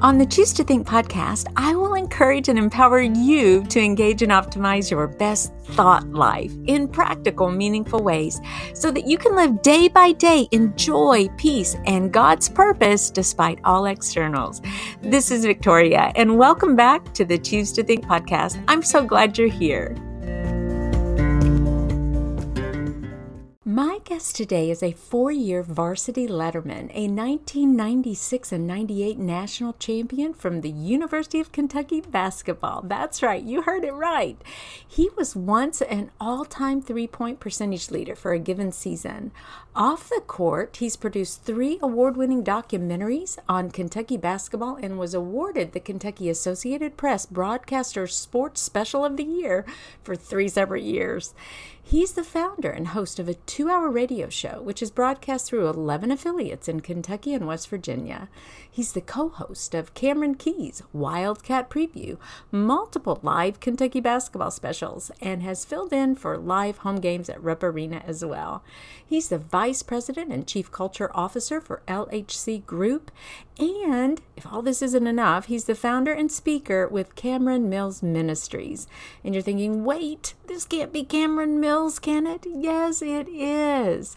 On 0.00 0.16
the 0.16 0.26
Choose 0.26 0.52
to 0.52 0.62
Think 0.62 0.86
podcast, 0.86 1.48
I 1.56 1.74
will 1.74 1.94
encourage 1.94 2.48
and 2.48 2.56
empower 2.56 3.00
you 3.00 3.64
to 3.64 3.80
engage 3.80 4.22
and 4.22 4.30
optimize 4.30 4.92
your 4.92 5.08
best 5.08 5.52
thought 5.64 6.08
life 6.10 6.52
in 6.68 6.86
practical, 6.86 7.50
meaningful 7.50 8.04
ways 8.04 8.40
so 8.74 8.92
that 8.92 9.08
you 9.08 9.18
can 9.18 9.34
live 9.34 9.60
day 9.60 9.88
by 9.88 10.12
day 10.12 10.46
in 10.52 10.72
joy, 10.76 11.26
peace, 11.36 11.76
and 11.84 12.12
God's 12.12 12.48
purpose 12.48 13.10
despite 13.10 13.58
all 13.64 13.86
externals. 13.86 14.62
This 15.02 15.32
is 15.32 15.44
Victoria, 15.44 16.12
and 16.14 16.38
welcome 16.38 16.76
back 16.76 17.12
to 17.14 17.24
the 17.24 17.36
Choose 17.36 17.72
to 17.72 17.82
Think 17.82 18.04
podcast. 18.04 18.62
I'm 18.68 18.84
so 18.84 19.04
glad 19.04 19.36
you're 19.36 19.48
here. 19.48 19.96
My 23.78 24.00
guest 24.02 24.34
today 24.34 24.72
is 24.72 24.82
a 24.82 24.90
four 24.90 25.30
year 25.30 25.62
varsity 25.62 26.26
letterman, 26.26 26.90
a 26.94 27.06
1996 27.06 28.50
and 28.50 28.66
98 28.66 29.16
national 29.20 29.74
champion 29.74 30.34
from 30.34 30.62
the 30.62 30.68
University 30.68 31.38
of 31.38 31.52
Kentucky 31.52 32.00
basketball. 32.00 32.82
That's 32.82 33.22
right, 33.22 33.40
you 33.40 33.62
heard 33.62 33.84
it 33.84 33.92
right. 33.92 34.36
He 34.84 35.10
was 35.16 35.36
once 35.36 35.80
an 35.80 36.10
all 36.20 36.44
time 36.44 36.82
three 36.82 37.06
point 37.06 37.38
percentage 37.38 37.92
leader 37.92 38.16
for 38.16 38.32
a 38.32 38.40
given 38.40 38.72
season. 38.72 39.30
Off 39.76 40.08
the 40.08 40.22
court, 40.26 40.78
he's 40.78 40.96
produced 40.96 41.44
three 41.44 41.78
award 41.80 42.16
winning 42.16 42.42
documentaries 42.42 43.38
on 43.48 43.70
Kentucky 43.70 44.16
basketball 44.16 44.74
and 44.74 44.98
was 44.98 45.14
awarded 45.14 45.70
the 45.70 45.78
Kentucky 45.78 46.28
Associated 46.28 46.96
Press 46.96 47.26
Broadcaster 47.26 48.08
Sports 48.08 48.60
Special 48.60 49.04
of 49.04 49.16
the 49.16 49.22
Year 49.22 49.64
for 50.02 50.16
three 50.16 50.48
separate 50.48 50.82
years. 50.82 51.32
He's 51.90 52.12
the 52.12 52.22
founder 52.22 52.68
and 52.68 52.88
host 52.88 53.18
of 53.18 53.30
a 53.30 53.34
two 53.34 53.70
hour 53.70 53.88
radio 53.88 54.28
show, 54.28 54.60
which 54.60 54.82
is 54.82 54.90
broadcast 54.90 55.46
through 55.46 55.70
11 55.70 56.10
affiliates 56.10 56.68
in 56.68 56.80
Kentucky 56.80 57.32
and 57.32 57.46
West 57.46 57.70
Virginia. 57.70 58.28
He's 58.78 58.92
the 58.92 59.00
co 59.00 59.28
host 59.28 59.74
of 59.74 59.92
Cameron 59.94 60.36
Key's 60.36 60.84
Wildcat 60.92 61.68
Preview, 61.68 62.16
multiple 62.52 63.18
live 63.24 63.58
Kentucky 63.58 63.98
basketball 63.98 64.52
specials, 64.52 65.10
and 65.20 65.42
has 65.42 65.64
filled 65.64 65.92
in 65.92 66.14
for 66.14 66.38
live 66.38 66.78
home 66.78 67.00
games 67.00 67.28
at 67.28 67.42
Rupp 67.42 67.64
Arena 67.64 68.04
as 68.06 68.24
well. 68.24 68.62
He's 69.04 69.30
the 69.30 69.38
vice 69.38 69.82
president 69.82 70.30
and 70.30 70.46
chief 70.46 70.70
culture 70.70 71.10
officer 71.12 71.60
for 71.60 71.82
LHC 71.88 72.64
Group. 72.66 73.10
And 73.58 74.22
if 74.36 74.46
all 74.46 74.62
this 74.62 74.80
isn't 74.80 75.08
enough, 75.08 75.46
he's 75.46 75.64
the 75.64 75.74
founder 75.74 76.12
and 76.12 76.30
speaker 76.30 76.86
with 76.86 77.16
Cameron 77.16 77.68
Mills 77.68 78.00
Ministries. 78.00 78.86
And 79.24 79.34
you're 79.34 79.42
thinking, 79.42 79.84
wait, 79.84 80.34
this 80.46 80.64
can't 80.64 80.92
be 80.92 81.02
Cameron 81.02 81.58
Mills, 81.58 81.98
can 81.98 82.28
it? 82.28 82.46
Yes, 82.48 83.02
it 83.02 83.28
is. 83.28 84.16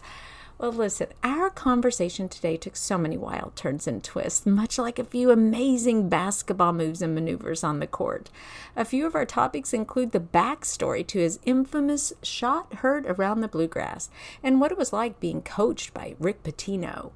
Well, 0.58 0.72
listen, 0.72 1.08
our 1.24 1.50
conversation 1.50 2.28
today 2.28 2.56
took 2.56 2.76
so 2.76 2.96
many 2.96 3.16
wild 3.16 3.56
turns 3.56 3.88
and 3.88 4.02
twists, 4.02 4.46
much 4.46 4.78
like 4.78 4.98
a 4.98 5.04
few 5.04 5.30
amazing 5.32 6.08
basketball 6.08 6.72
moves 6.72 7.02
and 7.02 7.14
maneuvers 7.14 7.64
on 7.64 7.80
the 7.80 7.86
court. 7.88 8.30
A 8.76 8.84
few 8.84 9.04
of 9.06 9.16
our 9.16 9.26
topics 9.26 9.72
include 9.72 10.12
the 10.12 10.20
backstory 10.20 11.04
to 11.08 11.18
his 11.18 11.40
infamous 11.44 12.12
shot 12.22 12.74
heard 12.74 13.06
around 13.06 13.40
the 13.40 13.48
bluegrass 13.48 14.08
and 14.42 14.60
what 14.60 14.70
it 14.70 14.78
was 14.78 14.92
like 14.92 15.18
being 15.18 15.42
coached 15.42 15.92
by 15.92 16.14
Rick 16.20 16.44
Pitino. 16.44 17.10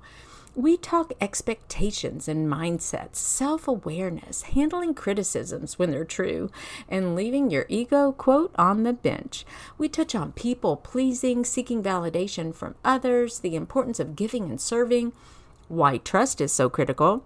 We 0.56 0.78
talk 0.78 1.12
expectations 1.20 2.28
and 2.28 2.48
mindsets, 2.50 3.16
self 3.16 3.68
awareness, 3.68 4.40
handling 4.40 4.94
criticisms 4.94 5.78
when 5.78 5.90
they're 5.90 6.06
true, 6.06 6.50
and 6.88 7.14
leaving 7.14 7.50
your 7.50 7.66
ego, 7.68 8.12
quote, 8.12 8.54
on 8.56 8.82
the 8.82 8.94
bench. 8.94 9.44
We 9.76 9.90
touch 9.90 10.14
on 10.14 10.32
people 10.32 10.78
pleasing, 10.78 11.44
seeking 11.44 11.82
validation 11.82 12.54
from 12.54 12.74
others, 12.82 13.40
the 13.40 13.54
importance 13.54 14.00
of 14.00 14.16
giving 14.16 14.44
and 14.44 14.58
serving, 14.58 15.12
why 15.68 15.98
trust 15.98 16.40
is 16.40 16.52
so 16.52 16.70
critical, 16.70 17.22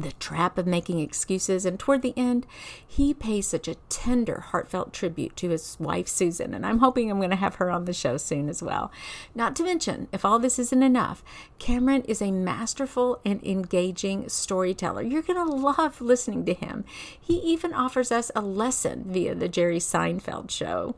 the 0.00 0.12
trap 0.12 0.58
of 0.58 0.66
making 0.66 1.00
excuses, 1.00 1.64
and 1.64 1.78
toward 1.78 2.02
the 2.02 2.14
end, 2.16 2.46
he 2.86 3.14
pays 3.14 3.46
such 3.46 3.68
a 3.68 3.76
tender, 3.88 4.40
heartfelt 4.40 4.92
tribute 4.92 5.36
to 5.36 5.50
his 5.50 5.76
wife, 5.78 6.08
Susan. 6.08 6.54
And 6.54 6.64
I'm 6.64 6.78
hoping 6.78 7.10
I'm 7.10 7.18
going 7.18 7.30
to 7.30 7.36
have 7.36 7.56
her 7.56 7.70
on 7.70 7.84
the 7.84 7.92
show 7.92 8.16
soon 8.16 8.48
as 8.48 8.62
well. 8.62 8.90
Not 9.34 9.56
to 9.56 9.64
mention, 9.64 10.08
if 10.12 10.24
all 10.24 10.38
this 10.38 10.58
isn't 10.58 10.82
enough, 10.82 11.22
Cameron 11.58 12.02
is 12.02 12.20
a 12.22 12.30
masterful 12.30 13.20
and 13.24 13.42
engaging 13.44 14.28
storyteller. 14.28 15.02
You're 15.02 15.22
going 15.22 15.44
to 15.44 15.52
love 15.52 16.00
listening 16.00 16.44
to 16.46 16.54
him. 16.54 16.84
He 17.20 17.34
even 17.38 17.72
offers 17.72 18.12
us 18.12 18.30
a 18.34 18.40
lesson 18.40 19.04
via 19.06 19.34
the 19.34 19.48
Jerry 19.48 19.78
Seinfeld 19.78 20.50
show. 20.50 20.94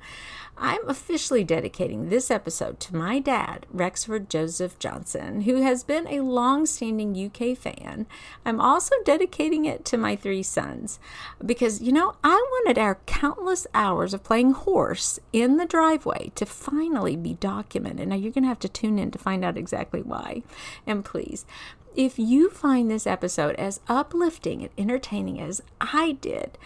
I'm 0.60 0.88
officially 0.88 1.44
dedicating 1.44 2.08
this 2.08 2.30
episode 2.30 2.80
to 2.80 2.96
my 2.96 3.19
dad, 3.20 3.66
Rexford 3.72 4.28
Joseph 4.28 4.78
Johnson, 4.78 5.42
who 5.42 5.62
has 5.62 5.84
been 5.84 6.06
a 6.08 6.20
long 6.20 6.66
standing 6.66 7.16
UK 7.16 7.56
fan. 7.56 8.06
I'm 8.44 8.60
also 8.60 8.94
dedicating 9.04 9.64
it 9.64 9.84
to 9.86 9.96
my 9.96 10.16
three 10.16 10.42
sons 10.42 10.98
because, 11.44 11.80
you 11.80 11.92
know, 11.92 12.16
I 12.24 12.34
wanted 12.34 12.78
our 12.78 12.98
countless 13.06 13.66
hours 13.72 14.12
of 14.12 14.24
playing 14.24 14.52
horse 14.52 15.20
in 15.32 15.56
the 15.56 15.66
driveway 15.66 16.32
to 16.34 16.44
finally 16.44 17.16
be 17.16 17.34
documented. 17.34 18.08
Now, 18.08 18.16
you're 18.16 18.32
going 18.32 18.44
to 18.44 18.48
have 18.48 18.58
to 18.60 18.69
tune 18.69 18.98
in 18.98 19.10
to 19.12 19.19
find 19.19 19.44
out 19.44 19.56
exactly 19.56 20.02
why. 20.02 20.42
And 20.86 21.04
please, 21.04 21.46
if 21.94 22.19
you 22.19 22.50
find 22.50 22.90
this 22.90 23.06
episode 23.06 23.54
as 23.56 23.80
uplifting 23.88 24.62
and 24.62 24.70
entertaining 24.76 25.40
as 25.40 25.62
I 25.80 26.12
did, 26.12 26.58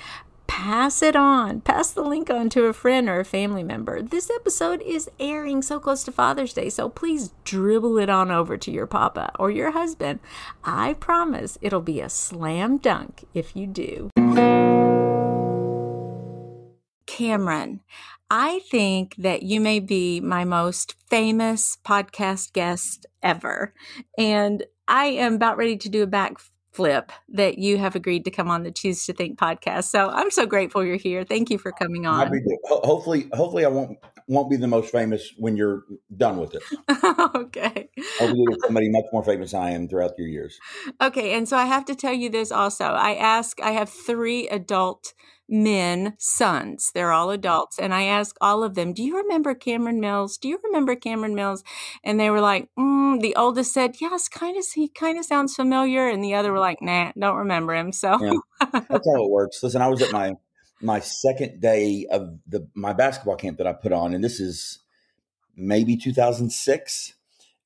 pass 0.52 1.00
it 1.00 1.16
on. 1.16 1.62
Pass 1.62 1.92
the 1.92 2.02
link 2.02 2.28
on 2.28 2.50
to 2.50 2.64
a 2.64 2.74
friend 2.74 3.08
or 3.08 3.20
a 3.20 3.24
family 3.24 3.64
member. 3.64 4.02
This 4.02 4.28
episode 4.28 4.82
is 4.82 5.10
airing 5.18 5.62
so 5.62 5.80
close 5.80 6.04
to 6.04 6.12
Father's 6.12 6.52
Day, 6.52 6.68
so 6.68 6.90
please 6.90 7.30
dribble 7.42 7.96
it 7.96 8.10
on 8.10 8.30
over 8.30 8.58
to 8.58 8.70
your 8.70 8.86
papa 8.86 9.32
or 9.38 9.50
your 9.50 9.70
husband. 9.70 10.20
I 10.62 10.92
promise 10.92 11.56
it'll 11.62 11.80
be 11.80 12.02
a 12.02 12.10
slam 12.10 12.76
dunk 12.76 13.24
if 13.32 13.56
you 13.56 13.66
do. 13.66 14.10
Cameron, 17.06 17.80
I 18.30 18.60
think 18.70 19.14
that 19.16 19.42
you 19.42 19.58
may 19.58 19.80
be 19.80 20.20
my 20.20 20.44
most 20.44 20.96
famous 21.08 21.78
podcast 21.82 22.52
guest 22.52 23.06
ever. 23.22 23.72
And 24.18 24.64
I 24.86 25.06
am 25.06 25.36
about 25.36 25.56
ready 25.56 25.78
to 25.78 25.88
do 25.88 26.02
a 26.02 26.06
back 26.06 26.38
flip 26.72 27.12
that 27.28 27.58
you 27.58 27.78
have 27.78 27.94
agreed 27.94 28.24
to 28.24 28.30
come 28.30 28.50
on 28.50 28.62
the 28.62 28.72
Choose 28.72 29.04
to 29.06 29.12
Think 29.12 29.38
podcast. 29.38 29.84
So 29.84 30.08
I'm 30.08 30.30
so 30.30 30.46
grateful 30.46 30.84
you're 30.84 30.96
here. 30.96 31.24
Thank 31.24 31.50
you 31.50 31.58
for 31.58 31.72
coming 31.72 32.06
on. 32.06 32.30
Hopefully, 32.64 33.28
hopefully 33.32 33.64
I 33.64 33.68
won't 33.68 33.98
won't 34.28 34.48
be 34.48 34.56
the 34.56 34.68
most 34.68 34.90
famous 34.90 35.32
when 35.36 35.56
you're 35.56 35.84
done 36.16 36.38
with 36.38 36.54
it. 36.54 36.62
okay. 37.36 37.90
Hopefully, 38.18 38.56
somebody 38.64 38.88
much 38.88 39.04
more 39.12 39.22
famous 39.22 39.52
I 39.52 39.70
am 39.70 39.88
throughout 39.88 40.12
your 40.18 40.28
years. 40.28 40.58
Okay, 41.00 41.34
and 41.34 41.48
so 41.48 41.56
I 41.56 41.66
have 41.66 41.84
to 41.86 41.94
tell 41.94 42.14
you 42.14 42.30
this 42.30 42.50
also. 42.50 42.84
I 42.84 43.14
ask. 43.14 43.60
I 43.60 43.72
have 43.72 43.88
three 43.88 44.48
adult 44.48 45.12
men 45.52 46.14
sons. 46.18 46.90
They're 46.94 47.12
all 47.12 47.30
adults. 47.30 47.78
And 47.78 47.92
I 47.92 48.04
asked 48.04 48.38
all 48.40 48.64
of 48.64 48.74
them, 48.74 48.94
Do 48.94 49.02
you 49.02 49.18
remember 49.18 49.54
Cameron 49.54 50.00
Mills? 50.00 50.38
Do 50.38 50.48
you 50.48 50.58
remember 50.64 50.96
Cameron 50.96 51.34
Mills? 51.34 51.62
And 52.02 52.18
they 52.18 52.30
were 52.30 52.40
like, 52.40 52.68
mm. 52.76 53.20
The 53.20 53.36
oldest 53.36 53.74
said, 53.74 53.96
Yes, 54.00 54.28
kind 54.28 54.56
of. 54.56 54.64
He 54.74 54.88
kind 54.88 55.18
of 55.18 55.26
sounds 55.26 55.54
familiar. 55.54 56.08
And 56.08 56.24
the 56.24 56.34
other 56.34 56.50
were 56.50 56.58
like, 56.58 56.80
Nah, 56.80 57.12
don't 57.18 57.36
remember 57.36 57.74
him. 57.74 57.92
So 57.92 58.18
yeah, 58.20 58.80
that's 58.88 59.06
how 59.06 59.24
it 59.24 59.30
works. 59.30 59.62
Listen, 59.62 59.82
I 59.82 59.88
was 59.88 60.02
at 60.02 60.10
my 60.10 60.34
my 60.80 60.98
second 60.98 61.60
day 61.60 62.06
of 62.10 62.38
the 62.48 62.66
my 62.74 62.94
basketball 62.94 63.36
camp 63.36 63.58
that 63.58 63.66
I 63.66 63.74
put 63.74 63.92
on, 63.92 64.14
and 64.14 64.24
this 64.24 64.40
is 64.40 64.80
maybe 65.54 65.96
2006. 65.96 67.14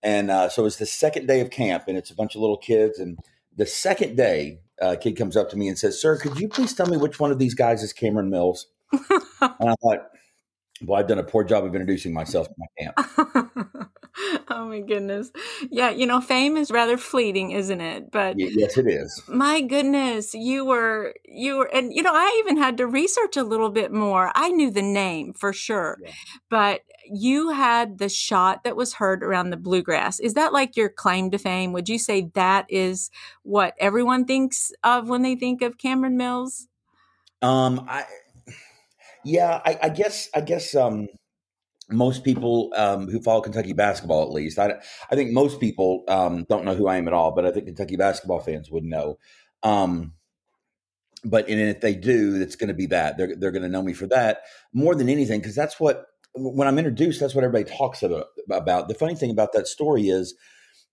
And 0.03 0.31
uh, 0.31 0.49
so 0.49 0.67
it's 0.67 0.77
the 0.77 0.87
second 0.87 1.27
day 1.27 1.41
of 1.41 1.51
camp, 1.51 1.85
and 1.89 1.97
it's 1.97 2.11
a 2.11 2.15
bunch 2.15 2.35
of 2.35 2.41
little 2.41 2.59
kids. 2.59 2.99
And 2.99 3.19
the 3.57 3.67
second 3.67 4.17
day, 4.17 4.61
uh, 4.81 4.97
kid 5.01 5.17
comes 5.17 5.37
up 5.37 5.51
to 5.51 5.57
me 5.57 5.69
and 5.69 5.79
says, 5.79 6.01
"Sir, 6.01 6.19
could 6.19 6.39
you 6.39 6.49
please 6.49 6.75
tell 6.75 6.87
me 6.87 6.97
which 6.97 7.19
one 7.19 7.31
of 7.31 7.39
these 7.39 7.55
guys 7.55 7.83
is 7.83 7.93
Cameron 7.93 8.31
Mills?" 8.31 8.67
and 8.93 9.01
I 9.41 9.75
thought, 9.83 10.09
"Well, 10.83 11.01
I've 11.01 11.09
done 11.09 11.19
a 11.19 11.25
poor 11.25 11.45
job 11.45 11.65
of 11.65 11.75
introducing 11.75 12.13
myself 12.13 12.49
to 12.49 12.55
my 12.59 12.67
camp." 12.79 13.91
oh 14.49 14.67
my 14.67 14.81
goodness, 14.81 15.31
yeah, 15.71 15.91
you 15.91 16.07
know, 16.07 16.21
fame 16.21 16.57
is 16.57 16.71
rather 16.71 16.97
fleeting, 16.97 17.53
isn't 17.53 17.81
it? 17.81 18.11
But 18.11 18.37
yes, 18.39 18.77
it 18.77 18.87
is. 18.87 19.23
My 19.29 19.61
goodness, 19.61 20.35
you 20.35 20.65
were 20.65 21.15
you 21.25 21.57
were, 21.57 21.75
and 21.75 21.93
you 21.93 22.03
know, 22.03 22.15
I 22.15 22.37
even 22.45 22.57
had 22.57 22.77
to 22.79 22.87
research 22.87 23.37
a 23.37 23.45
little 23.45 23.71
bit 23.71 23.93
more. 23.93 24.31
I 24.35 24.51
knew 24.51 24.71
the 24.71 24.83
name 24.83 25.33
for 25.35 25.53
sure, 25.53 25.99
yeah. 26.03 26.13
but 26.51 26.81
you 27.11 27.51
had 27.51 27.99
the 27.99 28.09
shot 28.09 28.65
that 28.65 28.77
was 28.77 28.95
heard 28.95 29.23
around 29.23 29.51
the 29.51 29.57
bluegrass. 29.57 30.21
Is 30.21 30.35
that 30.35 30.53
like 30.53 30.77
your 30.77 30.89
claim 30.89 31.31
to 31.31 31.39
fame? 31.39 31.73
Would 31.73 31.89
you 31.89 31.99
say 31.99 32.31
that 32.35 32.67
is 32.69 33.11
what 33.43 33.75
everyone 33.79 34.25
thinks 34.25 34.73
of 34.83 35.09
when 35.09 35.23
they 35.23 35.37
think 35.37 35.63
of 35.63 35.79
Cameron 35.79 36.17
Mills? 36.17 36.69
Um, 37.43 37.87
I, 37.89 38.05
yeah, 39.25 39.61
I, 39.65 39.79
I 39.83 39.89
guess, 39.89 40.29
I 40.35 40.41
guess, 40.41 40.75
um, 40.75 41.09
most 41.89 42.25
people 42.25 42.73
um, 42.77 43.09
who 43.09 43.21
follow 43.21 43.41
Kentucky 43.41 43.73
basketball, 43.73 44.23
at 44.23 44.33
least, 44.33 44.59
I, 44.59 44.75
I 45.11 45.15
think 45.15 45.31
most 45.31 45.61
people 45.61 46.05
um, 46.09 46.45
don't 46.49 46.65
know 46.65 46.75
who 46.75 46.89
I 46.89 46.97
am 46.97 47.07
at 47.07 47.15
all, 47.15 47.31
but 47.31 47.47
I 47.47 47.53
think 47.53 47.67
Kentucky 47.67 47.97
basketball 47.97 48.41
fans 48.41 48.71
would 48.71 48.85
know. 48.85 49.19
Um, 49.63 50.13
but 51.25 51.49
and 51.49 51.61
if 51.61 51.81
they 51.81 51.95
do, 51.95 52.41
it's 52.41 52.57
going 52.57 52.69
to 52.69 52.75
be 52.75 52.87
that 52.87 53.17
they're 53.17 53.35
they're 53.37 53.51
going 53.51 53.63
to 53.63 53.69
know 53.69 53.83
me 53.83 53.93
for 53.93 54.07
that 54.07 54.43
more 54.73 54.95
than 54.95 55.09
anything 55.09 55.41
because 55.41 55.55
that's 55.55 55.81
what 55.81 56.07
when 56.37 56.69
I'm 56.69 56.79
introduced, 56.79 57.21
that's 57.21 57.35
what 57.35 57.45
everybody 57.45 57.71
talks 57.77 58.03
about. 58.03 58.89
The 58.89 58.97
funny 58.99 59.15
thing 59.15 59.31
about 59.31 59.53
that 59.53 59.67
story 59.67 60.09
is 60.09 60.35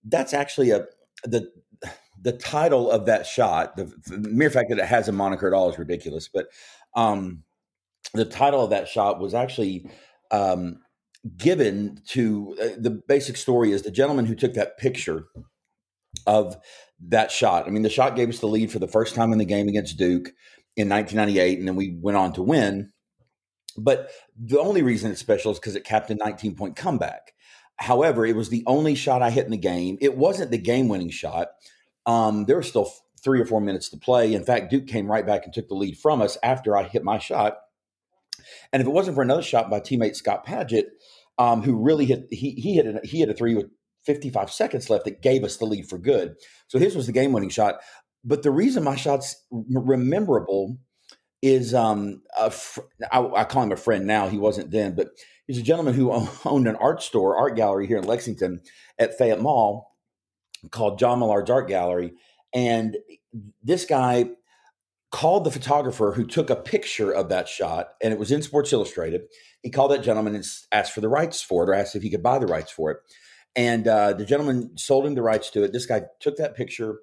that's 0.04 0.34
actually 0.34 0.70
a 0.70 0.86
the 1.24 1.50
the 2.20 2.32
title 2.32 2.90
of 2.90 3.06
that 3.06 3.26
shot, 3.26 3.76
the, 3.76 3.92
the, 4.06 4.28
mere 4.30 4.48
fact 4.48 4.70
that 4.70 4.78
it 4.78 4.86
has 4.86 5.08
a 5.08 5.12
moniker 5.12 5.46
at 5.46 5.52
all 5.52 5.70
is 5.70 5.78
ridiculous. 5.78 6.28
But 6.32 6.46
um, 6.94 7.42
the 8.14 8.24
title 8.24 8.64
of 8.64 8.70
that 8.70 8.88
shot 8.88 9.20
was 9.20 9.34
actually 9.34 9.90
um, 10.30 10.78
given 11.36 12.00
to 12.08 12.56
uh, 12.60 12.68
the 12.78 12.90
basic 12.90 13.36
story 13.36 13.72
is 13.72 13.82
the 13.82 13.90
gentleman 13.90 14.24
who 14.24 14.34
took 14.34 14.54
that 14.54 14.78
picture 14.78 15.26
of 16.26 16.56
that 17.08 17.30
shot. 17.30 17.66
I 17.66 17.70
mean, 17.70 17.82
the 17.82 17.90
shot 17.90 18.16
gave 18.16 18.30
us 18.30 18.38
the 18.38 18.46
lead 18.46 18.72
for 18.72 18.78
the 18.78 18.88
first 18.88 19.14
time 19.14 19.32
in 19.32 19.38
the 19.38 19.44
game 19.44 19.68
against 19.68 19.98
Duke 19.98 20.28
in 20.76 20.88
1998, 20.88 21.58
and 21.58 21.68
then 21.68 21.76
we 21.76 21.98
went 22.00 22.16
on 22.16 22.32
to 22.34 22.42
win. 22.42 22.90
But 23.76 24.10
the 24.38 24.60
only 24.60 24.82
reason 24.82 25.10
it's 25.10 25.20
special 25.20 25.52
is 25.52 25.58
because 25.58 25.76
it 25.76 25.84
capped 25.84 26.10
a 26.10 26.14
19 26.14 26.54
point 26.54 26.76
comeback. 26.76 27.34
However, 27.76 28.24
it 28.24 28.36
was 28.36 28.50
the 28.50 28.62
only 28.66 28.94
shot 28.94 29.22
I 29.22 29.30
hit 29.30 29.44
in 29.44 29.50
the 29.50 29.56
game. 29.56 29.98
It 30.00 30.16
wasn't 30.16 30.50
the 30.50 30.58
game 30.58 30.88
winning 30.88 31.10
shot. 31.10 31.48
Um, 32.06 32.44
there 32.44 32.56
were 32.56 32.62
still 32.62 32.92
three 33.22 33.40
or 33.40 33.46
four 33.46 33.60
minutes 33.60 33.88
to 33.88 33.96
play. 33.96 34.34
In 34.34 34.44
fact, 34.44 34.70
Duke 34.70 34.86
came 34.86 35.10
right 35.10 35.26
back 35.26 35.44
and 35.44 35.52
took 35.52 35.68
the 35.68 35.74
lead 35.74 35.98
from 35.98 36.22
us 36.22 36.36
after 36.42 36.76
I 36.76 36.84
hit 36.84 37.02
my 37.02 37.18
shot. 37.18 37.56
And 38.72 38.80
if 38.80 38.86
it 38.86 38.92
wasn't 38.92 39.16
for 39.16 39.22
another 39.22 39.42
shot 39.42 39.70
by 39.70 39.80
teammate 39.80 40.14
Scott 40.14 40.46
Padgett, 40.46 40.86
um, 41.38 41.62
who 41.62 41.82
really 41.82 42.04
hit 42.04 42.28
he 42.30 42.50
he 42.52 42.76
hit 42.76 42.86
a, 42.86 43.00
he 43.02 43.20
hit 43.20 43.28
a 43.28 43.34
three 43.34 43.54
with 43.54 43.66
55 44.04 44.52
seconds 44.52 44.90
left 44.90 45.06
that 45.06 45.22
gave 45.22 45.42
us 45.42 45.56
the 45.56 45.64
lead 45.64 45.88
for 45.88 45.98
good. 45.98 46.34
So 46.68 46.78
his 46.78 46.94
was 46.94 47.06
the 47.06 47.12
game 47.12 47.32
winning 47.32 47.48
shot. 47.48 47.76
But 48.22 48.42
the 48.42 48.50
reason 48.50 48.84
my 48.84 48.96
shot's 48.96 49.36
rememberable 49.50 50.78
is 51.44 51.74
um, 51.74 52.22
fr- 52.50 52.80
I, 53.12 53.20
I, 53.20 53.44
call 53.44 53.64
him 53.64 53.72
a 53.72 53.76
friend 53.76 54.06
now. 54.06 54.28
He 54.28 54.38
wasn't 54.38 54.70
then, 54.70 54.94
but 54.94 55.08
he's 55.46 55.58
a 55.58 55.62
gentleman 55.62 55.92
who 55.92 56.10
owned 56.44 56.66
an 56.66 56.76
art 56.76 57.02
store, 57.02 57.36
art 57.36 57.54
gallery 57.54 57.86
here 57.86 57.98
in 57.98 58.04
Lexington 58.04 58.62
at 58.98 59.18
Fayette 59.18 59.42
Mall 59.42 59.94
called 60.70 60.98
John 60.98 61.18
Millard's 61.18 61.50
Art 61.50 61.68
Gallery. 61.68 62.14
And 62.54 62.96
this 63.62 63.84
guy 63.84 64.30
called 65.10 65.44
the 65.44 65.50
photographer 65.50 66.12
who 66.12 66.26
took 66.26 66.48
a 66.48 66.56
picture 66.56 67.12
of 67.12 67.28
that 67.28 67.46
shot, 67.46 67.90
and 68.02 68.10
it 68.10 68.18
was 68.18 68.32
in 68.32 68.40
Sports 68.40 68.72
Illustrated. 68.72 69.22
He 69.62 69.68
called 69.68 69.90
that 69.90 70.02
gentleman 70.02 70.34
and 70.34 70.44
asked 70.72 70.92
for 70.92 71.02
the 71.02 71.10
rights 71.10 71.42
for 71.42 71.64
it, 71.64 71.68
or 71.68 71.74
asked 71.74 71.94
if 71.94 72.02
he 72.02 72.10
could 72.10 72.22
buy 72.22 72.38
the 72.38 72.46
rights 72.46 72.72
for 72.72 72.90
it. 72.90 72.98
And 73.54 73.86
uh, 73.86 74.14
the 74.14 74.24
gentleman 74.24 74.78
sold 74.78 75.04
him 75.04 75.14
the 75.14 75.22
rights 75.22 75.50
to 75.50 75.62
it. 75.62 75.72
This 75.72 75.86
guy 75.86 76.04
took 76.20 76.36
that 76.38 76.56
picture, 76.56 77.00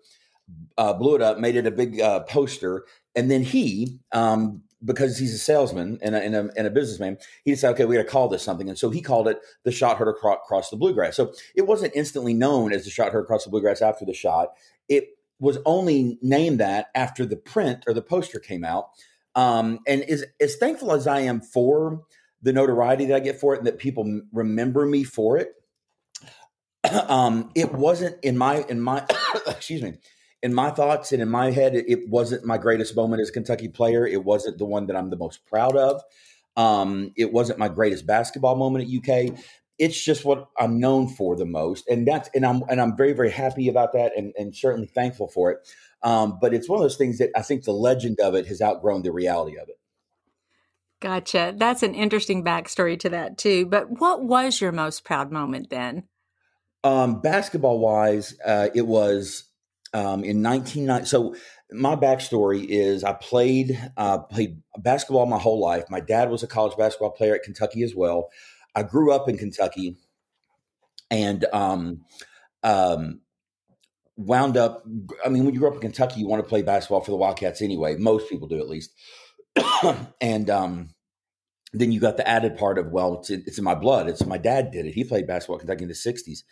uh, 0.80 0.94
blew 0.94 1.16
it 1.16 1.22
up, 1.22 1.38
made 1.38 1.56
it 1.56 1.68
a 1.68 1.72
big 1.72 2.02
uh, 2.02 2.22
poster, 2.22 2.86
and 3.16 3.30
then 3.30 3.44
he, 3.44 4.00
um, 4.12 4.64
because 4.84 5.18
he's 5.18 5.34
a 5.34 5.38
salesman 5.38 6.00
and 6.02 6.16
a, 6.16 6.22
and 6.22 6.36
a, 6.36 6.50
and 6.58 6.68
a 6.68 6.72
businessman, 6.72 7.18
he 7.46 7.52
decided, 7.52 7.76
okay, 7.76 7.86
we 7.86 7.96
got 7.96 8.04
to 8.04 8.08
call 8.08 8.28
this 8.28 8.42
something. 8.42 8.68
And 8.68 8.78
so 8.78 8.90
he 8.90 9.02
called 9.02 9.28
it 9.28 9.40
the 9.64 9.72
shot 9.72 9.98
heard 9.98 10.10
across 10.10 10.70
the 10.70 10.78
bluegrass. 10.78 11.16
So 11.16 11.34
it 11.56 11.68
wasn't 11.68 11.94
instantly 11.96 12.34
known 12.34 12.74
as 12.74 12.84
the 12.84 12.90
shot 12.90 13.12
heard 13.12 13.24
across 13.24 13.44
the 13.44 13.52
bluegrass 13.52 13.82
after 13.82 14.06
the 14.06 14.14
shot. 14.14 14.50
It 14.90 15.10
was 15.40 15.60
only 15.66 16.18
named 16.22 16.60
that 16.60 16.88
after 16.96 17.26
the 17.26 17.36
print 17.36 17.84
or 17.88 17.94
the 17.94 18.02
poster 18.02 18.40
came 18.40 18.64
out. 18.64 18.90
Um, 19.36 19.80
and 19.88 20.04
is 20.04 20.26
as 20.42 20.56
thankful 20.58 20.92
as 20.92 21.08
I 21.08 21.22
am 21.22 21.42
for 21.42 22.02
the 22.42 22.52
notoriety 22.52 23.06
that 23.06 23.16
I 23.16 23.20
get 23.20 23.40
for 23.40 23.54
it 23.54 23.60
and 23.60 23.68
that 23.68 23.78
people 23.78 24.22
remember 24.34 24.86
me 24.86 25.04
for 25.04 25.38
it, 25.38 25.54
um, 27.08 27.52
it 27.56 27.72
wasn't 27.72 28.18
in 28.24 28.38
my 28.38 28.66
in 28.68 28.82
my 28.82 29.06
excuse 29.48 29.82
me 29.82 29.94
in 30.44 30.54
my 30.54 30.72
thoughts 30.72 31.12
and 31.12 31.22
in 31.22 31.30
my 31.30 31.52
head 31.52 31.76
it 31.76 32.10
wasn't 32.10 32.46
my 32.46 32.58
greatest 32.58 32.96
moment 32.96 33.22
as 33.22 33.30
a 33.30 33.34
kentucky 33.34 33.68
player 33.68 34.06
it 34.06 34.24
wasn't 34.24 34.58
the 34.58 34.66
one 34.66 34.88
that 34.88 34.96
i'm 34.96 35.10
the 35.10 35.18
most 35.18 35.46
proud 35.46 35.76
of 35.76 36.02
um, 36.58 37.14
it 37.16 37.32
wasn't 37.32 37.58
my 37.58 37.70
greatest 37.70 38.06
basketball 38.06 38.56
moment 38.56 38.86
at 38.86 39.10
uk 39.10 39.40
it's 39.82 40.00
just 40.00 40.24
what 40.24 40.48
I'm 40.60 40.80
known 40.80 41.08
for 41.08 41.36
the 41.36 41.46
most, 41.46 41.88
and 41.88 42.08
that's 42.08 42.30
and 42.36 42.46
I'm 42.46 42.62
and 42.70 42.80
I'm 42.80 42.96
very 42.96 43.14
very 43.14 43.32
happy 43.32 43.68
about 43.68 43.94
that, 43.94 44.16
and 44.16 44.32
and 44.38 44.56
certainly 44.56 44.86
thankful 44.86 45.28
for 45.28 45.50
it. 45.50 45.68
Um, 46.04 46.38
but 46.40 46.54
it's 46.54 46.70
one 46.70 46.78
of 46.78 46.84
those 46.84 46.98
things 46.98 47.18
that 47.18 47.32
I 47.36 47.42
think 47.42 47.64
the 47.64 47.74
legend 47.74 48.20
of 48.20 48.36
it 48.36 48.46
has 48.46 48.62
outgrown 48.62 49.02
the 49.02 49.12
reality 49.12 49.58
of 49.58 49.70
it. 49.70 49.80
Gotcha. 51.00 51.56
That's 51.58 51.82
an 51.82 51.96
interesting 51.96 52.44
backstory 52.44 53.00
to 53.00 53.10
that 53.10 53.40
too. 53.40 53.66
But 53.66 54.00
what 54.00 54.24
was 54.24 54.62
your 54.62 54.72
most 54.72 55.04
proud 55.04 55.32
moment 55.32 55.72
then? 55.72 56.04
Um, 56.84 57.22
basketball 57.22 57.80
wise, 57.80 58.36
uh, 58.46 58.70
it 58.76 58.86
was 58.86 59.46
um, 59.94 60.24
in 60.24 60.42
1990. 60.44 61.06
So 61.06 61.36
my 61.72 61.96
backstory 61.96 62.66
is 62.68 63.04
I 63.04 63.14
played 63.14 63.80
uh, 63.98 64.20
played 64.20 64.62
basketball 64.78 65.26
my 65.26 65.40
whole 65.40 65.60
life. 65.60 65.86
My 65.90 66.00
dad 66.00 66.30
was 66.30 66.44
a 66.44 66.48
college 66.48 66.78
basketball 66.78 67.12
player 67.12 67.36
at 67.36 67.44
Kentucky 67.44 67.84
as 67.84 67.96
well. 67.96 68.30
I 68.76 68.84
grew 68.84 69.12
up 69.12 69.28
in 69.28 69.38
Kentucky 69.38 69.98
and 71.10 71.46
um, 71.54 72.02
um, 72.64 73.22
wound 74.16 74.58
up. 74.58 74.84
I 75.26 75.30
mean, 75.30 75.46
when 75.46 75.54
you 75.54 75.60
grow 75.60 75.70
up 75.70 75.76
in 75.76 75.82
Kentucky, 75.82 76.20
you 76.20 76.28
want 76.28 76.44
to 76.44 76.50
play 76.50 76.62
basketball 76.62 77.02
for 77.02 77.12
the 77.12 77.18
Wildcats 77.18 77.62
anyway. 77.62 77.96
Most 77.98 78.30
people 78.30 78.48
do, 78.48 78.60
at 78.60 78.70
least. 78.70 78.92
and 80.22 80.50
um, 80.50 80.90
then 81.74 81.92
you 81.92 82.00
got 82.00 82.18
the 82.18 82.28
added 82.28 82.58
part 82.58 82.78
of 82.78 82.92
well, 82.92 83.20
it's 83.20 83.30
it's 83.30 83.58
in 83.58 83.64
my 83.64 83.76
blood. 83.76 84.08
It's 84.08 84.26
my 84.26 84.38
dad 84.38 84.72
did 84.72 84.86
it. 84.86 84.94
He 84.94 85.04
played 85.04 85.28
basketball 85.28 85.60
Kentucky 85.60 85.84
in 85.84 85.90
the 85.90 85.94
'60s, 85.94 86.44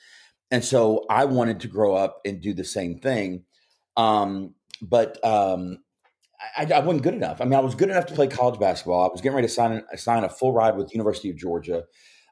and 0.51 0.63
so 0.63 1.05
I 1.09 1.25
wanted 1.25 1.59
to 1.61 1.67
grow 1.67 1.95
up 1.95 2.21
and 2.25 2.41
do 2.41 2.53
the 2.53 2.63
same 2.63 2.99
thing. 2.99 3.43
Um, 3.97 4.55
but 4.81 5.23
um, 5.25 5.79
I, 6.57 6.65
I, 6.65 6.79
wasn't 6.79 7.03
good 7.03 7.13
enough. 7.13 7.41
I 7.41 7.45
mean, 7.45 7.53
I 7.53 7.59
was 7.59 7.75
good 7.75 7.89
enough 7.89 8.05
to 8.07 8.13
play 8.13 8.27
college 8.27 8.59
basketball. 8.59 9.05
I 9.05 9.11
was 9.11 9.21
getting 9.21 9.35
ready 9.35 9.47
to 9.47 9.53
sign 9.53 9.83
sign 9.95 10.23
a 10.23 10.29
full 10.29 10.53
ride 10.53 10.77
with 10.77 10.93
University 10.93 11.29
of 11.29 11.37
Georgia, 11.37 11.83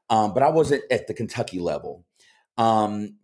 um, 0.10 0.34
but 0.34 0.44
I 0.44 0.50
wasn't 0.50 0.84
at 0.90 1.08
the 1.08 1.14
Kentucky 1.14 1.60
level. 1.60 2.06
Um, 2.58 3.18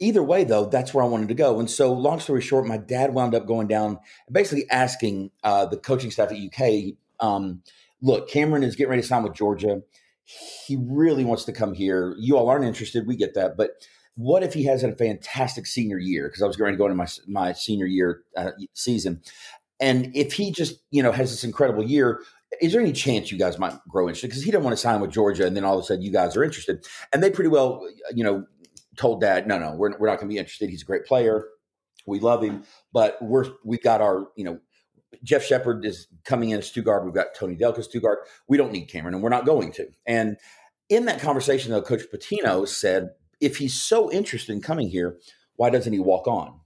either 0.00 0.22
way, 0.22 0.44
though, 0.44 0.66
that's 0.66 0.92
where 0.92 1.04
I 1.04 1.08
wanted 1.08 1.28
to 1.28 1.34
go. 1.34 1.60
And 1.60 1.70
so, 1.70 1.92
long 1.92 2.20
story 2.20 2.42
short, 2.42 2.66
my 2.66 2.78
dad 2.78 3.14
wound 3.14 3.34
up 3.34 3.46
going 3.46 3.68
down, 3.68 3.98
basically 4.30 4.68
asking 4.70 5.30
uh, 5.44 5.66
the 5.66 5.76
coaching 5.76 6.10
staff 6.10 6.32
at 6.32 6.36
UK, 6.36 6.94
um, 7.20 7.62
"Look, 8.02 8.28
Cameron 8.28 8.64
is 8.64 8.74
getting 8.74 8.90
ready 8.90 9.02
to 9.02 9.08
sign 9.08 9.22
with 9.22 9.34
Georgia. 9.34 9.82
He 10.24 10.76
really 10.76 11.24
wants 11.24 11.44
to 11.44 11.52
come 11.52 11.74
here. 11.74 12.14
You 12.18 12.36
all 12.36 12.48
aren't 12.48 12.64
interested. 12.64 13.06
We 13.06 13.16
get 13.16 13.34
that, 13.34 13.56
but." 13.56 13.70
What 14.18 14.42
if 14.42 14.52
he 14.52 14.64
has 14.64 14.82
a 14.82 14.92
fantastic 14.96 15.64
senior 15.64 15.98
year? 15.98 16.26
Because 16.26 16.42
I 16.42 16.46
was 16.48 16.56
going 16.56 16.72
to 16.72 16.76
go 16.76 16.86
into 16.86 16.96
my 16.96 17.06
my 17.28 17.52
senior 17.52 17.86
year 17.86 18.22
uh, 18.36 18.50
season, 18.74 19.22
and 19.78 20.10
if 20.16 20.32
he 20.32 20.50
just, 20.50 20.80
you 20.90 21.04
know, 21.04 21.12
has 21.12 21.30
this 21.30 21.44
incredible 21.44 21.84
year, 21.84 22.20
is 22.60 22.72
there 22.72 22.80
any 22.80 22.92
chance 22.92 23.30
you 23.30 23.38
guys 23.38 23.60
might 23.60 23.74
grow 23.88 24.08
interested? 24.08 24.26
Because 24.26 24.42
he 24.42 24.50
didn't 24.50 24.64
want 24.64 24.76
to 24.76 24.80
sign 24.80 25.00
with 25.00 25.12
Georgia, 25.12 25.46
and 25.46 25.56
then 25.56 25.62
all 25.62 25.78
of 25.78 25.84
a 25.84 25.86
sudden 25.86 26.02
you 26.02 26.10
guys 26.10 26.36
are 26.36 26.42
interested. 26.42 26.84
And 27.12 27.22
they 27.22 27.30
pretty 27.30 27.48
well, 27.48 27.88
you 28.12 28.24
know, 28.24 28.44
told 28.96 29.20
Dad, 29.20 29.46
no, 29.46 29.56
no, 29.56 29.76
we're, 29.76 29.96
we're 29.98 30.08
not 30.08 30.18
going 30.18 30.28
to 30.28 30.34
be 30.34 30.38
interested. 30.38 30.68
He's 30.68 30.82
a 30.82 30.86
great 30.86 31.04
player. 31.04 31.46
We 32.06 32.18
love 32.18 32.42
him, 32.42 32.64
but 32.92 33.18
we're 33.22 33.44
we've 33.64 33.82
got 33.82 34.00
our, 34.00 34.28
you 34.34 34.44
know, 34.44 34.58
Jeff 35.22 35.44
Sheppard 35.44 35.84
is 35.84 36.08
coming 36.24 36.50
in 36.50 36.58
as 36.58 36.72
two 36.72 36.82
guard. 36.82 37.04
We've 37.04 37.14
got 37.14 37.34
Tony 37.34 37.54
Delk 37.54 37.78
as 37.78 37.86
two 37.86 38.00
guard. 38.00 38.18
We 38.48 38.56
don't 38.56 38.72
need 38.72 38.86
Cameron, 38.86 39.14
and 39.14 39.22
we're 39.22 39.28
not 39.28 39.46
going 39.46 39.72
to. 39.72 39.88
And 40.06 40.38
in 40.88 41.04
that 41.04 41.20
conversation, 41.20 41.70
though, 41.70 41.82
Coach 41.82 42.02
Pitino 42.12 42.66
said, 42.66 43.10
if 43.40 43.56
he's 43.58 43.74
so 43.74 44.10
interested 44.10 44.52
in 44.52 44.60
coming 44.60 44.88
here, 44.88 45.18
why 45.56 45.70
doesn't 45.70 45.92
he 45.92 45.98
walk 45.98 46.26
on? 46.26 46.60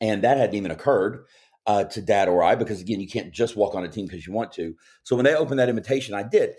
And 0.00 0.22
that 0.22 0.36
hadn't 0.36 0.56
even 0.56 0.70
occurred 0.70 1.24
uh, 1.66 1.84
to 1.84 2.02
dad 2.02 2.28
or 2.28 2.42
I, 2.42 2.54
because 2.54 2.80
again, 2.80 3.00
you 3.00 3.08
can't 3.08 3.32
just 3.32 3.56
walk 3.56 3.74
on 3.74 3.84
a 3.84 3.88
team 3.88 4.06
because 4.06 4.26
you 4.26 4.32
want 4.32 4.52
to. 4.52 4.74
So 5.04 5.16
when 5.16 5.24
they 5.24 5.34
opened 5.34 5.60
that 5.60 5.68
invitation, 5.68 6.14
I 6.14 6.22
did. 6.22 6.54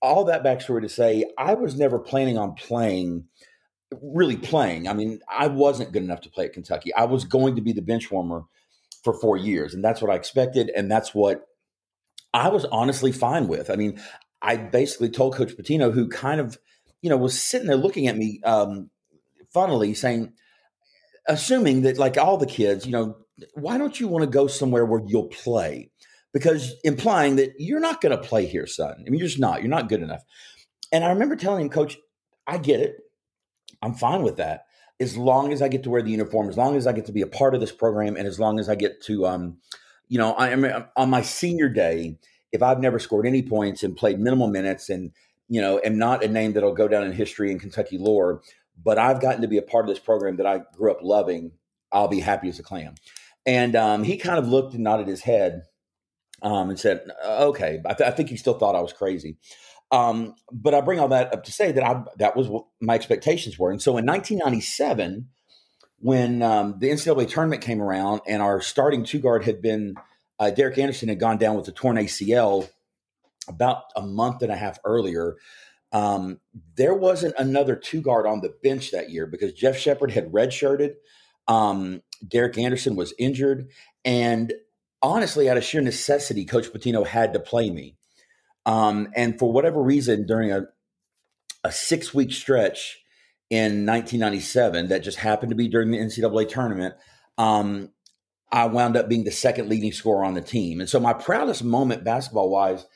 All 0.00 0.24
that 0.24 0.44
backstory 0.44 0.82
to 0.82 0.88
say, 0.88 1.24
I 1.38 1.54
was 1.54 1.76
never 1.76 1.98
planning 1.98 2.38
on 2.38 2.54
playing, 2.54 3.24
really 4.02 4.36
playing. 4.36 4.88
I 4.88 4.94
mean, 4.94 5.20
I 5.28 5.48
wasn't 5.48 5.92
good 5.92 6.02
enough 6.02 6.22
to 6.22 6.30
play 6.30 6.46
at 6.46 6.52
Kentucky. 6.52 6.94
I 6.94 7.04
was 7.04 7.24
going 7.24 7.56
to 7.56 7.62
be 7.62 7.72
the 7.72 7.82
bench 7.82 8.10
warmer 8.10 8.44
for 9.04 9.12
four 9.12 9.36
years, 9.36 9.74
and 9.74 9.84
that's 9.84 10.02
what 10.02 10.10
I 10.10 10.14
expected, 10.16 10.70
and 10.74 10.90
that's 10.90 11.14
what 11.14 11.46
I 12.34 12.48
was 12.48 12.64
honestly 12.66 13.12
fine 13.12 13.48
with. 13.48 13.70
I 13.70 13.76
mean, 13.76 14.00
I 14.42 14.56
basically 14.56 15.08
told 15.08 15.34
Coach 15.34 15.56
Pitino, 15.56 15.92
who 15.92 16.08
kind 16.08 16.40
of, 16.40 16.58
you 17.06 17.10
know, 17.10 17.16
was 17.16 17.40
sitting 17.40 17.68
there 17.68 17.76
looking 17.76 18.08
at 18.08 18.16
me 18.16 18.40
um, 18.42 18.90
funnily, 19.54 19.94
saying, 19.94 20.32
assuming 21.28 21.82
that 21.82 21.98
like 21.98 22.18
all 22.18 22.36
the 22.36 22.46
kids, 22.46 22.84
you 22.84 22.90
know, 22.90 23.14
why 23.54 23.78
don't 23.78 24.00
you 24.00 24.08
want 24.08 24.24
to 24.24 24.28
go 24.28 24.48
somewhere 24.48 24.84
where 24.84 25.00
you'll 25.06 25.28
play? 25.28 25.92
Because 26.32 26.74
implying 26.82 27.36
that 27.36 27.52
you're 27.60 27.78
not 27.78 28.00
going 28.00 28.10
to 28.10 28.20
play 28.20 28.44
here, 28.44 28.66
son. 28.66 28.96
I 28.98 29.08
mean, 29.08 29.20
you're 29.20 29.28
just 29.28 29.38
not. 29.38 29.62
You're 29.62 29.70
not 29.70 29.88
good 29.88 30.02
enough. 30.02 30.22
And 30.90 31.04
I 31.04 31.10
remember 31.10 31.36
telling 31.36 31.66
him, 31.66 31.70
Coach, 31.70 31.96
I 32.44 32.58
get 32.58 32.80
it. 32.80 32.96
I'm 33.80 33.94
fine 33.94 34.22
with 34.22 34.38
that. 34.38 34.64
As 34.98 35.16
long 35.16 35.52
as 35.52 35.62
I 35.62 35.68
get 35.68 35.84
to 35.84 35.90
wear 35.90 36.02
the 36.02 36.10
uniform, 36.10 36.48
as 36.48 36.56
long 36.56 36.74
as 36.74 36.88
I 36.88 36.92
get 36.92 37.06
to 37.06 37.12
be 37.12 37.22
a 37.22 37.28
part 37.28 37.54
of 37.54 37.60
this 37.60 37.70
program, 37.70 38.16
and 38.16 38.26
as 38.26 38.40
long 38.40 38.58
as 38.58 38.68
I 38.68 38.74
get 38.74 39.00
to, 39.02 39.28
um, 39.28 39.58
you 40.08 40.18
know, 40.18 40.32
I 40.32 40.48
am 40.48 40.86
on 40.96 41.08
my 41.08 41.22
senior 41.22 41.68
day, 41.68 42.18
if 42.50 42.64
I've 42.64 42.80
never 42.80 42.98
scored 42.98 43.28
any 43.28 43.42
points 43.42 43.84
and 43.84 43.96
played 43.96 44.18
minimal 44.18 44.48
minutes 44.48 44.88
and, 44.90 45.12
you 45.48 45.60
know, 45.60 45.80
am 45.84 45.98
not 45.98 46.24
a 46.24 46.28
name 46.28 46.52
that'll 46.52 46.74
go 46.74 46.88
down 46.88 47.04
in 47.04 47.12
history 47.12 47.50
in 47.50 47.58
Kentucky 47.58 47.98
lore, 47.98 48.42
but 48.82 48.98
I've 48.98 49.20
gotten 49.20 49.42
to 49.42 49.48
be 49.48 49.58
a 49.58 49.62
part 49.62 49.84
of 49.84 49.88
this 49.88 49.98
program 49.98 50.36
that 50.36 50.46
I 50.46 50.62
grew 50.76 50.90
up 50.90 50.98
loving, 51.02 51.52
I'll 51.92 52.08
be 52.08 52.20
happy 52.20 52.48
as 52.48 52.58
a 52.58 52.62
clam. 52.62 52.94
And 53.44 53.76
um, 53.76 54.02
he 54.02 54.16
kind 54.16 54.38
of 54.38 54.48
looked 54.48 54.74
and 54.74 54.82
nodded 54.82 55.06
his 55.06 55.22
head 55.22 55.62
um, 56.42 56.68
and 56.68 56.78
said, 56.78 57.06
"Okay." 57.24 57.80
I, 57.86 57.94
th- 57.94 58.08
I, 58.08 58.10
think 58.10 58.28
he 58.28 58.36
still 58.36 58.58
thought 58.58 58.74
I 58.74 58.80
was 58.80 58.92
crazy. 58.92 59.38
Um, 59.92 60.34
but 60.52 60.74
I 60.74 60.80
bring 60.80 60.98
all 60.98 61.08
that 61.08 61.32
up 61.32 61.44
to 61.44 61.52
say 61.52 61.72
that 61.72 61.84
I 61.84 62.02
that 62.18 62.36
was 62.36 62.48
what 62.48 62.66
my 62.80 62.94
expectations 62.94 63.58
were. 63.58 63.70
And 63.70 63.80
so 63.80 63.96
in 63.96 64.04
1997, 64.04 65.28
when 65.98 66.42
um, 66.42 66.76
the 66.78 66.90
NCAA 66.90 67.28
tournament 67.28 67.62
came 67.62 67.80
around 67.80 68.20
and 68.26 68.42
our 68.42 68.60
starting 68.60 69.04
two 69.04 69.20
guard 69.20 69.44
had 69.44 69.62
been 69.62 69.94
uh, 70.38 70.50
Derek 70.50 70.78
Anderson 70.78 71.08
had 71.08 71.20
gone 71.20 71.38
down 71.38 71.56
with 71.56 71.68
a 71.68 71.72
torn 71.72 71.96
ACL 71.96 72.68
about 73.48 73.84
a 73.94 74.02
month 74.02 74.42
and 74.42 74.52
a 74.52 74.56
half 74.56 74.78
earlier. 74.84 75.36
Um, 75.92 76.40
there 76.76 76.94
wasn't 76.94 77.34
another 77.38 77.76
two 77.76 78.00
guard 78.00 78.26
on 78.26 78.40
the 78.40 78.54
bench 78.62 78.90
that 78.90 79.10
year 79.10 79.26
because 79.26 79.52
Jeff 79.52 79.76
Sheppard 79.76 80.10
had 80.10 80.32
redshirted. 80.32 80.94
Um, 81.48 82.02
Derek 82.26 82.58
Anderson 82.58 82.96
was 82.96 83.14
injured. 83.18 83.70
And 84.04 84.52
honestly, 85.02 85.48
out 85.48 85.56
of 85.56 85.64
sheer 85.64 85.80
necessity, 85.80 86.44
Coach 86.44 86.72
Pitino 86.72 87.06
had 87.06 87.32
to 87.32 87.40
play 87.40 87.70
me. 87.70 87.96
Um, 88.64 89.08
and 89.14 89.38
for 89.38 89.52
whatever 89.52 89.80
reason, 89.80 90.26
during 90.26 90.50
a, 90.50 90.66
a 91.62 91.70
six 91.70 92.12
week 92.12 92.32
stretch 92.32 92.98
in 93.48 93.86
1997 93.86 94.88
that 94.88 95.04
just 95.04 95.18
happened 95.18 95.50
to 95.50 95.56
be 95.56 95.68
during 95.68 95.92
the 95.92 95.98
NCAA 95.98 96.48
tournament, 96.48 96.94
um, 97.38 97.90
I 98.50 98.66
wound 98.66 98.96
up 98.96 99.08
being 99.08 99.24
the 99.24 99.30
second 99.30 99.68
leading 99.68 99.92
scorer 99.92 100.24
on 100.24 100.34
the 100.34 100.40
team. 100.40 100.80
And 100.80 100.88
so 100.88 100.98
my 100.98 101.12
proudest 101.12 101.62
moment 101.62 102.04
basketball 102.04 102.50
wise 102.50 102.86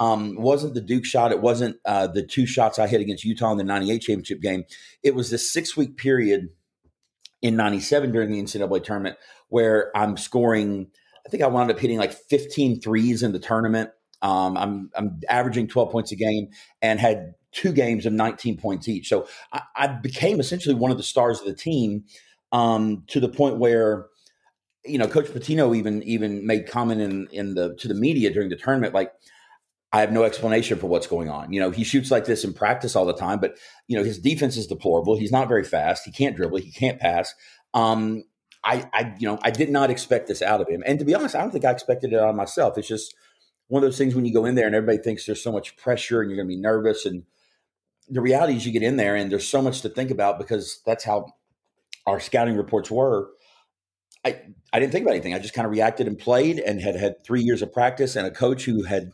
um, 0.00 0.34
wasn't 0.36 0.72
the 0.72 0.80
Duke 0.80 1.04
shot. 1.04 1.30
It 1.30 1.42
wasn't 1.42 1.76
uh, 1.84 2.06
the 2.06 2.22
two 2.22 2.46
shots 2.46 2.78
I 2.78 2.88
hit 2.88 3.02
against 3.02 3.22
Utah 3.22 3.52
in 3.52 3.58
the 3.58 3.64
98 3.64 3.98
championship 4.00 4.40
game. 4.40 4.64
It 5.02 5.14
was 5.14 5.30
this 5.30 5.52
six 5.52 5.76
week 5.76 5.98
period 5.98 6.48
in 7.42 7.54
97 7.54 8.10
during 8.10 8.32
the 8.32 8.42
NCAA 8.42 8.82
tournament 8.82 9.16
where 9.50 9.94
I'm 9.94 10.16
scoring, 10.16 10.88
I 11.26 11.28
think 11.28 11.42
I 11.42 11.48
wound 11.48 11.70
up 11.70 11.78
hitting 11.78 11.98
like 11.98 12.14
15 12.14 12.80
threes 12.80 13.22
in 13.22 13.32
the 13.32 13.38
tournament. 13.38 13.90
Um, 14.22 14.56
I'm, 14.56 14.90
I'm 14.94 15.20
averaging 15.28 15.68
12 15.68 15.90
points 15.90 16.12
a 16.12 16.16
game 16.16 16.48
and 16.80 16.98
had 16.98 17.34
two 17.52 17.72
games 17.72 18.06
of 18.06 18.14
19 18.14 18.56
points 18.56 18.88
each. 18.88 19.08
So 19.08 19.28
I, 19.52 19.62
I 19.76 19.86
became 19.88 20.40
essentially 20.40 20.74
one 20.74 20.90
of 20.90 20.96
the 20.96 21.02
stars 21.02 21.40
of 21.40 21.46
the 21.46 21.54
team 21.54 22.04
um, 22.52 23.04
to 23.08 23.20
the 23.20 23.28
point 23.28 23.58
where, 23.58 24.06
you 24.84 24.96
know, 24.96 25.06
Coach 25.06 25.26
pitino 25.26 25.76
even 25.76 26.02
even 26.04 26.46
made 26.46 26.66
comment 26.66 27.02
in 27.02 27.28
in 27.32 27.54
the 27.54 27.74
to 27.76 27.88
the 27.88 27.94
media 27.94 28.32
during 28.32 28.48
the 28.48 28.56
tournament, 28.56 28.94
like, 28.94 29.12
I 29.92 30.00
have 30.00 30.12
no 30.12 30.22
explanation 30.22 30.78
for 30.78 30.86
what's 30.86 31.08
going 31.08 31.28
on. 31.28 31.52
You 31.52 31.60
know, 31.60 31.70
he 31.70 31.82
shoots 31.82 32.10
like 32.10 32.24
this 32.24 32.44
in 32.44 32.52
practice 32.52 32.94
all 32.94 33.06
the 33.06 33.14
time, 33.14 33.40
but 33.40 33.56
you 33.88 33.96
know 33.96 34.04
his 34.04 34.18
defense 34.18 34.56
is 34.56 34.66
deplorable. 34.66 35.18
He's 35.18 35.32
not 35.32 35.48
very 35.48 35.64
fast. 35.64 36.04
He 36.04 36.12
can't 36.12 36.36
dribble. 36.36 36.58
He 36.58 36.70
can't 36.70 37.00
pass. 37.00 37.34
Um, 37.74 38.24
I, 38.62 38.88
I, 38.92 39.14
you 39.18 39.26
know, 39.26 39.38
I 39.42 39.50
did 39.50 39.70
not 39.70 39.90
expect 39.90 40.28
this 40.28 40.42
out 40.42 40.60
of 40.60 40.68
him. 40.68 40.82
And 40.84 40.98
to 40.98 41.04
be 41.04 41.14
honest, 41.14 41.34
I 41.34 41.40
don't 41.40 41.50
think 41.50 41.64
I 41.64 41.70
expected 41.70 42.12
it 42.12 42.18
out 42.18 42.28
of 42.28 42.36
myself. 42.36 42.76
It's 42.76 42.88
just 42.88 43.14
one 43.68 43.82
of 43.82 43.86
those 43.86 43.96
things 43.98 44.14
when 44.14 44.26
you 44.26 44.34
go 44.34 44.44
in 44.44 44.54
there 44.54 44.66
and 44.66 44.74
everybody 44.74 44.98
thinks 44.98 45.24
there's 45.24 45.42
so 45.42 45.52
much 45.52 45.76
pressure 45.76 46.20
and 46.20 46.30
you're 46.30 46.36
going 46.36 46.48
to 46.48 46.54
be 46.54 46.60
nervous. 46.60 47.06
And 47.06 47.24
the 48.08 48.20
reality 48.20 48.56
is, 48.56 48.66
you 48.66 48.72
get 48.72 48.82
in 48.82 48.96
there 48.96 49.16
and 49.16 49.30
there's 49.30 49.48
so 49.48 49.62
much 49.62 49.80
to 49.82 49.88
think 49.88 50.10
about 50.10 50.38
because 50.38 50.82
that's 50.84 51.04
how 51.04 51.32
our 52.06 52.20
scouting 52.20 52.56
reports 52.56 52.90
were. 52.90 53.30
I, 54.24 54.42
I 54.72 54.80
didn't 54.80 54.92
think 54.92 55.04
about 55.04 55.14
anything. 55.14 55.34
I 55.34 55.38
just 55.38 55.54
kind 55.54 55.64
of 55.64 55.72
reacted 55.72 56.06
and 56.06 56.18
played 56.18 56.58
and 56.58 56.80
had 56.80 56.96
had 56.96 57.24
three 57.24 57.42
years 57.42 57.62
of 57.62 57.72
practice 57.72 58.16
and 58.16 58.26
a 58.26 58.30
coach 58.30 58.64
who 58.64 58.82
had 58.82 59.12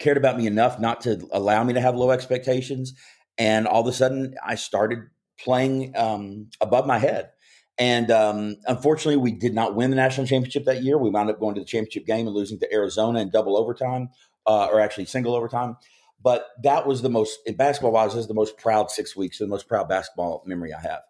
cared 0.00 0.16
about 0.16 0.36
me 0.36 0.46
enough 0.48 0.80
not 0.80 1.02
to 1.02 1.28
allow 1.30 1.62
me 1.62 1.74
to 1.74 1.80
have 1.80 1.94
low 1.94 2.10
expectations. 2.10 2.94
And 3.38 3.68
all 3.68 3.82
of 3.82 3.86
a 3.86 3.92
sudden, 3.92 4.34
I 4.44 4.56
started 4.56 4.98
playing 5.38 5.96
um, 5.96 6.48
above 6.60 6.86
my 6.86 6.98
head. 6.98 7.30
And 7.78 8.10
um, 8.10 8.56
unfortunately, 8.66 9.16
we 9.16 9.32
did 9.32 9.54
not 9.54 9.74
win 9.74 9.90
the 9.90 9.96
national 9.96 10.26
championship 10.26 10.64
that 10.64 10.82
year. 10.82 10.98
We 10.98 11.10
wound 11.10 11.30
up 11.30 11.38
going 11.40 11.54
to 11.54 11.60
the 11.60 11.66
championship 11.66 12.04
game 12.04 12.26
and 12.26 12.34
losing 12.34 12.58
to 12.58 12.72
Arizona 12.72 13.20
in 13.20 13.30
double 13.30 13.56
overtime, 13.56 14.10
uh, 14.46 14.66
or 14.66 14.80
actually 14.80 15.06
single 15.06 15.34
overtime. 15.34 15.76
But 16.22 16.46
that 16.62 16.86
was 16.86 17.00
the 17.00 17.08
most, 17.08 17.38
in 17.46 17.56
basketball 17.56 17.92
wise, 17.92 18.14
is 18.14 18.26
the 18.26 18.34
most 18.34 18.58
proud 18.58 18.90
six 18.90 19.16
weeks, 19.16 19.38
the 19.38 19.46
most 19.46 19.68
proud 19.68 19.88
basketball 19.88 20.42
memory 20.44 20.74
I 20.74 20.80
have. 20.82 21.00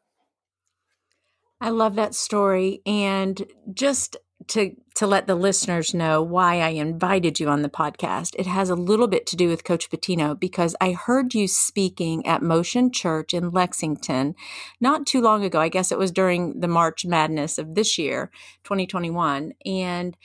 I 1.61 1.71
love 1.71 1.97
that 1.97 2.15
story. 2.15 2.81
And 2.87 3.45
just 3.73 4.17
to 4.49 4.77
to 4.97 5.07
let 5.07 5.27
the 5.27 5.35
listeners 5.35 5.95
know 5.95 6.21
why 6.21 6.61
I 6.61 6.71
invited 6.71 7.41
you 7.41 7.49
on 7.49 7.63
the 7.63 7.69
podcast. 7.69 8.35
It 8.37 8.47
has 8.47 8.69
a 8.69 8.75
little 8.75 9.07
bit 9.07 9.27
to 9.29 9.37
do 9.37 9.49
with 9.49 9.65
Coach 9.65 9.91
Pitino 9.91 10.39
because 10.39 10.75
I 10.81 10.93
heard 10.93 11.35
you 11.35 11.47
speaking 11.47 12.27
at 12.27 12.43
Motion 12.43 12.91
Church 12.91 13.33
in 13.33 13.51
Lexington 13.51 14.35
not 14.81 15.07
too 15.07 15.21
long 15.21 15.45
ago. 15.45 15.61
I 15.61 15.69
guess 15.69 15.93
it 15.93 15.99
was 15.99 16.11
during 16.11 16.61
the 16.61 16.69
March 16.69 17.07
Madness 17.07 17.57
of 17.57 17.75
this 17.75 17.99
year, 17.99 18.31
2021, 18.65 19.53
and 19.65 20.17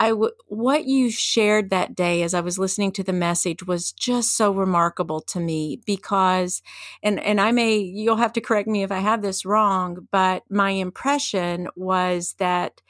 I 0.00 0.08
w- 0.10 0.32
what 0.48 0.86
you 0.86 1.10
shared 1.10 1.70
that 1.70 1.94
day 1.94 2.22
as 2.22 2.34
I 2.34 2.40
was 2.40 2.58
listening 2.58 2.92
to 2.92 3.04
the 3.04 3.12
message 3.12 3.66
was 3.66 3.92
just 3.92 4.36
so 4.36 4.52
remarkable 4.52 5.20
to 5.20 5.40
me 5.40 5.80
because 5.86 6.62
and 7.02 7.20
and 7.20 7.40
I 7.40 7.52
may 7.52 7.76
you'll 7.76 8.16
have 8.16 8.32
to 8.34 8.40
correct 8.40 8.68
me 8.68 8.82
if 8.82 8.90
I 8.90 8.98
have 8.98 9.22
this 9.22 9.44
wrong 9.44 10.08
but 10.10 10.42
my 10.50 10.70
impression 10.70 11.68
was 11.76 12.34
that 12.38 12.82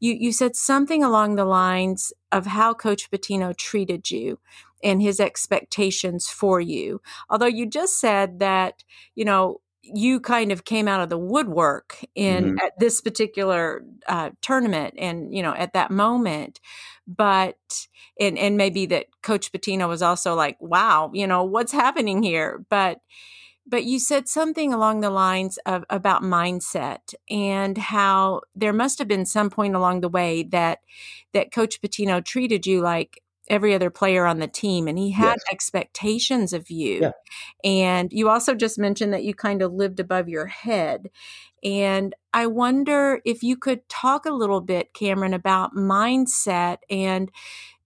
you 0.00 0.12
you 0.12 0.32
said 0.32 0.56
something 0.56 1.02
along 1.02 1.36
the 1.36 1.44
lines 1.44 2.12
of 2.32 2.46
how 2.46 2.74
Coach 2.74 3.10
Pitino 3.10 3.56
treated 3.56 4.10
you 4.10 4.38
and 4.82 5.00
his 5.00 5.20
expectations 5.20 6.28
for 6.28 6.60
you. 6.60 7.00
Although 7.30 7.46
you 7.46 7.66
just 7.66 7.98
said 7.98 8.40
that, 8.40 8.84
you 9.14 9.24
know, 9.24 9.60
you 9.82 10.20
kind 10.20 10.52
of 10.52 10.64
came 10.64 10.88
out 10.88 11.00
of 11.00 11.08
the 11.08 11.18
woodwork 11.18 12.04
in 12.14 12.44
mm-hmm. 12.44 12.58
at 12.64 12.78
this 12.78 13.00
particular 13.00 13.84
uh, 14.08 14.30
tournament 14.42 14.94
and 14.98 15.34
you 15.34 15.42
know 15.42 15.54
at 15.54 15.72
that 15.74 15.90
moment 15.90 16.60
but 17.06 17.56
and 18.18 18.36
and 18.36 18.56
maybe 18.56 18.86
that 18.86 19.06
coach 19.22 19.52
Pitino 19.52 19.88
was 19.88 20.02
also 20.02 20.34
like 20.34 20.56
wow 20.60 21.10
you 21.14 21.26
know 21.26 21.44
what's 21.44 21.72
happening 21.72 22.22
here 22.22 22.64
but 22.68 22.98
but 23.66 23.84
you 23.84 23.98
said 23.98 24.28
something 24.28 24.72
along 24.72 25.00
the 25.00 25.10
lines 25.10 25.58
of 25.66 25.84
about 25.90 26.22
mindset 26.22 27.14
and 27.28 27.76
how 27.76 28.40
there 28.54 28.72
must 28.72 28.98
have 28.98 29.08
been 29.08 29.26
some 29.26 29.50
point 29.50 29.74
along 29.74 30.00
the 30.00 30.08
way 30.08 30.42
that 30.42 30.80
that 31.32 31.52
coach 31.52 31.80
pitino 31.80 32.24
treated 32.24 32.66
you 32.66 32.80
like 32.80 33.22
every 33.48 33.74
other 33.74 33.90
player 33.90 34.26
on 34.26 34.38
the 34.38 34.48
team 34.48 34.88
and 34.88 34.98
he 34.98 35.12
had 35.12 35.36
yes. 35.36 35.44
expectations 35.52 36.52
of 36.52 36.68
you 36.70 37.00
yeah. 37.00 37.10
and 37.62 38.12
you 38.12 38.28
also 38.28 38.54
just 38.54 38.78
mentioned 38.78 39.12
that 39.12 39.22
you 39.22 39.34
kind 39.34 39.62
of 39.62 39.72
lived 39.72 40.00
above 40.00 40.28
your 40.28 40.46
head 40.46 41.08
and 41.62 42.14
i 42.34 42.44
wonder 42.44 43.20
if 43.24 43.44
you 43.44 43.56
could 43.56 43.88
talk 43.88 44.26
a 44.26 44.32
little 44.32 44.60
bit 44.60 44.92
cameron 44.94 45.32
about 45.32 45.74
mindset 45.76 46.78
and 46.90 47.30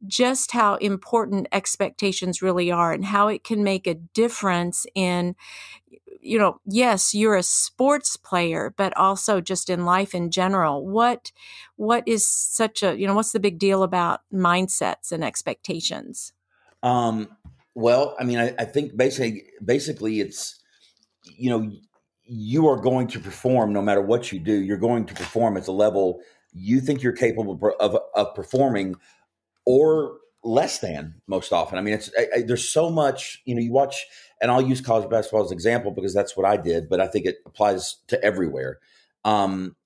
just 0.06 0.52
how 0.52 0.76
important 0.76 1.46
expectations 1.52 2.42
really 2.42 2.70
are 2.70 2.92
and 2.92 3.04
how 3.04 3.28
it 3.28 3.44
can 3.44 3.62
make 3.62 3.86
a 3.86 3.94
difference 3.94 4.86
in 4.94 5.34
you 6.22 6.38
know 6.38 6.60
yes 6.66 7.14
you're 7.14 7.36
a 7.36 7.42
sports 7.42 8.16
player 8.16 8.74
but 8.76 8.94
also 8.96 9.40
just 9.40 9.70
in 9.70 9.84
life 9.84 10.14
in 10.14 10.30
general. 10.30 10.86
What 10.86 11.32
what 11.76 12.06
is 12.06 12.26
such 12.26 12.82
a 12.82 12.98
you 12.98 13.06
know 13.06 13.14
what's 13.14 13.32
the 13.32 13.40
big 13.40 13.58
deal 13.58 13.82
about 13.82 14.20
mindsets 14.32 15.12
and 15.12 15.24
expectations? 15.24 16.32
Um 16.82 17.28
well 17.74 18.16
i 18.18 18.24
mean 18.24 18.38
i, 18.38 18.52
I 18.58 18.64
think 18.64 18.96
basically 18.96 19.44
basically 19.64 20.20
it's 20.20 20.60
you 21.38 21.48
know 21.48 21.70
you 22.32 22.68
are 22.68 22.76
going 22.76 23.08
to 23.08 23.18
perform 23.18 23.72
no 23.72 23.82
matter 23.82 24.00
what 24.00 24.30
you 24.30 24.38
do. 24.38 24.52
You're 24.52 24.76
going 24.76 25.04
to 25.06 25.14
perform 25.14 25.56
at 25.56 25.64
the 25.64 25.72
level 25.72 26.20
you 26.52 26.80
think 26.80 27.02
you're 27.02 27.12
capable 27.12 27.58
of, 27.80 27.96
of 28.14 28.34
performing 28.34 28.94
or 29.66 30.18
less 30.42 30.78
than 30.78 31.14
most 31.26 31.52
often. 31.52 31.78
I 31.78 31.82
mean, 31.82 31.94
it's 31.94 32.10
I, 32.18 32.38
I, 32.38 32.42
there's 32.42 32.68
so 32.68 32.90
much. 32.90 33.42
You 33.44 33.54
know, 33.54 33.60
you 33.60 33.72
watch, 33.72 34.06
and 34.40 34.50
I'll 34.50 34.62
use 34.62 34.80
college 34.80 35.08
basketball 35.10 35.44
as 35.44 35.50
an 35.50 35.56
example 35.56 35.90
because 35.90 36.14
that's 36.14 36.36
what 36.36 36.46
I 36.46 36.56
did, 36.56 36.88
but 36.88 37.00
I 37.00 37.06
think 37.06 37.26
it 37.26 37.36
applies 37.46 37.96
to 38.08 38.22
everywhere. 38.22 38.78
Um, 39.24 39.76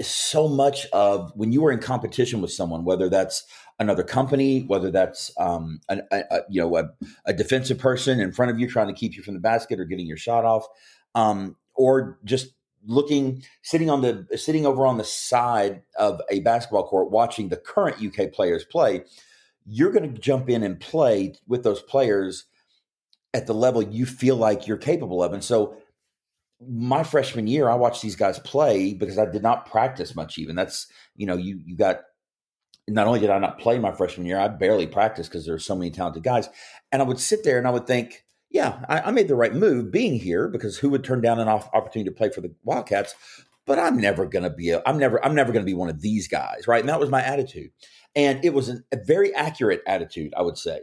so 0.00 0.48
much 0.48 0.86
of 0.92 1.32
when 1.34 1.50
you 1.52 1.64
are 1.66 1.72
in 1.72 1.80
competition 1.80 2.40
with 2.40 2.52
someone, 2.52 2.84
whether 2.84 3.08
that's 3.08 3.44
another 3.78 4.04
company, 4.04 4.60
whether 4.60 4.90
that's 4.90 5.32
um, 5.38 5.80
a, 5.88 6.00
a, 6.12 6.40
you 6.48 6.60
know 6.60 6.76
a, 6.76 6.90
a, 7.26 7.32
defensive 7.32 7.78
person 7.78 8.20
in 8.20 8.32
front 8.32 8.50
of 8.50 8.58
you 8.58 8.68
trying 8.68 8.88
to 8.88 8.92
keep 8.92 9.16
you 9.16 9.22
from 9.22 9.34
the 9.34 9.40
basket 9.40 9.80
or 9.80 9.84
getting 9.84 10.06
your 10.06 10.16
shot 10.16 10.44
off, 10.44 10.66
um, 11.14 11.56
or 11.74 12.18
just 12.24 12.54
looking 12.88 13.44
sitting 13.62 13.88
on 13.88 14.00
the 14.00 14.26
sitting 14.36 14.66
over 14.66 14.84
on 14.86 14.98
the 14.98 15.04
side 15.04 15.82
of 15.96 16.20
a 16.30 16.40
basketball 16.40 16.88
court 16.88 17.10
watching 17.10 17.48
the 17.48 17.56
current 17.56 18.02
UK 18.02 18.32
players 18.32 18.64
play 18.64 19.04
you're 19.70 19.92
going 19.92 20.14
to 20.14 20.20
jump 20.20 20.48
in 20.48 20.62
and 20.62 20.80
play 20.80 21.34
with 21.46 21.62
those 21.62 21.82
players 21.82 22.46
at 23.34 23.46
the 23.46 23.52
level 23.52 23.82
you 23.82 24.06
feel 24.06 24.36
like 24.36 24.66
you're 24.66 24.78
capable 24.78 25.22
of. 25.22 25.34
And 25.34 25.44
so 25.44 25.76
my 26.66 27.04
freshman 27.04 27.46
year 27.46 27.68
I 27.68 27.74
watched 27.74 28.02
these 28.02 28.16
guys 28.16 28.38
play 28.38 28.94
because 28.94 29.18
I 29.18 29.26
did 29.26 29.42
not 29.42 29.66
practice 29.66 30.16
much 30.16 30.38
even. 30.38 30.56
That's 30.56 30.86
you 31.14 31.26
know 31.26 31.36
you 31.36 31.60
you 31.64 31.76
got 31.76 32.00
not 32.88 33.06
only 33.06 33.20
did 33.20 33.30
I 33.30 33.38
not 33.38 33.58
play 33.58 33.78
my 33.78 33.92
freshman 33.92 34.26
year 34.26 34.40
I 34.40 34.48
barely 34.48 34.86
practiced 34.86 35.30
because 35.30 35.44
there 35.44 35.54
are 35.54 35.60
so 35.60 35.76
many 35.76 35.90
talented 35.90 36.22
guys. 36.22 36.48
And 36.90 37.02
I 37.02 37.04
would 37.04 37.20
sit 37.20 37.44
there 37.44 37.58
and 37.58 37.68
I 37.68 37.70
would 37.70 37.86
think 37.86 38.24
yeah, 38.50 38.84
I, 38.88 39.00
I, 39.00 39.10
made 39.10 39.28
the 39.28 39.34
right 39.34 39.54
move 39.54 39.90
being 39.90 40.18
here 40.18 40.48
because 40.48 40.78
who 40.78 40.90
would 40.90 41.04
turn 41.04 41.20
down 41.20 41.38
an 41.38 41.48
opportunity 41.48 42.08
to 42.10 42.16
play 42.16 42.30
for 42.30 42.40
the 42.40 42.54
Wildcats? 42.64 43.14
But 43.66 43.78
I'm 43.78 43.98
never 43.98 44.26
to 44.44 44.50
be 44.50 44.70
a, 44.70 44.82
I'm 44.86 44.98
never 44.98 45.22
I'm 45.24 45.34
never 45.34 45.52
to 45.52 45.70
be 45.70 45.74
one 45.74 45.90
of 45.90 46.00
these 46.00 46.26
guys, 46.26 46.66
right? 46.66 46.80
And 46.80 46.88
that 46.88 47.00
was 47.00 47.10
my 47.10 47.22
attitude, 47.22 47.70
and 48.16 48.42
it 48.44 48.54
was 48.54 48.68
an, 48.70 48.84
a 48.92 48.96
very 48.96 49.34
accurate 49.34 49.82
attitude, 49.86 50.32
I 50.34 50.42
would 50.42 50.56
say, 50.56 50.80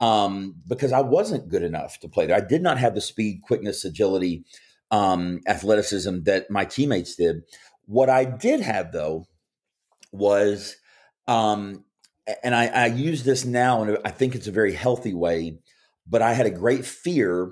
um, 0.00 0.54
because 0.66 0.92
I 0.92 1.00
wasn't 1.00 1.50
good 1.50 1.62
enough 1.62 2.00
to 2.00 2.08
play 2.08 2.26
there. 2.26 2.36
I 2.36 2.40
did 2.40 2.62
not 2.62 2.78
have 2.78 2.94
the 2.94 3.02
speed, 3.02 3.42
quickness, 3.42 3.84
agility 3.84 4.44
um, 4.92 5.40
athleticism 5.46 6.22
that 6.24 6.50
my 6.50 6.64
teammates 6.64 7.16
did. 7.16 7.42
What 7.86 8.08
I 8.08 8.24
did 8.24 8.60
have 8.60 8.92
though 8.92 9.26
was, 10.12 10.76
um, 11.26 11.84
and 12.44 12.54
I, 12.54 12.66
I 12.66 12.86
use 12.86 13.24
this 13.24 13.44
now, 13.44 13.82
and 13.82 13.98
I 14.04 14.10
think 14.10 14.34
it's 14.34 14.46
a 14.46 14.52
very 14.52 14.74
healthy 14.74 15.14
way. 15.14 15.58
But 16.12 16.20
I 16.20 16.34
had 16.34 16.44
a 16.44 16.50
great 16.50 16.84
fear 16.84 17.50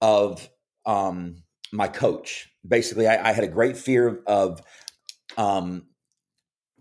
of 0.00 0.48
um, 0.86 1.42
my 1.70 1.86
coach. 1.86 2.48
Basically, 2.66 3.06
I, 3.06 3.30
I, 3.30 3.32
had 3.32 3.44
a 3.44 3.48
great 3.48 3.76
fear 3.76 4.22
of 4.26 4.62
um, 5.36 5.84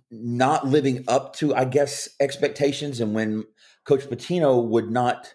not 0.10 0.66
living 0.66 1.04
up 1.10 1.36
to, 1.36 1.54
I 1.54 1.66
guess, 1.66 2.08
expectations. 2.22 3.02
And 3.02 3.14
when 3.14 3.44
Coach 3.84 4.06
Pitino 4.06 4.66
would 4.66 4.90
not, 4.90 5.34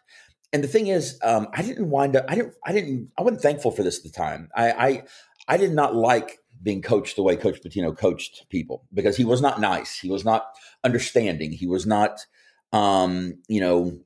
and 0.55 0.65
the 0.65 0.69
thing 0.69 0.87
is, 0.87 1.19
um, 1.23 1.49
I 1.53 1.61
didn't 1.61 1.91
wind 1.91 2.17
up. 2.17 2.25
I 2.29 2.35
didn't. 2.35 2.55
I 2.65 2.73
didn't. 2.73 3.11
I 3.19 3.23
wasn't 3.23 3.43
thankful 3.43 3.71
for 3.71 3.83
this 3.83 3.99
at 3.99 4.05
the 4.05 4.11
time. 4.11 4.49
I, 4.57 4.71
I, 4.71 5.03
I 5.49 5.57
did 5.59 5.73
not 5.73 5.95
like 5.95 6.39
being 6.63 6.81
coached 6.81 7.17
the 7.17 7.23
way 7.23 7.37
Coach 7.37 7.61
Pitino 7.61 7.97
coached 7.97 8.47
people 8.49 8.87
because 8.95 9.19
he 9.19 9.25
was 9.25 9.43
not 9.43 9.61
nice. 9.61 9.99
He 9.99 10.11
was 10.11 10.25
not 10.25 10.47
understanding. 10.83 11.53
He 11.53 11.67
was 11.67 11.87
not, 11.87 12.25
um, 12.73 13.43
you 13.49 13.61
know, 13.61 13.99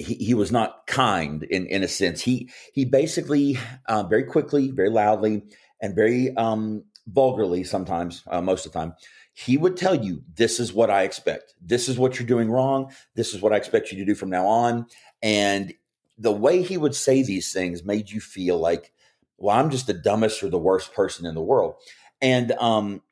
he, 0.00 0.14
he 0.14 0.34
was 0.34 0.50
not 0.50 0.86
kind 0.86 1.42
in, 1.44 1.66
in 1.66 1.82
a 1.82 1.88
sense. 1.88 2.22
He 2.22 2.50
he 2.72 2.84
basically 2.84 3.58
uh, 3.86 4.02
very 4.04 4.24
quickly, 4.24 4.70
very 4.70 4.90
loudly, 4.90 5.42
and 5.80 5.94
very 5.94 6.36
um, 6.36 6.84
vulgarly 7.06 7.64
sometimes, 7.64 8.22
uh, 8.28 8.40
most 8.40 8.66
of 8.66 8.72
the 8.72 8.78
time, 8.78 8.94
he 9.32 9.56
would 9.56 9.76
tell 9.76 9.94
you, 9.94 10.22
"This 10.34 10.58
is 10.58 10.72
what 10.72 10.90
I 10.90 11.02
expect. 11.02 11.54
This 11.60 11.88
is 11.88 11.98
what 11.98 12.18
you're 12.18 12.26
doing 12.26 12.50
wrong. 12.50 12.92
This 13.14 13.34
is 13.34 13.42
what 13.42 13.52
I 13.52 13.56
expect 13.56 13.92
you 13.92 13.98
to 13.98 14.04
do 14.04 14.14
from 14.14 14.30
now 14.30 14.46
on." 14.46 14.86
And 15.22 15.74
the 16.18 16.32
way 16.32 16.62
he 16.62 16.76
would 16.76 16.94
say 16.94 17.22
these 17.22 17.52
things 17.52 17.84
made 17.84 18.10
you 18.10 18.20
feel 18.20 18.58
like 18.58 18.92
well, 19.40 19.56
I'm 19.56 19.70
just 19.70 19.86
the 19.86 19.94
dumbest 19.94 20.42
or 20.42 20.50
the 20.50 20.58
worst 20.58 20.92
person 20.92 21.26
in 21.26 21.34
the 21.34 21.42
world. 21.42 21.74
And 22.20 22.52
um, 22.52 23.02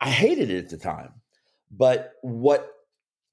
I 0.00 0.08
hated 0.08 0.50
it 0.50 0.64
at 0.64 0.70
the 0.70 0.78
time. 0.78 1.12
But 1.70 2.14
what, 2.22 2.66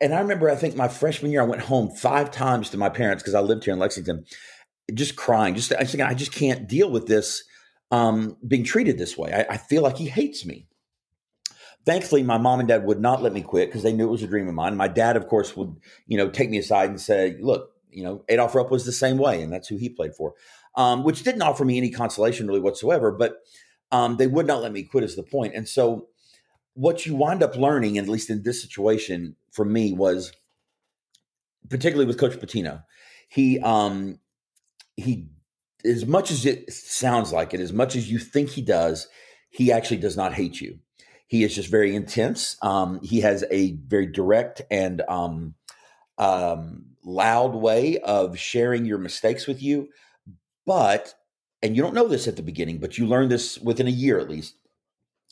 and 0.04 0.14
I 0.14 0.20
remember, 0.20 0.50
I 0.50 0.56
think 0.56 0.76
my 0.76 0.88
freshman 0.88 1.32
year, 1.32 1.42
I 1.42 1.46
went 1.46 1.62
home 1.62 1.90
five 1.90 2.32
times 2.32 2.70
to 2.72 2.78
my 2.78 2.90
parents 2.90 3.24
because 3.24 3.36
I 3.36 3.40
lived 3.40 3.64
here 3.64 3.74
in 3.74 3.80
Lexington, 3.80 4.26
just 4.94 5.16
crying. 5.16 5.56
Just, 5.56 5.74
I, 5.74 5.88
I 6.06 6.14
just 6.14 6.32
can't 6.32 6.68
deal 6.68 6.92
with 6.92 7.08
this 7.08 7.44
um, 7.92 8.38
being 8.48 8.64
treated 8.64 8.98
this 8.98 9.18
way. 9.18 9.34
I, 9.34 9.54
I 9.54 9.58
feel 9.58 9.82
like 9.82 9.98
he 9.98 10.08
hates 10.08 10.46
me. 10.46 10.68
Thankfully, 11.86 12.24
my 12.24 12.38
mom 12.38 12.60
and 12.60 12.68
dad 12.68 12.86
would 12.86 13.00
not 13.00 13.22
let 13.22 13.34
me 13.34 13.42
quit 13.42 13.70
because 13.70 13.84
they 13.84 13.92
knew 13.92 14.08
it 14.08 14.12
was 14.12 14.24
a 14.24 14.28
dream 14.28 14.48
of 14.48 14.54
mine. 14.54 14.78
My 14.78 14.88
dad, 14.88 15.18
of 15.18 15.28
course, 15.28 15.58
would, 15.58 15.76
you 16.08 16.18
know, 16.18 16.30
take 16.30 16.50
me 16.50 16.58
aside 16.58 16.90
and 16.90 17.02
say, 17.02 17.36
look, 17.42 17.72
you 17.90 18.04
know, 18.04 18.24
Adolph 18.30 18.56
Rupp 18.56 18.72
was 18.72 18.86
the 18.86 18.92
same 18.92 19.18
way, 19.18 19.42
and 19.42 19.52
that's 19.52 19.68
who 19.68 19.78
he 19.78 19.90
played 19.90 20.16
for 20.16 20.34
um, 20.76 21.04
which 21.04 21.24
didn't 21.24 21.42
offer 21.42 21.66
me 21.66 21.78
any 21.78 21.90
consolation 21.90 22.48
really 22.48 22.60
whatsoever. 22.60 23.12
But 23.12 23.38
um, 23.92 24.18
they 24.18 24.28
would 24.28 24.48
not 24.48 24.62
let 24.62 24.72
me 24.72 24.84
quit, 24.84 25.04
is 25.04 25.16
the 25.16 25.24
point. 25.24 25.54
And 25.56 25.68
so, 25.68 26.08
what 26.74 27.06
you 27.06 27.16
wind 27.16 27.44
up 27.44 27.56
learning, 27.56 27.98
at 27.98 28.08
least 28.08 28.30
in 28.30 28.44
this 28.44 28.62
situation 28.62 29.36
for 29.52 29.66
me, 29.66 29.94
was 29.94 30.32
particularly 31.70 32.06
with 32.08 32.20
Coach 32.20 32.34
Pitino, 32.34 32.84
he 33.28 33.60
um, 33.60 34.20
he 34.96 35.28
as 35.86 36.06
much 36.06 36.32
as 36.32 36.46
it 36.46 36.72
sounds 36.72 37.34
like 37.34 37.54
it, 37.54 37.60
as 37.60 37.74
much 37.74 37.96
as 37.96 38.10
you 38.10 38.18
think 38.18 38.50
he 38.50 38.62
does, 38.62 39.08
he 39.50 39.72
actually 39.72 39.98
does 39.98 40.16
not 40.16 40.34
hate 40.34 40.62
you. 40.62 40.80
He 41.28 41.44
is 41.44 41.56
just 41.56 41.70
very 41.70 41.96
intense. 41.96 42.58
Um, 42.62 43.02
he 43.02 43.22
has 43.22 43.44
a 43.52 43.74
very 43.88 44.06
direct 44.06 44.62
and 44.72 45.02
um, 45.10 45.56
um, 46.18 46.86
loud 47.04 47.56
way 47.56 47.98
of 48.00 48.38
sharing 48.38 48.86
your 48.86 48.98
mistakes 48.98 49.48
with 49.48 49.62
you. 49.62 49.90
But, 50.66 51.16
and 51.62 51.76
you 51.76 51.82
don't 51.82 51.96
know 51.96 52.08
this 52.08 52.28
at 52.28 52.36
the 52.36 52.44
beginning, 52.44 52.78
but 52.78 52.98
you 52.98 53.06
learn 53.06 53.30
this 53.30 53.58
within 53.60 53.88
a 53.88 53.92
year 53.92 54.20
at 54.20 54.30
least. 54.30 54.56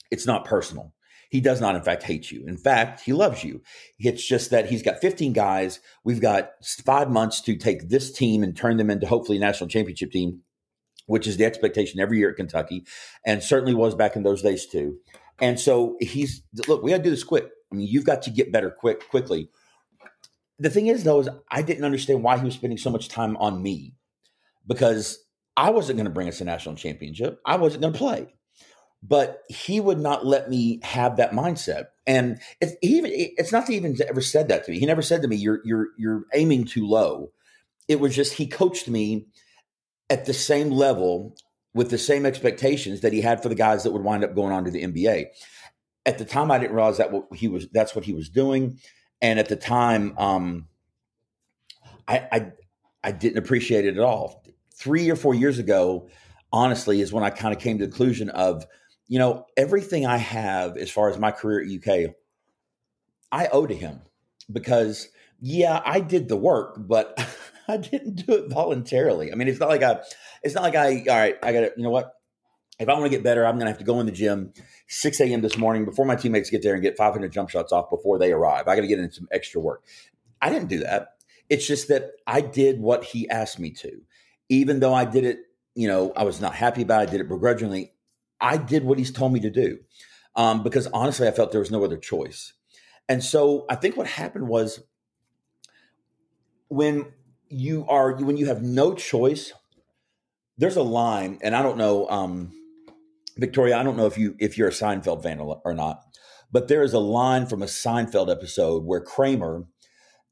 It's 0.09 0.25
not 0.25 0.43
personal. 0.43 0.93
He 1.31 1.39
does 1.39 1.61
not, 1.61 1.77
in 1.77 1.81
fact, 1.81 2.03
hate 2.03 2.29
you. 2.29 2.43
In 2.45 2.57
fact, 2.57 2.99
he 2.99 3.13
loves 3.13 3.41
you. 3.41 3.61
It's 3.97 4.27
just 4.27 4.49
that 4.49 4.69
he's 4.69 4.83
got 4.83 4.99
15 4.99 5.31
guys. 5.31 5.79
We've 6.03 6.19
got 6.19 6.51
five 6.85 7.09
months 7.09 7.39
to 7.43 7.55
take 7.55 7.87
this 7.87 8.11
team 8.11 8.43
and 8.43 8.55
turn 8.55 8.75
them 8.75 8.89
into 8.89 9.07
hopefully 9.07 9.37
a 9.37 9.39
national 9.39 9.69
championship 9.69 10.11
team, 10.11 10.41
which 11.05 11.27
is 11.27 11.37
the 11.37 11.45
expectation 11.45 12.01
every 12.01 12.17
year 12.17 12.31
at 12.31 12.35
Kentucky, 12.35 12.85
and 13.25 13.41
certainly 13.41 13.73
was 13.73 13.95
back 13.95 14.17
in 14.17 14.23
those 14.23 14.41
days 14.41 14.65
too. 14.65 14.97
And 15.39 15.57
so 15.57 15.95
he's 16.01 16.43
look, 16.67 16.83
we 16.83 16.91
got 16.91 16.97
to 16.97 17.03
do 17.03 17.09
this 17.11 17.23
quick. 17.23 17.49
I 17.71 17.75
mean, 17.75 17.87
you've 17.87 18.05
got 18.05 18.23
to 18.23 18.29
get 18.29 18.51
better 18.51 18.69
quick, 18.69 19.07
quickly. 19.09 19.49
The 20.59 20.69
thing 20.69 20.87
is, 20.87 21.05
though, 21.05 21.21
is 21.21 21.29
I 21.49 21.61
didn't 21.61 21.85
understand 21.85 22.23
why 22.23 22.39
he 22.39 22.43
was 22.43 22.55
spending 22.55 22.77
so 22.77 22.89
much 22.89 23.07
time 23.07 23.37
on 23.37 23.63
me 23.63 23.95
because 24.67 25.25
I 25.55 25.69
wasn't 25.69 25.95
going 25.95 26.05
to 26.05 26.11
bring 26.11 26.27
us 26.27 26.41
a 26.41 26.45
national 26.45 26.75
championship. 26.75 27.39
I 27.45 27.55
wasn't 27.55 27.83
going 27.83 27.93
to 27.93 27.99
play. 27.99 28.33
But 29.03 29.43
he 29.49 29.79
would 29.79 29.99
not 29.99 30.25
let 30.25 30.49
me 30.49 30.79
have 30.83 31.17
that 31.17 31.31
mindset. 31.31 31.85
And 32.05 32.39
it's 32.59 32.75
even 32.81 33.11
it's 33.13 33.51
not 33.51 33.65
that 33.65 33.71
he 33.71 33.77
even 33.77 33.97
ever 34.07 34.21
said 34.21 34.47
that 34.49 34.65
to 34.65 34.71
me. 34.71 34.79
He 34.79 34.85
never 34.85 35.01
said 35.01 35.21
to 35.21 35.27
me, 35.27 35.35
You're 35.35 35.61
you're 35.63 35.87
you're 35.97 36.23
aiming 36.33 36.65
too 36.65 36.85
low. 36.85 37.31
It 37.87 37.99
was 37.99 38.15
just 38.15 38.33
he 38.33 38.47
coached 38.47 38.87
me 38.87 39.27
at 40.09 40.25
the 40.25 40.33
same 40.33 40.69
level 40.69 41.35
with 41.73 41.89
the 41.89 41.97
same 41.97 42.25
expectations 42.25 43.01
that 43.01 43.13
he 43.13 43.21
had 43.21 43.41
for 43.41 43.49
the 43.49 43.55
guys 43.55 43.83
that 43.83 43.91
would 43.91 44.03
wind 44.03 44.23
up 44.23 44.35
going 44.35 44.51
on 44.51 44.65
to 44.65 44.71
the 44.71 44.83
NBA. 44.83 45.27
At 46.05 46.17
the 46.17 46.25
time, 46.25 46.51
I 46.51 46.59
didn't 46.59 46.75
realize 46.75 46.97
that 46.97 47.11
what 47.11 47.25
he 47.33 47.47
was 47.47 47.67
that's 47.71 47.95
what 47.95 48.05
he 48.05 48.13
was 48.13 48.29
doing. 48.29 48.79
And 49.21 49.39
at 49.39 49.49
the 49.49 49.55
time, 49.55 50.15
um, 50.17 50.67
I, 52.07 52.27
I 52.31 52.51
I 53.03 53.11
didn't 53.11 53.39
appreciate 53.39 53.85
it 53.85 53.97
at 53.97 54.03
all 54.03 54.43
three 54.81 55.09
or 55.09 55.15
four 55.15 55.35
years 55.35 55.59
ago, 55.59 56.09
honestly, 56.51 57.01
is 57.01 57.13
when 57.13 57.23
I 57.23 57.29
kind 57.29 57.55
of 57.55 57.61
came 57.61 57.77
to 57.77 57.85
the 57.85 57.91
conclusion 57.91 58.29
of, 58.29 58.65
you 59.11 59.19
know, 59.19 59.45
everything 59.57 60.05
I 60.05 60.15
have 60.15 60.77
as 60.77 60.89
far 60.89 61.09
as 61.09 61.19
my 61.19 61.31
career 61.31 61.59
at 61.59 61.67
UK, 61.67 62.15
I 63.29 63.47
owe 63.47 63.67
to 63.67 63.75
him 63.75 63.99
because, 64.49 65.09
yeah, 65.41 65.81
I 65.83 65.99
did 65.99 66.29
the 66.29 66.37
work, 66.37 66.75
but 66.77 67.21
I 67.67 67.75
didn't 67.75 68.25
do 68.25 68.35
it 68.35 68.49
voluntarily. 68.49 69.29
I 69.29 69.35
mean, 69.35 69.49
it's 69.49 69.59
not 69.59 69.67
like 69.67 69.83
I, 69.83 69.99
it's 70.43 70.55
not 70.55 70.63
like 70.63 70.75
I, 70.75 71.03
all 71.09 71.19
right, 71.19 71.35
I 71.43 71.51
got 71.51 71.59
to, 71.59 71.73
you 71.75 71.83
know 71.83 71.89
what? 71.89 72.13
If 72.79 72.87
I 72.87 72.93
want 72.93 73.03
to 73.03 73.09
get 73.09 73.21
better, 73.21 73.45
I'm 73.45 73.55
going 73.55 73.65
to 73.65 73.71
have 73.71 73.79
to 73.79 73.83
go 73.83 73.99
in 73.99 74.05
the 74.05 74.13
gym 74.13 74.53
6 74.87 75.19
a.m. 75.19 75.41
this 75.41 75.57
morning 75.57 75.83
before 75.83 76.05
my 76.05 76.15
teammates 76.15 76.49
get 76.49 76.63
there 76.63 76.73
and 76.73 76.81
get 76.81 76.95
500 76.95 77.33
jump 77.33 77.49
shots 77.49 77.73
off 77.73 77.89
before 77.89 78.17
they 78.17 78.31
arrive. 78.31 78.69
I 78.69 78.75
got 78.75 78.81
to 78.81 78.87
get 78.87 78.99
in 78.99 79.11
some 79.11 79.27
extra 79.29 79.59
work. 79.59 79.83
I 80.41 80.49
didn't 80.49 80.69
do 80.69 80.79
that. 80.79 81.15
It's 81.49 81.67
just 81.67 81.89
that 81.89 82.11
I 82.25 82.39
did 82.39 82.79
what 82.79 83.03
he 83.03 83.29
asked 83.29 83.59
me 83.59 83.71
to 83.71 84.03
even 84.47 84.79
though 84.81 84.93
I 84.93 85.03
did 85.03 85.25
it, 85.25 85.39
you 85.75 85.89
know, 85.89 86.11
I 86.15 86.23
was 86.23 86.39
not 86.41 86.53
happy 86.53 86.81
about 86.81 87.01
it, 87.01 87.09
I 87.09 87.11
did 87.11 87.21
it 87.21 87.29
begrudgingly. 87.29 87.93
I 88.41 88.57
did 88.57 88.83
what 88.83 88.97
he's 88.97 89.11
told 89.11 89.33
me 89.33 89.39
to 89.41 89.49
do 89.49 89.79
um, 90.35 90.63
because 90.63 90.87
honestly, 90.87 91.27
I 91.27 91.31
felt 91.31 91.51
there 91.51 91.59
was 91.59 91.71
no 91.71 91.83
other 91.83 91.97
choice. 91.97 92.53
And 93.07 93.23
so 93.23 93.65
I 93.69 93.75
think 93.75 93.97
what 93.97 94.07
happened 94.07 94.47
was 94.47 94.81
when 96.69 97.11
you 97.49 97.85
are 97.87 98.13
when 98.15 98.37
you 98.37 98.45
have 98.47 98.61
no 98.61 98.93
choice, 98.93 99.51
there's 100.57 100.77
a 100.77 100.83
line, 100.83 101.39
and 101.41 101.55
I 101.55 101.61
don't 101.61 101.77
know, 101.77 102.07
um, 102.09 102.51
Victoria, 103.37 103.77
I 103.77 103.83
don't 103.83 103.97
know 103.97 104.05
if 104.05 104.17
you 104.17 104.35
if 104.39 104.57
you're 104.57 104.69
a 104.69 104.71
Seinfeld 104.71 105.23
fan 105.23 105.39
or 105.39 105.73
not, 105.73 106.03
but 106.51 106.69
there 106.69 106.83
is 106.83 106.93
a 106.93 106.99
line 106.99 107.45
from 107.45 107.61
a 107.61 107.65
Seinfeld 107.65 108.31
episode 108.31 108.85
where 108.85 109.01
Kramer 109.01 109.65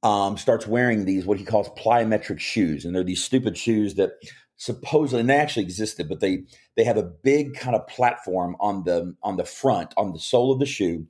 um, 0.02 0.38
starts 0.38 0.66
wearing 0.66 1.04
these 1.04 1.26
what 1.26 1.38
he 1.38 1.44
calls 1.44 1.70
plyometric 1.70 2.40
shoes, 2.40 2.86
and 2.86 2.96
they're 2.96 3.04
these 3.04 3.24
stupid 3.24 3.58
shoes 3.58 3.96
that 3.96 4.12
supposedly 4.60 5.22
and 5.22 5.30
they 5.30 5.38
actually 5.38 5.64
existed, 5.64 6.08
but 6.08 6.20
they 6.20 6.44
they 6.76 6.84
have 6.84 6.98
a 6.98 7.04
big 7.04 7.56
kind 7.56 7.76
of 7.76 7.88
platform 7.88 8.56
on 8.60 8.84
the 8.84 9.16
on 9.24 9.38
the 9.38 9.46
front 9.46 9.94
on 9.98 10.12
the 10.12 10.20
sole 10.20 10.52
of 10.52 10.60
the 10.60 10.66
shoe, 10.66 11.08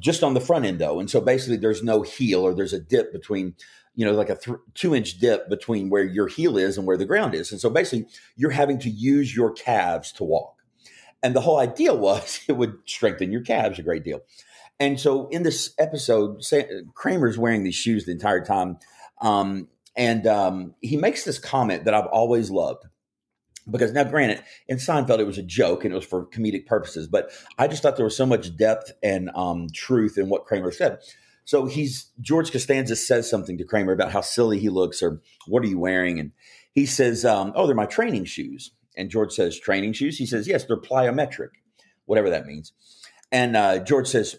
just 0.00 0.22
on 0.22 0.34
the 0.34 0.40
front 0.40 0.66
end 0.66 0.80
though, 0.80 1.00
and 1.00 1.08
so 1.08 1.20
basically 1.20 1.56
there's 1.56 1.82
no 1.82 2.02
heel 2.02 2.42
or 2.42 2.54
there's 2.54 2.74
a 2.74 2.80
dip 2.80 3.12
between 3.12 3.54
you 3.94 4.04
know 4.04 4.12
like 4.12 4.28
a 4.28 4.36
th- 4.36 4.58
two 4.74 4.94
inch 4.94 5.18
dip 5.18 5.48
between 5.48 5.88
where 5.88 6.04
your 6.04 6.26
heel 6.26 6.58
is 6.58 6.76
and 6.76 6.86
where 6.86 6.96
the 6.96 7.06
ground 7.06 7.34
is, 7.34 7.52
and 7.52 7.60
so 7.60 7.70
basically 7.70 8.06
you're 8.36 8.50
having 8.50 8.80
to 8.80 8.90
use 8.90 9.34
your 9.34 9.52
calves 9.52 10.12
to 10.12 10.24
walk. 10.24 10.56
And 11.22 11.34
the 11.34 11.40
whole 11.40 11.58
idea 11.58 11.94
was 12.08 12.40
it 12.48 12.56
would 12.56 12.74
strengthen 12.84 13.30
your 13.30 13.42
calves 13.42 13.78
a 13.78 13.82
great 13.82 14.04
deal. 14.04 14.20
And 14.80 15.00
so 15.00 15.26
in 15.28 15.42
this 15.42 15.74
episode, 15.78 16.40
Kramer's 16.94 17.36
wearing 17.36 17.64
these 17.64 17.74
shoes 17.74 18.04
the 18.04 18.12
entire 18.12 18.44
time. 18.44 18.78
Um, 19.20 19.66
and 19.98 20.26
um, 20.28 20.74
he 20.80 20.96
makes 20.96 21.24
this 21.24 21.38
comment 21.38 21.84
that 21.84 21.92
I've 21.92 22.06
always 22.06 22.50
loved. 22.50 22.86
Because 23.70 23.92
now, 23.92 24.04
granted, 24.04 24.42
in 24.66 24.78
Seinfeld, 24.78 25.18
it 25.18 25.26
was 25.26 25.36
a 25.36 25.42
joke 25.42 25.84
and 25.84 25.92
it 25.92 25.96
was 25.96 26.06
for 26.06 26.24
comedic 26.24 26.64
purposes, 26.64 27.06
but 27.06 27.30
I 27.58 27.68
just 27.68 27.82
thought 27.82 27.96
there 27.96 28.04
was 28.04 28.16
so 28.16 28.24
much 28.24 28.56
depth 28.56 28.92
and 29.02 29.28
um, 29.34 29.66
truth 29.74 30.16
in 30.16 30.30
what 30.30 30.46
Kramer 30.46 30.70
said. 30.70 31.00
So 31.44 31.66
he's 31.66 32.10
George 32.20 32.50
Costanza 32.50 32.96
says 32.96 33.28
something 33.28 33.58
to 33.58 33.64
Kramer 33.64 33.92
about 33.92 34.12
how 34.12 34.22
silly 34.22 34.58
he 34.58 34.70
looks 34.70 35.02
or 35.02 35.20
what 35.46 35.62
are 35.64 35.66
you 35.68 35.78
wearing? 35.78 36.18
And 36.18 36.32
he 36.72 36.86
says, 36.86 37.24
um, 37.26 37.52
Oh, 37.54 37.66
they're 37.66 37.74
my 37.74 37.86
training 37.86 38.24
shoes. 38.24 38.70
And 38.96 39.10
George 39.10 39.32
says, 39.32 39.58
Training 39.58 39.94
shoes? 39.94 40.16
He 40.16 40.26
says, 40.26 40.46
Yes, 40.46 40.64
they're 40.64 40.80
plyometric, 40.80 41.50
whatever 42.06 42.30
that 42.30 42.46
means. 42.46 42.72
And 43.32 43.56
uh, 43.56 43.80
George 43.80 44.08
says, 44.08 44.36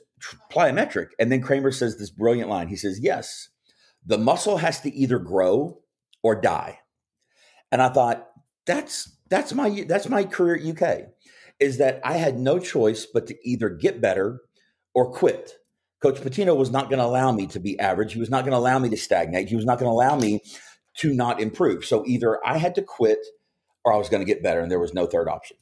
plyometric. 0.51 1.09
And 1.19 1.31
then 1.31 1.41
Kramer 1.41 1.71
says 1.71 1.97
this 1.97 2.09
brilliant 2.09 2.49
line. 2.49 2.67
He 2.67 2.75
says, 2.75 2.99
Yes, 2.99 3.49
the 4.05 4.17
muscle 4.17 4.57
has 4.57 4.81
to 4.81 4.93
either 4.93 5.19
grow 5.19 5.81
or 6.23 6.39
die. 6.39 6.79
And 7.71 7.81
I 7.81 7.89
thought, 7.89 8.27
that's 8.65 9.17
that's 9.29 9.53
my 9.53 9.85
that's 9.88 10.09
my 10.09 10.23
career 10.23 10.55
at 10.55 10.81
UK 10.83 11.09
is 11.59 11.77
that 11.77 11.99
I 12.03 12.13
had 12.13 12.39
no 12.39 12.59
choice 12.59 13.05
but 13.05 13.27
to 13.27 13.35
either 13.47 13.69
get 13.69 14.01
better 14.01 14.41
or 14.93 15.12
quit. 15.12 15.53
Coach 16.01 16.21
Pitino 16.21 16.55
was 16.55 16.71
not 16.71 16.89
going 16.89 16.99
to 16.99 17.05
allow 17.05 17.31
me 17.31 17.47
to 17.47 17.59
be 17.59 17.77
average. 17.79 18.13
He 18.13 18.19
was 18.19 18.29
not 18.29 18.45
going 18.45 18.53
to 18.53 18.57
allow 18.57 18.79
me 18.79 18.89
to 18.89 18.97
stagnate. 18.97 19.49
He 19.49 19.55
was 19.55 19.65
not 19.65 19.77
going 19.77 19.89
to 19.89 19.93
allow 19.93 20.15
me 20.15 20.41
to 20.99 21.13
not 21.13 21.41
improve. 21.41 21.83
So 21.83 22.05
either 22.05 22.39
I 22.45 22.57
had 22.57 22.75
to 22.75 22.81
quit 22.81 23.19
or 23.83 23.93
I 23.93 23.97
was 23.97 24.07
going 24.07 24.21
to 24.21 24.25
get 24.25 24.41
better, 24.41 24.62
and 24.62 24.71
there 24.71 24.79
was 24.79 24.93
no 24.93 25.05
third 25.05 25.27
option. 25.27 25.57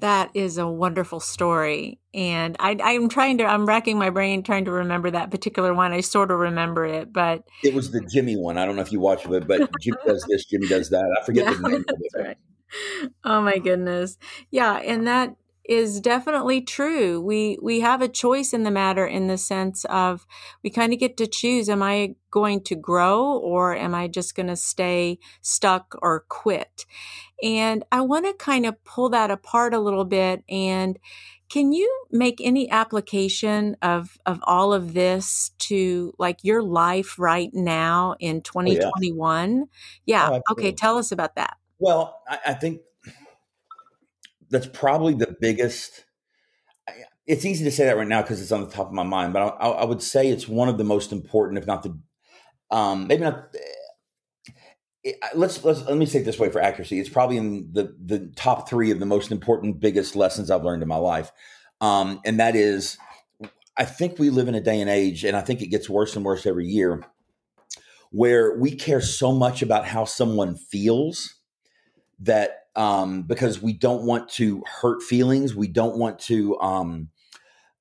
That 0.00 0.30
is 0.34 0.58
a 0.58 0.66
wonderful 0.66 1.20
story. 1.20 2.00
And 2.12 2.56
I, 2.58 2.76
I'm 2.82 3.08
trying 3.08 3.38
to, 3.38 3.44
I'm 3.44 3.66
racking 3.66 3.98
my 3.98 4.10
brain 4.10 4.42
trying 4.42 4.64
to 4.64 4.72
remember 4.72 5.10
that 5.10 5.30
particular 5.30 5.72
one. 5.72 5.92
I 5.92 6.00
sort 6.00 6.30
of 6.30 6.38
remember 6.38 6.84
it, 6.84 7.12
but. 7.12 7.44
It 7.62 7.74
was 7.74 7.90
the 7.90 8.00
Jimmy 8.00 8.36
one. 8.36 8.58
I 8.58 8.66
don't 8.66 8.76
know 8.76 8.82
if 8.82 8.92
you 8.92 9.00
watched 9.00 9.26
it, 9.26 9.46
but 9.46 9.70
Jimmy 9.80 9.98
does 10.06 10.24
this, 10.28 10.44
Jimmy 10.46 10.66
does 10.66 10.90
that. 10.90 11.16
I 11.20 11.24
forget 11.24 11.44
yeah, 11.50 11.54
the 11.54 11.68
name 11.68 11.84
of 11.88 11.96
it. 12.00 12.22
Right. 12.22 12.36
Oh 13.22 13.40
my 13.40 13.58
goodness. 13.58 14.18
Yeah. 14.50 14.76
And 14.78 15.06
that 15.06 15.36
is 15.64 16.00
definitely 16.00 16.60
true. 16.60 17.20
We 17.20 17.58
we 17.62 17.80
have 17.80 18.02
a 18.02 18.08
choice 18.08 18.52
in 18.52 18.64
the 18.64 18.70
matter 18.70 19.06
in 19.06 19.28
the 19.28 19.38
sense 19.38 19.84
of 19.86 20.26
we 20.62 20.70
kind 20.70 20.92
of 20.92 20.98
get 20.98 21.16
to 21.16 21.26
choose 21.26 21.68
am 21.68 21.82
I 21.82 22.16
going 22.30 22.62
to 22.64 22.74
grow 22.74 23.38
or 23.38 23.74
am 23.74 23.94
I 23.94 24.08
just 24.08 24.34
going 24.34 24.48
to 24.48 24.56
stay 24.56 25.18
stuck 25.40 25.96
or 26.02 26.24
quit? 26.28 26.84
And 27.42 27.84
I 27.92 28.00
want 28.00 28.26
to 28.26 28.34
kind 28.34 28.66
of 28.66 28.82
pull 28.84 29.10
that 29.10 29.30
apart 29.30 29.74
a 29.74 29.80
little 29.80 30.04
bit 30.04 30.44
and 30.48 30.98
can 31.50 31.72
you 31.72 32.06
make 32.10 32.40
any 32.40 32.70
application 32.70 33.76
of 33.82 34.18
of 34.26 34.40
all 34.44 34.72
of 34.72 34.94
this 34.94 35.50
to 35.58 36.12
like 36.18 36.38
your 36.42 36.62
life 36.62 37.18
right 37.18 37.50
now 37.52 38.16
in 38.18 38.40
2021? 38.42 39.62
Oh, 39.62 39.68
yeah. 40.04 40.30
yeah. 40.30 40.38
Oh, 40.48 40.52
okay, 40.52 40.72
tell 40.72 40.98
us 40.98 41.12
about 41.12 41.36
that. 41.36 41.56
Well, 41.78 42.22
I, 42.28 42.38
I 42.46 42.54
think 42.54 42.80
that's 44.50 44.66
probably 44.66 45.14
the 45.14 45.36
biggest. 45.40 46.04
It's 47.26 47.44
easy 47.44 47.64
to 47.64 47.70
say 47.70 47.86
that 47.86 47.96
right 47.96 48.08
now 48.08 48.22
because 48.22 48.40
it's 48.42 48.52
on 48.52 48.62
the 48.62 48.70
top 48.70 48.88
of 48.88 48.92
my 48.92 49.02
mind, 49.02 49.32
but 49.32 49.56
I, 49.60 49.68
I, 49.68 49.84
would 49.84 50.02
say 50.02 50.28
it's 50.28 50.46
one 50.46 50.68
of 50.68 50.76
the 50.76 50.84
most 50.84 51.10
important, 51.10 51.58
if 51.58 51.66
not 51.66 51.82
the, 51.82 51.98
um, 52.70 53.06
maybe 53.06 53.22
not. 53.22 53.54
Let's 55.34 55.62
let's 55.64 55.82
let 55.82 55.96
me 55.96 56.06
say 56.06 56.20
it 56.20 56.24
this 56.24 56.38
way 56.38 56.48
for 56.50 56.62
accuracy. 56.62 56.98
It's 56.98 57.10
probably 57.10 57.36
in 57.36 57.68
the 57.72 57.94
the 58.02 58.30
top 58.36 58.68
three 58.68 58.90
of 58.90 59.00
the 59.00 59.06
most 59.06 59.30
important, 59.30 59.78
biggest 59.78 60.16
lessons 60.16 60.50
I've 60.50 60.64
learned 60.64 60.82
in 60.82 60.88
my 60.88 60.96
life, 60.96 61.30
um, 61.80 62.20
and 62.24 62.40
that 62.40 62.56
is, 62.56 62.96
I 63.76 63.84
think 63.84 64.18
we 64.18 64.30
live 64.30 64.48
in 64.48 64.54
a 64.54 64.62
day 64.62 64.80
and 64.80 64.88
age, 64.88 65.24
and 65.24 65.36
I 65.36 65.42
think 65.42 65.60
it 65.60 65.66
gets 65.66 65.90
worse 65.90 66.16
and 66.16 66.24
worse 66.24 66.46
every 66.46 66.66
year, 66.66 67.04
where 68.12 68.56
we 68.56 68.74
care 68.74 69.02
so 69.02 69.32
much 69.32 69.60
about 69.60 69.84
how 69.84 70.06
someone 70.06 70.56
feels 70.56 71.34
that 72.20 72.60
um, 72.74 73.22
because 73.24 73.60
we 73.60 73.74
don't 73.74 74.04
want 74.04 74.30
to 74.30 74.62
hurt 74.80 75.02
feelings. 75.02 75.54
We 75.54 75.68
don't 75.68 75.98
want 75.98 76.18
to 76.20 76.58
um, 76.60 77.10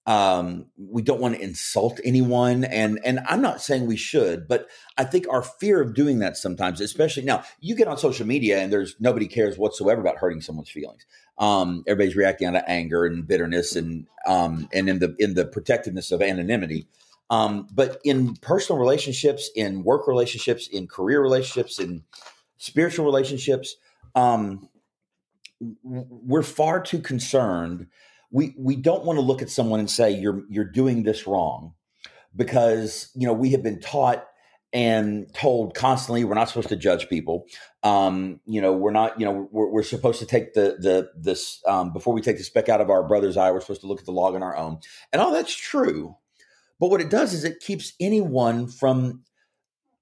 um, 0.05 0.65
we 0.77 1.01
don't 1.01 1.21
want 1.21 1.35
to 1.35 1.41
insult 1.41 1.99
anyone. 2.03 2.65
And 2.65 2.99
and 3.05 3.19
I'm 3.27 3.41
not 3.41 3.61
saying 3.61 3.85
we 3.85 3.95
should, 3.95 4.47
but 4.47 4.67
I 4.97 5.05
think 5.05 5.27
our 5.29 5.41
fear 5.41 5.81
of 5.81 5.93
doing 5.93 6.19
that 6.19 6.35
sometimes, 6.35 6.81
especially 6.81 7.23
now, 7.23 7.43
you 7.61 7.75
get 7.75 7.87
on 7.87 7.97
social 7.97 8.27
media 8.27 8.59
and 8.59 8.71
there's 8.71 8.95
nobody 8.99 9.27
cares 9.27 9.57
whatsoever 9.57 10.01
about 10.01 10.17
hurting 10.17 10.41
someone's 10.41 10.69
feelings. 10.69 11.05
Um, 11.37 11.83
everybody's 11.87 12.15
reacting 12.15 12.47
out 12.47 12.55
of 12.55 12.63
anger 12.67 13.05
and 13.05 13.25
bitterness 13.25 13.75
and 13.75 14.07
um, 14.27 14.67
and 14.73 14.89
in 14.89 14.99
the 14.99 15.15
in 15.19 15.35
the 15.35 15.45
protectiveness 15.45 16.11
of 16.11 16.21
anonymity. 16.21 16.87
Um, 17.29 17.67
but 17.73 17.99
in 18.03 18.35
personal 18.35 18.79
relationships, 18.79 19.49
in 19.55 19.83
work 19.83 20.07
relationships, 20.07 20.67
in 20.67 20.87
career 20.87 21.21
relationships, 21.21 21.79
in 21.79 22.03
spiritual 22.57 23.05
relationships, 23.05 23.77
um, 24.13 24.69
we're 25.81 26.43
far 26.43 26.81
too 26.81 26.99
concerned. 26.99 27.87
We 28.33 28.53
we 28.57 28.75
don't 28.75 29.05
want 29.05 29.15
to 29.15 29.21
look 29.21 29.41
at 29.41 29.49
someone 29.49 29.79
and 29.79 29.89
say 29.89 30.11
you're 30.11 30.43
you're 30.49 30.65
doing 30.65 31.03
this 31.03 31.25
wrong 31.25 31.75
because 32.35 33.09
you 33.15 33.25
know 33.25 33.33
we 33.33 33.51
have 33.51 33.63
been 33.63 33.79
taught 33.79 34.25
and 34.73 35.31
told 35.35 35.75
constantly 35.75 36.23
we're 36.23 36.33
not 36.33 36.47
supposed 36.47 36.69
to 36.69 36.75
judge 36.75 37.07
people. 37.07 37.45
Um, 37.83 38.39
you 38.45 38.59
know, 38.59 38.73
we're 38.73 38.91
not. 38.91 39.19
You 39.19 39.25
know, 39.27 39.47
we're, 39.51 39.69
we're 39.69 39.83
supposed 39.83 40.19
to 40.19 40.25
take 40.25 40.55
the 40.55 40.77
the 40.79 41.11
this 41.15 41.61
um, 41.67 41.93
before 41.93 42.13
we 42.13 42.21
take 42.21 42.37
the 42.37 42.43
speck 42.43 42.69
out 42.69 42.81
of 42.81 42.89
our 42.89 43.07
brother's 43.07 43.37
eye. 43.37 43.51
We're 43.51 43.61
supposed 43.61 43.81
to 43.81 43.87
look 43.87 43.99
at 43.99 44.05
the 44.05 44.11
log 44.11 44.33
on 44.35 44.43
our 44.43 44.57
own, 44.57 44.79
and 45.13 45.21
all 45.21 45.31
that's 45.31 45.55
true. 45.55 46.17
But 46.79 46.89
what 46.89 47.01
it 47.01 47.09
does 47.09 47.33
is 47.33 47.43
it 47.43 47.59
keeps 47.59 47.93
anyone 47.99 48.67
from, 48.67 49.23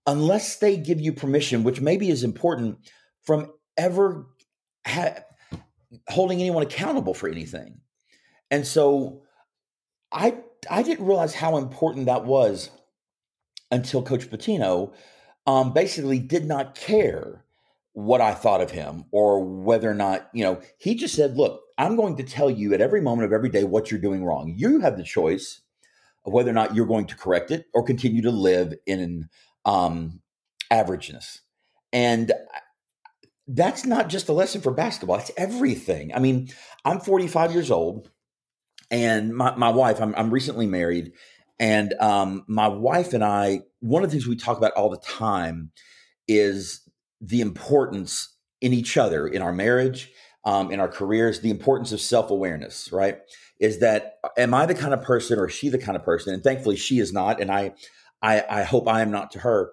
unless 0.07 0.55
they 0.57 0.77
give 0.77 0.99
you 1.01 1.13
permission, 1.13 1.63
which 1.63 1.81
maybe 1.81 2.09
is 2.09 2.23
important, 2.23 2.77
from 3.23 3.51
ever 3.77 4.25
ha- 4.87 5.19
holding 6.07 6.39
anyone 6.39 6.63
accountable 6.63 7.13
for 7.13 7.29
anything. 7.29 7.81
And 8.51 8.67
so 8.67 9.23
I 10.11 10.37
I 10.69 10.83
didn't 10.83 11.07
realize 11.07 11.33
how 11.33 11.57
important 11.57 12.05
that 12.05 12.25
was 12.25 12.69
until 13.71 14.03
Coach 14.03 14.29
Pitino 14.29 14.93
um, 15.47 15.73
basically 15.73 16.19
did 16.19 16.45
not 16.45 16.75
care 16.75 17.43
what 17.93 18.21
I 18.21 18.33
thought 18.33 18.61
of 18.61 18.71
him 18.71 19.05
or 19.11 19.43
whether 19.43 19.89
or 19.89 19.95
not, 19.95 20.29
you 20.33 20.43
know, 20.43 20.61
he 20.77 20.95
just 20.95 21.15
said, 21.15 21.35
look, 21.35 21.61
I'm 21.77 21.95
going 21.95 22.15
to 22.17 22.23
tell 22.23 22.49
you 22.49 22.73
at 22.73 22.81
every 22.81 23.01
moment 23.01 23.25
of 23.25 23.33
every 23.33 23.49
day 23.49 23.63
what 23.63 23.89
you're 23.89 23.99
doing 23.99 24.23
wrong. 24.23 24.53
You 24.55 24.79
have 24.81 24.97
the 24.97 25.03
choice 25.03 25.61
of 26.25 26.33
whether 26.33 26.49
or 26.49 26.53
not 26.53 26.75
you're 26.75 26.85
going 26.85 27.07
to 27.07 27.15
correct 27.15 27.51
it 27.51 27.65
or 27.73 27.83
continue 27.83 28.21
to 28.21 28.31
live 28.31 28.73
in 28.85 29.29
um, 29.65 30.21
averageness. 30.71 31.39
And 31.91 32.31
that's 33.47 33.85
not 33.85 34.07
just 34.07 34.29
a 34.29 34.33
lesson 34.33 34.61
for 34.61 34.71
basketball. 34.71 35.17
It's 35.17 35.31
everything. 35.35 36.13
I 36.13 36.19
mean, 36.19 36.49
I'm 36.85 36.99
45 36.99 37.51
years 37.53 37.71
old, 37.71 38.09
and 38.91 39.35
my, 39.35 39.55
my 39.55 39.69
wife, 39.69 40.01
I'm, 40.01 40.13
I'm 40.15 40.29
recently 40.29 40.67
married, 40.67 41.13
and 41.59 41.93
um, 41.99 42.43
my 42.47 42.67
wife 42.67 43.13
and 43.13 43.23
I, 43.23 43.61
one 43.79 44.03
of 44.03 44.09
the 44.09 44.15
things 44.15 44.27
we 44.27 44.35
talk 44.35 44.57
about 44.57 44.73
all 44.73 44.89
the 44.89 44.97
time 44.97 45.71
is 46.27 46.87
the 47.19 47.41
importance 47.41 48.35
in 48.61 48.73
each 48.73 48.97
other, 48.97 49.27
in 49.27 49.41
our 49.41 49.53
marriage, 49.53 50.11
um, 50.45 50.71
in 50.71 50.79
our 50.79 50.87
careers, 50.87 51.39
the 51.39 51.49
importance 51.49 51.91
of 51.91 52.01
self 52.01 52.29
awareness, 52.29 52.91
right? 52.91 53.19
Is 53.59 53.79
that, 53.79 54.15
am 54.37 54.53
I 54.53 54.65
the 54.65 54.75
kind 54.75 54.93
of 54.93 55.01
person 55.03 55.39
or 55.39 55.47
is 55.47 55.53
she 55.53 55.69
the 55.69 55.77
kind 55.77 55.95
of 55.95 56.03
person? 56.03 56.33
And 56.33 56.43
thankfully, 56.43 56.75
she 56.75 56.99
is 56.99 57.13
not. 57.13 57.39
And 57.39 57.51
I, 57.51 57.73
I, 58.21 58.43
I 58.49 58.63
hope 58.63 58.87
I 58.87 59.01
am 59.01 59.11
not 59.11 59.31
to 59.31 59.39
her 59.39 59.71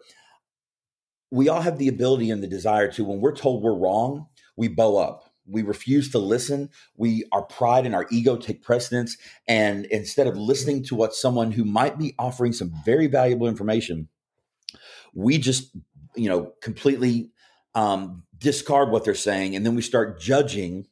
we 1.31 1.49
all 1.49 1.61
have 1.61 1.79
the 1.79 1.89
ability 1.89 2.31
and 2.31 2.43
the 2.43 2.47
desire 2.47 2.91
to, 2.93 3.05
when 3.05 3.21
we're 3.21 3.35
told 3.35 3.63
we're 3.63 3.75
wrong, 3.75 4.27
we 4.57 4.69
bow 4.69 4.97
up. 4.97 5.28
We 5.49 5.63
refuse 5.63 6.11
to 6.11 6.19
listen. 6.19 6.71
We, 6.97 7.25
our 7.33 7.43
pride 7.43 7.87
and 7.87 7.95
our 7.95 8.07
ego 8.11 8.37
take 8.37 8.63
precedence. 8.63 9.17
And 9.47 9.87
instead 9.87 10.27
of 10.27 10.37
listening 10.37 10.85
to 10.85 10.95
what 10.95 11.15
someone 11.15 11.53
who 11.53 11.65
might 11.65 11.99
be 11.99 12.15
offering 12.19 12.53
some 12.53 12.73
very 12.85 13.07
valuable 13.07 13.49
information, 13.49 14.09
we 15.15 15.39
just, 15.39 15.75
you 16.15 16.29
know, 16.29 16.53
completely 16.63 17.31
um, 17.75 18.25
discard 18.39 18.91
what 18.91 19.05
they're 19.05 19.15
saying. 19.15 19.57
And 19.57 19.65
then 19.65 19.75
we 19.75 19.83
start 19.83 20.21
judging 20.21 20.87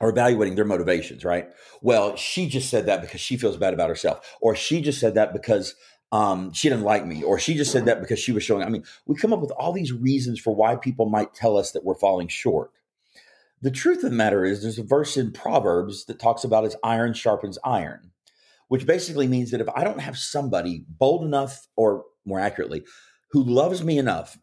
or 0.00 0.10
evaluating 0.10 0.54
their 0.54 0.64
motivations, 0.64 1.24
right? 1.24 1.48
Well, 1.80 2.16
she 2.16 2.48
just 2.48 2.70
said 2.70 2.86
that 2.86 3.00
because 3.00 3.20
she 3.20 3.36
feels 3.36 3.56
bad 3.56 3.74
about 3.74 3.88
herself, 3.88 4.36
or 4.40 4.54
she 4.54 4.80
just 4.80 5.00
said 5.00 5.14
that 5.14 5.32
because 5.32 5.74
um, 6.12 6.52
she 6.52 6.68
didn't 6.68 6.84
like 6.84 7.04
me, 7.04 7.22
or 7.22 7.38
she 7.38 7.54
just 7.54 7.72
said 7.72 7.84
that 7.86 8.00
because 8.00 8.18
she 8.18 8.32
was 8.32 8.42
showing. 8.42 8.62
I 8.62 8.68
mean, 8.68 8.84
we 9.06 9.16
come 9.16 9.32
up 9.32 9.40
with 9.40 9.50
all 9.52 9.72
these 9.72 9.92
reasons 9.92 10.38
for 10.40 10.54
why 10.54 10.76
people 10.76 11.06
might 11.06 11.34
tell 11.34 11.58
us 11.58 11.72
that 11.72 11.84
we're 11.84 11.94
falling 11.94 12.28
short. 12.28 12.70
The 13.60 13.70
truth 13.70 14.04
of 14.04 14.10
the 14.10 14.16
matter 14.16 14.44
is, 14.44 14.62
there's 14.62 14.78
a 14.78 14.84
verse 14.84 15.16
in 15.16 15.32
Proverbs 15.32 16.04
that 16.06 16.20
talks 16.20 16.44
about 16.44 16.64
as 16.64 16.76
iron 16.84 17.12
sharpens 17.12 17.58
iron, 17.64 18.12
which 18.68 18.86
basically 18.86 19.26
means 19.26 19.50
that 19.50 19.60
if 19.60 19.68
I 19.74 19.82
don't 19.82 20.00
have 20.00 20.16
somebody 20.16 20.84
bold 20.88 21.24
enough, 21.24 21.66
or 21.76 22.04
more 22.24 22.38
accurately, 22.38 22.84
who 23.32 23.42
loves 23.42 23.82
me 23.82 23.98
enough, 23.98 24.38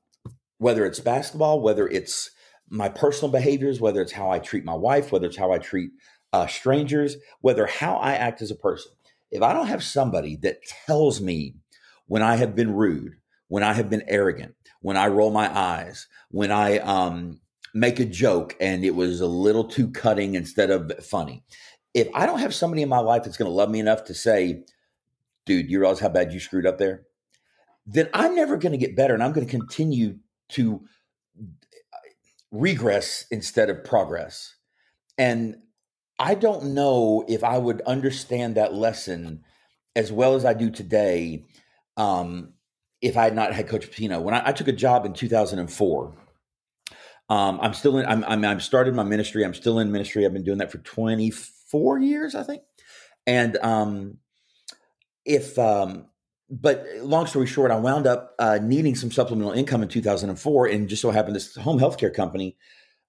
whether 0.58 0.86
it's 0.86 0.99
basketball, 0.99 1.62
whether 1.62 1.88
it's 1.88 2.32
my 2.69 2.89
personal 2.89 3.32
behaviors, 3.32 3.80
whether 3.80 4.01
it's 4.01 4.12
how 4.12 4.30
I 4.30 4.39
treat 4.39 4.65
my 4.65 4.73
wife, 4.73 5.12
whether 5.12 5.28
it's 5.28 5.38
how 5.38 5.51
I 5.51 5.60
treat 5.60 5.91
uh, 6.34 6.47
strangers, 6.47 7.15
whether 7.41 7.67
how 7.67 7.95
I 7.95 8.15
act 8.15 8.41
as 8.41 8.51
a 8.51 8.56
person, 8.56 8.91
if 9.32 9.41
I 9.41 9.54
don't 9.54 9.67
have 9.67 9.84
somebody 9.84 10.38
that 10.41 10.63
tells 10.86 11.21
me 11.21 11.56
when 12.08 12.21
I 12.21 12.36
have 12.36 12.56
been 12.56 12.73
rude, 12.73 13.13
when 13.47 13.63
I 13.63 13.73
have 13.73 13.89
been 13.89 14.04
arrogant, 14.08 14.56
when 14.82 14.97
I 14.97 15.08
roll 15.08 15.32
my 15.32 15.56
eyes, 15.56 16.08
when 16.30 16.51
I 16.51 16.80
um, 16.80 17.39
make 17.75 17.99
a 17.99 18.05
joke 18.05 18.55
and 18.61 18.85
it 18.85 18.95
was 18.95 19.19
a 19.19 19.27
little 19.27 19.65
too 19.65 19.91
cutting 19.91 20.33
instead 20.33 20.71
of 20.71 20.91
funny, 21.05 21.43
if 21.93 22.07
I 22.13 22.25
don't 22.25 22.39
have 22.39 22.55
somebody 22.55 22.81
in 22.81 22.89
my 22.89 22.99
life 22.99 23.23
that's 23.23 23.38
going 23.38 23.51
to 23.51 23.55
love 23.55 23.69
me 23.69 23.81
enough 23.81 24.05
to 24.05 24.13
say, 24.13 24.63
dude, 25.45 25.69
you 25.69 25.79
realize 25.79 25.99
how 25.99 26.09
bad 26.09 26.31
you 26.31 26.39
screwed 26.39 26.65
up 26.65 26.77
there? 26.77 27.03
Then 27.85 28.09
I'm 28.13 28.33
never 28.33 28.55
going 28.55 28.71
to 28.71 28.77
get 28.77 28.95
better 28.95 29.13
and 29.13 29.21
I'm 29.21 29.33
going 29.33 29.45
to 29.45 29.51
continue 29.51 30.19
to 30.49 30.85
regress 32.49 33.25
instead 33.29 33.69
of 33.69 33.83
progress. 33.83 34.55
And 35.17 35.57
I 36.17 36.35
don't 36.35 36.73
know 36.73 37.25
if 37.27 37.43
I 37.43 37.57
would 37.57 37.81
understand 37.81 38.55
that 38.55 38.73
lesson 38.73 39.43
as 39.97 40.13
well 40.13 40.35
as 40.35 40.45
I 40.45 40.53
do 40.53 40.69
today 40.69 41.43
um, 41.97 42.53
if 43.01 43.17
I 43.17 43.25
had 43.25 43.35
not 43.35 43.53
had 43.53 43.67
Coach 43.67 43.91
Pitino. 43.91 44.21
When 44.21 44.33
I, 44.33 44.47
I, 44.47 44.51
took 44.51 44.67
a 44.67 44.73
job 44.73 45.05
in 45.05 45.13
2004, 45.13 46.13
Um, 47.29 47.59
I'm 47.61 47.73
still 47.73 47.97
in. 47.97 48.05
I'm, 48.05 48.23
I'm 48.25 48.45
I've 48.45 48.63
started 48.63 48.93
my 48.93 49.03
ministry. 49.03 49.43
I'm 49.43 49.53
still 49.53 49.79
in 49.79 49.91
ministry. 49.91 50.25
I've 50.25 50.33
been 50.33 50.43
doing 50.43 50.59
that 50.59 50.71
for 50.71 50.77
24 50.79 51.99
years, 51.99 52.35
I 52.35 52.43
think. 52.43 52.61
And 53.25 53.57
um, 53.57 54.17
if 55.25 55.57
um, 55.57 56.05
but 56.49 56.85
long 57.01 57.25
story 57.25 57.47
short, 57.47 57.71
I 57.71 57.77
wound 57.77 58.05
up 58.05 58.35
uh, 58.38 58.59
needing 58.61 58.95
some 58.95 59.11
supplemental 59.11 59.53
income 59.53 59.81
in 59.81 59.89
2004, 59.89 60.67
and 60.67 60.88
just 60.88 61.01
so 61.01 61.09
happened 61.11 61.35
this 61.35 61.55
home 61.55 61.79
healthcare 61.79 62.13
company 62.13 62.57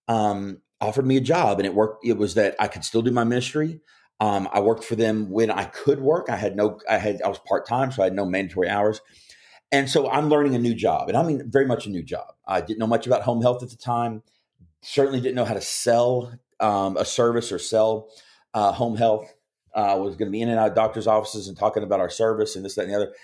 um, 0.08 0.62
offered 0.80 1.06
me 1.06 1.18
a 1.18 1.20
job, 1.20 1.58
and 1.58 1.66
it 1.66 1.74
worked. 1.74 2.06
It 2.06 2.16
was 2.16 2.34
that 2.34 2.56
I 2.58 2.68
could 2.68 2.84
still 2.84 3.02
do 3.02 3.10
my 3.10 3.24
ministry. 3.24 3.80
Um, 4.18 4.48
I 4.50 4.60
worked 4.60 4.84
for 4.84 4.96
them 4.96 5.30
when 5.30 5.50
I 5.50 5.64
could 5.64 6.00
work. 6.00 6.30
I 6.30 6.36
had 6.36 6.56
no. 6.56 6.80
I 6.88 6.96
had. 6.96 7.20
I 7.20 7.28
was 7.28 7.38
part 7.40 7.68
time, 7.68 7.92
so 7.92 8.02
I 8.02 8.06
had 8.06 8.14
no 8.14 8.24
mandatory 8.24 8.68
hours. 8.70 9.02
And 9.72 9.90
so 9.90 10.08
I'm 10.08 10.28
learning 10.28 10.54
a 10.54 10.58
new 10.58 10.74
job, 10.74 11.08
and 11.08 11.16
I 11.16 11.22
mean 11.22 11.50
very 11.50 11.66
much 11.66 11.86
a 11.86 11.90
new 11.90 12.02
job. 12.02 12.34
I 12.46 12.60
didn't 12.60 12.78
know 12.78 12.86
much 12.86 13.06
about 13.06 13.22
home 13.22 13.42
health 13.42 13.62
at 13.62 13.70
the 13.70 13.76
time. 13.76 14.22
Certainly 14.80 15.20
didn't 15.20 15.34
know 15.34 15.44
how 15.44 15.54
to 15.54 15.60
sell 15.60 16.32
um, 16.60 16.96
a 16.96 17.04
service 17.04 17.50
or 17.50 17.58
sell 17.58 18.08
uh, 18.54 18.72
home 18.72 18.96
health. 18.96 19.34
Uh, 19.74 19.80
I 19.80 19.94
was 19.94 20.16
going 20.16 20.28
to 20.28 20.32
be 20.32 20.40
in 20.40 20.48
and 20.48 20.58
out 20.58 20.68
of 20.68 20.74
doctors' 20.74 21.06
offices 21.06 21.48
and 21.48 21.58
talking 21.58 21.82
about 21.82 22.00
our 22.00 22.08
service 22.08 22.56
and 22.56 22.64
this, 22.64 22.76
that, 22.76 22.82
and 22.82 22.92
the 22.92 22.96
other. 22.96 23.14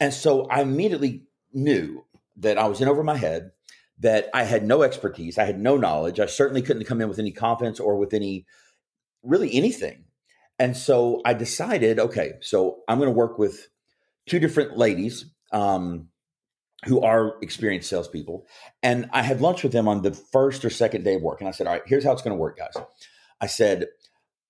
And 0.00 0.12
so 0.12 0.46
I 0.46 0.62
immediately 0.62 1.22
knew 1.52 2.04
that 2.38 2.58
I 2.58 2.66
was 2.66 2.80
in 2.80 2.88
over 2.88 3.04
my 3.04 3.16
head, 3.16 3.52
that 4.00 4.28
I 4.34 4.44
had 4.44 4.66
no 4.66 4.82
expertise, 4.82 5.38
I 5.38 5.44
had 5.44 5.60
no 5.60 5.76
knowledge. 5.76 6.18
I 6.18 6.26
certainly 6.26 6.62
couldn't 6.62 6.86
come 6.86 7.00
in 7.00 7.08
with 7.08 7.18
any 7.18 7.30
confidence 7.30 7.78
or 7.78 7.96
with 7.96 8.12
any, 8.12 8.46
really 9.22 9.54
anything. 9.54 10.04
And 10.58 10.76
so 10.76 11.20
I 11.24 11.34
decided, 11.34 11.98
okay, 11.98 12.34
so 12.40 12.80
I'm 12.88 12.98
going 12.98 13.10
to 13.10 13.14
work 13.16 13.38
with 13.38 13.68
two 14.26 14.40
different 14.40 14.76
ladies 14.76 15.26
um, 15.54 16.08
who 16.84 17.00
are 17.00 17.36
experienced 17.40 17.88
salespeople. 17.88 18.46
And 18.82 19.08
I 19.12 19.22
had 19.22 19.40
lunch 19.40 19.62
with 19.62 19.72
them 19.72 19.88
on 19.88 20.02
the 20.02 20.12
first 20.12 20.64
or 20.64 20.70
second 20.70 21.04
day 21.04 21.14
of 21.14 21.22
work. 21.22 21.40
And 21.40 21.48
I 21.48 21.52
said, 21.52 21.66
all 21.66 21.72
right, 21.72 21.82
here's 21.86 22.04
how 22.04 22.12
it's 22.12 22.20
going 22.20 22.36
to 22.36 22.40
work, 22.40 22.58
guys. 22.58 22.74
I 23.40 23.46
said, 23.46 23.86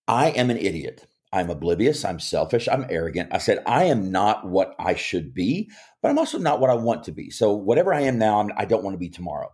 I 0.08 0.30
am 0.30 0.50
an 0.50 0.56
idiot. 0.56 1.06
I'm 1.32 1.50
oblivious. 1.50 2.04
I'm 2.04 2.20
selfish. 2.20 2.68
I'm 2.68 2.86
arrogant. 2.88 3.30
I 3.32 3.38
said, 3.38 3.62
I 3.66 3.84
am 3.84 4.10
not 4.10 4.46
what 4.46 4.74
I 4.78 4.94
should 4.94 5.34
be, 5.34 5.70
but 6.00 6.10
I'm 6.10 6.18
also 6.18 6.38
not 6.38 6.60
what 6.60 6.70
I 6.70 6.74
want 6.74 7.04
to 7.04 7.12
be. 7.12 7.30
So, 7.30 7.52
whatever 7.52 7.92
I 7.92 8.02
am 8.02 8.18
now, 8.18 8.40
I'm, 8.40 8.50
I 8.56 8.64
do 8.64 8.76
not 8.76 8.84
want 8.84 8.94
to 8.94 8.98
be 8.98 9.08
tomorrow. 9.08 9.52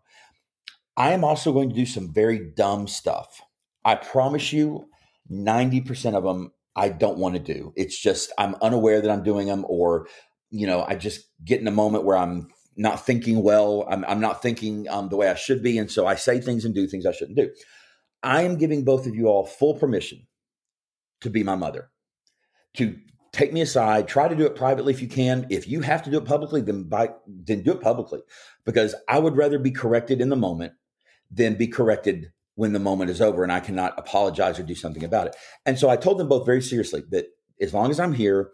I 0.97 1.13
am 1.13 1.25
also 1.25 1.55
going 1.55 1.71
to 1.71 1.75
do 1.75 1.87
some 1.87 2.13
very 2.13 2.39
dumb 2.39 2.87
stuff. 2.87 3.41
I 3.83 3.95
promise 3.95 4.53
you, 4.53 4.91
90% 5.31 6.15
of 6.15 6.25
them 6.25 6.53
I 6.77 6.91
don't 6.91 7.19
want 7.19 7.35
to 7.35 7.41
do. 7.41 7.73
It's 7.77 7.99
just 7.99 8.33
I'm 8.37 8.57
unaware 8.61 9.01
that 9.01 9.11
I'm 9.11 9.23
doing 9.23 9.47
them, 9.47 9.65
or 9.67 10.07
you 10.51 10.67
know, 10.67 10.85
I 10.87 10.95
just 10.97 11.27
get 11.45 11.61
in 11.61 11.69
a 11.69 11.73
moment 11.73 12.05
where 12.05 12.17
I'm 12.17 12.49
not 12.77 13.05
thinking 13.05 13.43
well. 13.43 13.87
I'm, 13.89 14.05
I'm 14.07 14.21
not 14.21 14.43
thinking 14.43 14.89
um, 14.89 15.09
the 15.09 15.17
way 15.17 15.29
I 15.29 15.35
should 15.35 15.63
be. 15.63 15.79
And 15.79 15.91
so 15.91 16.07
I 16.07 16.15
say 16.15 16.41
things 16.41 16.65
and 16.65 16.75
do 16.75 16.87
things 16.87 17.07
I 17.07 17.13
shouldn't 17.13 17.37
do. 17.37 17.51
I 18.23 18.43
am 18.43 18.57
giving 18.57 18.85
both 18.85 19.07
of 19.07 19.15
you 19.15 19.27
all 19.27 19.47
full 19.47 19.75
permission 19.75 20.27
to 21.21 21.31
be 21.31 21.43
my 21.43 21.55
mother, 21.55 21.91
to 22.77 22.97
take 23.33 23.53
me 23.53 23.61
aside, 23.61 24.09
try 24.09 24.29
to 24.29 24.35
do 24.35 24.47
it 24.47 24.57
privately 24.57 24.93
if 24.93 25.01
you 25.01 25.09
can. 25.09 25.47
If 25.51 25.69
you 25.69 25.81
have 25.83 26.03
to 26.05 26.11
do 26.11 26.19
it 26.19 26.25
publicly, 26.25 26.61
then 26.61 26.85
by, 26.85 27.11
then 27.27 27.63
do 27.63 27.73
it 27.73 27.81
publicly 27.81 28.21
because 28.65 28.95
I 29.09 29.19
would 29.19 29.37
rather 29.37 29.59
be 29.59 29.71
corrected 29.71 30.21
in 30.21 30.29
the 30.29 30.37
moment 30.37 30.73
than 31.31 31.55
be 31.55 31.69
corrected 31.69 32.33
when 32.57 32.73
the 32.73 32.79
moment 32.79 33.11
is 33.11 33.21
over 33.21 33.43
and 33.43 33.53
I 33.53 33.61
cannot 33.61 33.99
apologize 33.99 34.59
or 34.59 34.65
do 34.65 34.75
something 34.75 35.05
about 35.05 35.29
it. 35.29 35.37
And 35.65 35.79
so 35.79 35.89
I 35.89 35.97
told 35.97 36.19
them 36.19 36.29
both 36.29 36.45
very 36.45 36.61
seriously 36.61 37.05
that 37.11 37.27
as 37.61 37.73
long 37.73 37.91
as 37.91 38.01
I'm 38.01 38.13
here, 38.13 38.51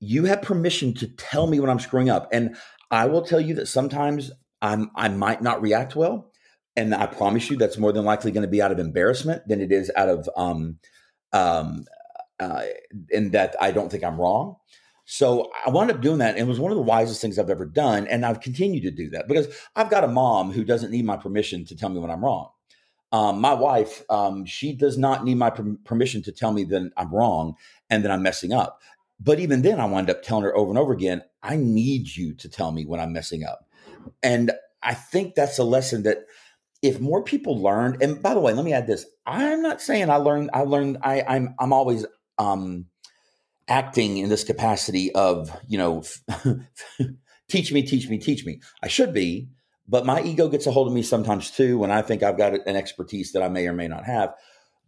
you 0.00 0.24
have 0.24 0.42
permission 0.42 0.94
to 0.94 1.06
tell 1.06 1.46
me 1.46 1.60
when 1.60 1.70
I'm 1.70 1.78
screwing 1.78 2.10
up. 2.10 2.28
And 2.32 2.56
I 2.90 3.06
will 3.06 3.22
tell 3.22 3.40
you 3.40 3.54
that 3.54 3.66
sometimes 3.66 4.32
I'm 4.62 4.90
I 4.96 5.08
might 5.08 5.42
not 5.42 5.62
react 5.62 5.94
well. 5.94 6.32
And 6.76 6.94
I 6.94 7.06
promise 7.06 7.50
you 7.50 7.56
that's 7.56 7.78
more 7.78 7.92
than 7.92 8.04
likely 8.04 8.32
going 8.32 8.42
to 8.42 8.48
be 8.48 8.62
out 8.62 8.72
of 8.72 8.78
embarrassment 8.78 9.46
than 9.46 9.60
it 9.60 9.70
is 9.70 9.90
out 9.96 10.08
of 10.08 10.28
um 10.36 10.78
um 11.32 11.84
uh 12.40 12.62
in 13.10 13.30
that 13.32 13.54
I 13.60 13.70
don't 13.70 13.90
think 13.90 14.02
I'm 14.02 14.20
wrong. 14.20 14.56
So 15.04 15.50
I 15.66 15.70
wound 15.70 15.90
up 15.90 16.00
doing 16.00 16.18
that. 16.18 16.36
And 16.36 16.38
it 16.38 16.48
was 16.48 16.60
one 16.60 16.70
of 16.70 16.76
the 16.76 16.82
wisest 16.82 17.20
things 17.20 17.38
I've 17.38 17.50
ever 17.50 17.66
done. 17.66 18.06
And 18.06 18.24
I've 18.24 18.40
continued 18.40 18.84
to 18.84 18.90
do 18.90 19.10
that 19.10 19.28
because 19.28 19.48
I've 19.76 19.90
got 19.90 20.04
a 20.04 20.08
mom 20.08 20.52
who 20.52 20.64
doesn't 20.64 20.92
need 20.92 21.04
my 21.04 21.16
permission 21.16 21.64
to 21.66 21.76
tell 21.76 21.88
me 21.88 21.98
when 21.98 22.10
I'm 22.10 22.24
wrong. 22.24 22.50
Um, 23.12 23.40
my 23.40 23.54
wife, 23.54 24.04
um, 24.08 24.44
she 24.46 24.72
does 24.72 24.96
not 24.96 25.24
need 25.24 25.34
my 25.34 25.50
per- 25.50 25.76
permission 25.84 26.22
to 26.22 26.32
tell 26.32 26.52
me 26.52 26.62
that 26.64 26.92
I'm 26.96 27.12
wrong 27.12 27.56
and 27.90 28.04
that 28.04 28.12
I'm 28.12 28.22
messing 28.22 28.52
up. 28.52 28.80
But 29.22 29.38
even 29.38 29.62
then, 29.62 29.80
I 29.80 29.84
wind 29.84 30.08
up 30.08 30.22
telling 30.22 30.44
her 30.44 30.56
over 30.56 30.70
and 30.70 30.78
over 30.78 30.92
again, 30.92 31.22
I 31.42 31.56
need 31.56 32.16
you 32.16 32.34
to 32.34 32.48
tell 32.48 32.72
me 32.72 32.86
when 32.86 33.00
I'm 33.00 33.12
messing 33.12 33.44
up. 33.44 33.66
And 34.22 34.52
I 34.82 34.94
think 34.94 35.34
that's 35.34 35.58
a 35.58 35.64
lesson 35.64 36.04
that 36.04 36.24
if 36.82 37.00
more 37.00 37.22
people 37.22 37.62
learned, 37.62 38.02
and 38.02 38.22
by 38.22 38.32
the 38.32 38.40
way, 38.40 38.54
let 38.54 38.64
me 38.64 38.72
add 38.72 38.86
this. 38.86 39.04
I'm 39.26 39.60
not 39.60 39.82
saying 39.82 40.08
I 40.08 40.16
learned, 40.16 40.50
I 40.54 40.62
learned, 40.62 40.98
I, 41.02 41.22
I'm, 41.22 41.54
I'm 41.58 41.72
always, 41.74 42.06
um, 42.38 42.86
acting 43.68 44.16
in 44.18 44.28
this 44.28 44.42
capacity 44.42 45.14
of, 45.14 45.56
you 45.68 45.78
know, 45.78 46.02
teach 47.48 47.72
me, 47.72 47.82
teach 47.82 48.08
me, 48.08 48.18
teach 48.18 48.44
me. 48.44 48.60
I 48.82 48.88
should 48.88 49.12
be, 49.12 49.48
but 49.88 50.06
my 50.06 50.22
ego 50.22 50.48
gets 50.48 50.66
a 50.66 50.72
hold 50.72 50.88
of 50.88 50.94
me 50.94 51.02
sometimes 51.02 51.50
too 51.50 51.78
when 51.78 51.90
I 51.90 52.02
think 52.02 52.22
I've 52.22 52.38
got 52.38 52.54
an 52.66 52.76
expertise 52.76 53.32
that 53.32 53.42
I 53.42 53.48
may 53.48 53.66
or 53.66 53.72
may 53.72 53.86
not 53.86 54.04
have. 54.04 54.34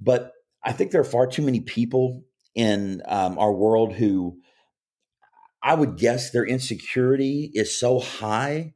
But 0.00 0.32
I 0.64 0.72
think 0.72 0.90
there 0.90 1.00
are 1.00 1.04
far 1.04 1.26
too 1.26 1.42
many 1.42 1.60
people 1.60 2.24
in 2.54 3.02
um, 3.06 3.38
our 3.38 3.52
world 3.52 3.94
who 3.94 4.38
I 5.62 5.74
would 5.74 5.96
guess 5.96 6.30
their 6.30 6.44
insecurity 6.44 7.50
is 7.54 7.78
so 7.78 8.00
high 8.00 8.74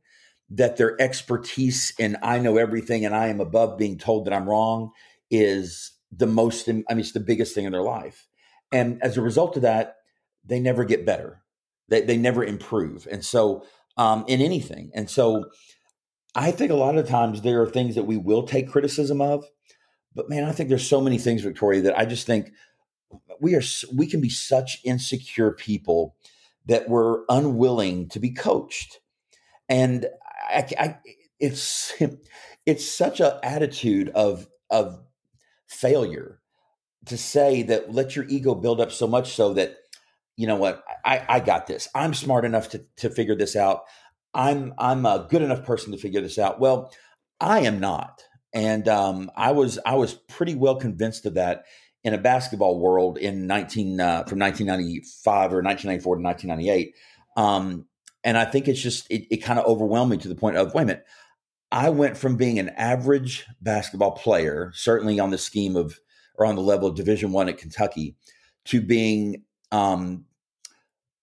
that 0.50 0.76
their 0.76 1.00
expertise 1.00 1.92
in 1.98 2.16
I 2.22 2.38
know 2.38 2.56
everything 2.56 3.04
and 3.04 3.14
I 3.14 3.26
am 3.28 3.40
above 3.40 3.76
being 3.76 3.98
told 3.98 4.26
that 4.26 4.32
I'm 4.32 4.48
wrong 4.48 4.92
is 5.30 5.92
the 6.12 6.26
most, 6.26 6.68
I 6.68 6.72
mean, 6.72 6.84
it's 6.90 7.12
the 7.12 7.20
biggest 7.20 7.54
thing 7.54 7.64
in 7.64 7.72
their 7.72 7.82
life. 7.82 8.28
And 8.72 9.02
as 9.02 9.16
a 9.16 9.22
result 9.22 9.56
of 9.56 9.62
that, 9.62 9.96
they 10.44 10.60
never 10.60 10.84
get 10.84 11.04
better. 11.04 11.42
They, 11.88 12.02
they 12.02 12.16
never 12.16 12.44
improve. 12.44 13.08
And 13.10 13.24
so, 13.24 13.64
um, 13.96 14.24
in 14.28 14.40
anything. 14.40 14.90
And 14.94 15.10
so, 15.10 15.46
I 16.36 16.50
think 16.50 16.70
a 16.70 16.74
lot 16.76 16.98
of 16.98 17.08
times 17.08 17.40
there 17.40 17.62
are 17.62 17.68
things 17.68 17.94
that 17.94 18.04
we 18.04 18.18
will 18.18 18.42
take 18.42 18.68
criticism 18.70 19.22
of. 19.22 19.46
But 20.14 20.28
man, 20.28 20.44
I 20.44 20.52
think 20.52 20.68
there's 20.68 20.86
so 20.86 21.00
many 21.00 21.16
things, 21.16 21.42
Victoria, 21.42 21.80
that 21.82 21.98
I 21.98 22.04
just 22.04 22.26
think 22.26 22.50
we 23.40 23.54
are 23.54 23.62
we 23.94 24.06
can 24.06 24.20
be 24.20 24.28
such 24.30 24.78
insecure 24.84 25.52
people 25.52 26.16
that 26.66 26.88
we're 26.88 27.24
unwilling 27.28 28.08
to 28.10 28.20
be 28.20 28.30
coached. 28.30 29.00
And 29.68 30.06
I, 30.48 30.66
I, 30.78 30.98
it's 31.40 31.92
it's 32.66 32.88
such 32.90 33.20
an 33.20 33.32
attitude 33.42 34.10
of 34.10 34.48
of 34.70 35.00
failure 35.68 36.40
to 37.06 37.16
say 37.16 37.62
that 37.62 37.92
let 37.92 38.16
your 38.16 38.26
ego 38.28 38.54
build 38.54 38.80
up 38.80 38.92
so 38.92 39.06
much 39.06 39.34
so 39.34 39.54
that 39.54 39.76
you 40.36 40.46
know 40.46 40.56
what 40.56 40.84
I, 41.04 41.24
I 41.28 41.40
got 41.40 41.66
this. 41.66 41.88
I'm 41.94 42.14
smart 42.14 42.44
enough 42.44 42.70
to, 42.70 42.84
to 42.98 43.10
figure 43.10 43.36
this 43.36 43.56
out. 43.56 43.82
I'm 44.34 44.74
i'm 44.78 45.06
a 45.06 45.26
good 45.30 45.42
enough 45.42 45.64
person 45.64 45.92
to 45.92 45.98
figure 45.98 46.20
this 46.20 46.38
out. 46.38 46.60
Well 46.60 46.92
i 47.40 47.60
am 47.60 47.80
not. 47.80 48.22
And 48.52 48.88
um, 48.88 49.30
i 49.36 49.52
was 49.52 49.78
i 49.86 49.94
was 49.94 50.14
pretty 50.14 50.54
well 50.54 50.76
convinced 50.76 51.26
of 51.26 51.34
that 51.34 51.64
in 52.06 52.14
a 52.14 52.18
basketball 52.18 52.78
world 52.78 53.18
in 53.18 53.48
19 53.48 54.00
uh, 54.00 54.22
from 54.24 54.38
1995 54.38 55.52
or 55.52 55.60
1994 55.60 56.16
to 56.16 56.22
1998 56.22 56.94
um, 57.36 57.84
and 58.22 58.38
i 58.38 58.44
think 58.44 58.68
it's 58.68 58.80
just 58.80 59.10
it, 59.10 59.26
it 59.28 59.38
kind 59.38 59.58
of 59.58 59.66
overwhelmed 59.66 60.12
me 60.12 60.16
to 60.16 60.28
the 60.28 60.36
point 60.36 60.56
of 60.56 60.72
wait 60.72 60.84
a 60.84 60.86
minute 60.86 61.04
i 61.72 61.90
went 61.90 62.16
from 62.16 62.36
being 62.36 62.60
an 62.60 62.68
average 62.70 63.44
basketball 63.60 64.12
player 64.12 64.70
certainly 64.72 65.18
on 65.18 65.30
the 65.30 65.38
scheme 65.38 65.74
of 65.74 65.98
or 66.36 66.46
on 66.46 66.54
the 66.54 66.62
level 66.62 66.88
of 66.88 66.94
division 66.94 67.32
one 67.32 67.48
at 67.48 67.58
kentucky 67.58 68.14
to 68.64 68.80
being 68.80 69.42
um, 69.72 70.24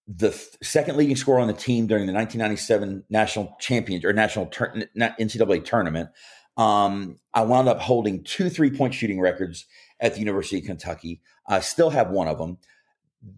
the 0.05 0.31
th- 0.31 0.57
second 0.61 0.97
leading 0.97 1.15
scorer 1.15 1.39
on 1.39 1.47
the 1.47 1.53
team 1.53 1.87
during 1.87 2.07
the 2.07 2.13
1997 2.13 3.05
national 3.09 3.55
champion 3.59 4.05
or 4.05 4.11
national 4.11 4.47
tur- 4.47 4.85
ncaa 4.97 5.63
tournament. 5.63 6.09
Um, 6.57 7.19
i 7.33 7.41
wound 7.41 7.67
up 7.67 7.79
holding 7.79 8.23
two 8.23 8.49
three-point 8.49 8.93
shooting 8.93 9.19
records 9.19 9.65
at 10.03 10.13
the 10.13 10.19
University 10.19 10.59
of 10.59 10.65
Kentucky. 10.65 11.21
I 11.47 11.61
still 11.61 11.89
have 11.89 12.11
one 12.11 12.27
of 12.27 12.37
them. 12.37 12.59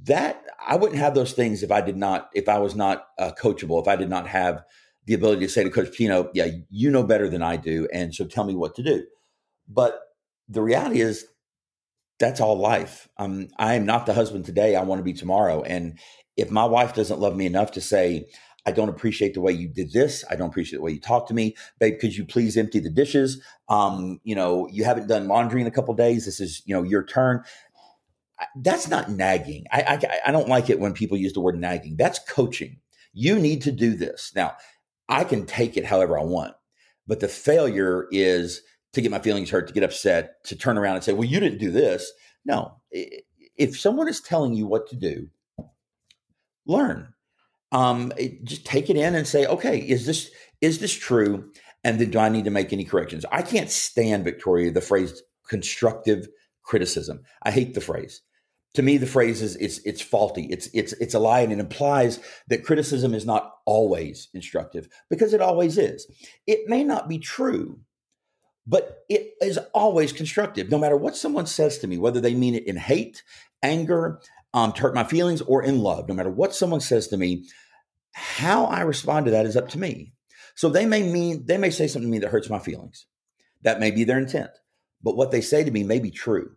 That 0.03 0.43
I 0.59 0.75
wouldn't 0.75 0.99
have 0.99 1.13
those 1.13 1.33
things 1.33 1.61
if 1.61 1.71
I 1.71 1.79
did 1.79 1.95
not, 1.95 2.29
if 2.33 2.49
I 2.49 2.57
was 2.57 2.75
not 2.75 3.05
uh, 3.19 3.31
coachable, 3.39 3.79
if 3.81 3.87
I 3.87 3.95
did 3.95 4.09
not 4.09 4.27
have 4.27 4.63
the 5.05 5.13
ability 5.13 5.45
to 5.45 5.51
say 5.51 5.63
to 5.63 5.69
Coach 5.69 5.95
Pino, 5.95 6.31
yeah, 6.33 6.47
you 6.69 6.89
know 6.89 7.03
better 7.03 7.29
than 7.29 7.43
I 7.43 7.55
do. 7.55 7.87
And 7.93 8.13
so 8.13 8.25
tell 8.25 8.43
me 8.43 8.55
what 8.55 8.73
to 8.75 8.83
do. 8.83 9.05
But 9.69 9.99
the 10.49 10.63
reality 10.63 11.01
is, 11.01 11.27
that's 12.17 12.39
all 12.39 12.57
life. 12.57 13.07
Um, 13.17 13.49
I 13.57 13.75
am 13.75 13.85
not 13.85 14.05
the 14.05 14.13
husband 14.13 14.45
today 14.45 14.75
I 14.75 14.83
want 14.83 14.99
to 14.99 15.03
be 15.03 15.13
tomorrow. 15.13 15.61
And 15.61 15.99
if 16.37 16.49
my 16.49 16.65
wife 16.65 16.95
doesn't 16.95 17.19
love 17.19 17.35
me 17.35 17.45
enough 17.45 17.73
to 17.73 17.81
say, 17.81 18.27
I 18.65 18.71
don't 18.71 18.89
appreciate 18.89 19.33
the 19.33 19.41
way 19.41 19.51
you 19.51 19.67
did 19.67 19.93
this. 19.93 20.25
I 20.29 20.35
don't 20.35 20.49
appreciate 20.49 20.77
the 20.77 20.83
way 20.83 20.91
you 20.91 20.99
talked 20.99 21.27
to 21.27 21.33
me. 21.33 21.55
Babe, 21.79 21.99
could 21.99 22.15
you 22.15 22.25
please 22.25 22.57
empty 22.57 22.79
the 22.79 22.89
dishes? 22.89 23.41
Um, 23.69 24.19
you 24.23 24.35
know, 24.35 24.67
you 24.71 24.83
haven't 24.83 25.07
done 25.07 25.27
laundry 25.27 25.61
in 25.61 25.67
a 25.67 25.71
couple 25.71 25.93
days. 25.93 26.25
This 26.25 26.39
is, 26.39 26.63
you 26.65 26.73
know, 26.73 26.83
your 26.83 27.03
turn. 27.03 27.43
That's 28.55 28.87
not 28.87 29.11
nagging. 29.11 29.65
I, 29.71 29.81
I, 29.81 30.29
I 30.29 30.31
don't 30.31 30.49
like 30.49 30.69
it 30.69 30.79
when 30.79 30.93
people 30.93 31.17
use 31.17 31.33
the 31.33 31.41
word 31.41 31.59
nagging. 31.59 31.95
That's 31.95 32.19
coaching. 32.19 32.79
You 33.13 33.39
need 33.39 33.61
to 33.61 33.71
do 33.71 33.95
this. 33.95 34.31
Now, 34.35 34.55
I 35.07 35.23
can 35.23 35.45
take 35.45 35.77
it 35.77 35.85
however 35.85 36.19
I 36.19 36.23
want. 36.23 36.53
But 37.07 37.19
the 37.19 37.27
failure 37.27 38.07
is 38.11 38.61
to 38.93 39.01
get 39.01 39.11
my 39.11 39.19
feelings 39.19 39.51
hurt, 39.51 39.67
to 39.67 39.73
get 39.73 39.83
upset, 39.83 40.43
to 40.45 40.55
turn 40.55 40.77
around 40.77 40.95
and 40.95 41.03
say, 41.03 41.13
well, 41.13 41.23
you 41.23 41.39
didn't 41.39 41.59
do 41.59 41.69
this. 41.69 42.11
No. 42.45 42.81
If 42.91 43.79
someone 43.79 44.07
is 44.07 44.21
telling 44.21 44.53
you 44.53 44.65
what 44.65 44.87
to 44.89 44.95
do, 44.95 45.29
learn. 46.65 47.13
Um, 47.71 48.13
just 48.43 48.65
take 48.65 48.89
it 48.89 48.95
in 48.95 49.15
and 49.15 49.27
say, 49.27 49.45
okay, 49.45 49.79
is 49.79 50.05
this 50.05 50.31
is 50.61 50.79
this 50.79 50.93
true? 50.93 51.51
And 51.83 51.99
then 51.99 52.09
do 52.09 52.19
I 52.19 52.29
need 52.29 52.45
to 52.45 52.51
make 52.51 52.73
any 52.73 52.83
corrections? 52.83 53.25
I 53.31 53.41
can't 53.41 53.69
stand, 53.69 54.23
Victoria, 54.23 54.71
the 54.71 54.81
phrase 54.81 55.21
constructive 55.47 56.27
criticism. 56.63 57.21
I 57.43 57.51
hate 57.51 57.73
the 57.73 57.81
phrase. 57.81 58.21
To 58.73 58.81
me, 58.81 58.97
the 58.97 59.07
phrase 59.07 59.41
is 59.41 59.55
it's 59.55 59.79
it's 59.79 60.01
faulty. 60.01 60.47
It's 60.49 60.67
it's 60.73 60.93
it's 60.93 61.13
a 61.13 61.19
lie, 61.19 61.41
and 61.41 61.53
it 61.53 61.59
implies 61.59 62.19
that 62.47 62.65
criticism 62.65 63.13
is 63.13 63.25
not 63.25 63.53
always 63.65 64.27
instructive 64.33 64.89
because 65.09 65.33
it 65.33 65.41
always 65.41 65.77
is. 65.77 66.07
It 66.45 66.67
may 66.67 66.83
not 66.83 67.07
be 67.07 67.19
true, 67.19 67.79
but 68.67 69.05
it 69.07 69.33
is 69.41 69.59
always 69.73 70.11
constructive. 70.11 70.69
No 70.69 70.77
matter 70.77 70.97
what 70.97 71.15
someone 71.15 71.45
says 71.45 71.77
to 71.79 71.87
me, 71.87 71.97
whether 71.97 72.19
they 72.19 72.33
mean 72.33 72.55
it 72.55 72.67
in 72.67 72.75
hate, 72.75 73.23
anger, 73.63 74.19
um, 74.55 74.71
to 74.71 74.81
hurt 74.81 74.95
my 74.95 75.03
feelings, 75.03 75.41
or 75.41 75.61
in 75.61 75.79
love, 75.79 76.07
no 76.07 76.15
matter 76.15 76.31
what 76.31 76.55
someone 76.55 76.79
says 76.79 77.09
to 77.09 77.17
me, 77.17 77.45
how 78.13 78.65
I 78.65 78.81
respond 78.81 79.25
to 79.25 79.31
that 79.31 79.45
is 79.45 79.57
up 79.57 79.69
to 79.69 79.77
me. 79.77 80.13
So 80.55 80.69
they 80.69 80.85
may 80.85 81.03
mean 81.03 81.45
they 81.45 81.57
may 81.57 81.69
say 81.69 81.87
something 81.87 82.09
to 82.09 82.11
me 82.11 82.19
that 82.19 82.31
hurts 82.31 82.49
my 82.49 82.59
feelings. 82.59 83.05
That 83.63 83.79
may 83.79 83.91
be 83.91 84.05
their 84.05 84.17
intent, 84.17 84.51
but 85.03 85.17
what 85.17 85.31
they 85.31 85.41
say 85.41 85.63
to 85.63 85.71
me 85.71 85.83
may 85.83 85.99
be 85.99 86.09
true. 86.09 86.55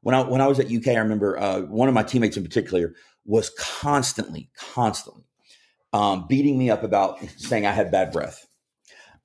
When 0.00 0.14
I 0.14 0.22
when 0.22 0.40
I 0.40 0.46
was 0.46 0.58
at 0.58 0.72
UK, 0.72 0.88
I 0.88 0.96
remember 0.96 1.38
uh, 1.38 1.60
one 1.60 1.88
of 1.88 1.94
my 1.94 2.02
teammates 2.02 2.38
in 2.38 2.42
particular 2.42 2.94
was 3.26 3.50
constantly, 3.50 4.50
constantly 4.56 5.24
um, 5.92 6.26
beating 6.26 6.58
me 6.58 6.70
up 6.70 6.82
about 6.82 7.18
saying 7.36 7.66
I 7.66 7.72
had 7.72 7.90
bad 7.90 8.10
breath. 8.10 8.46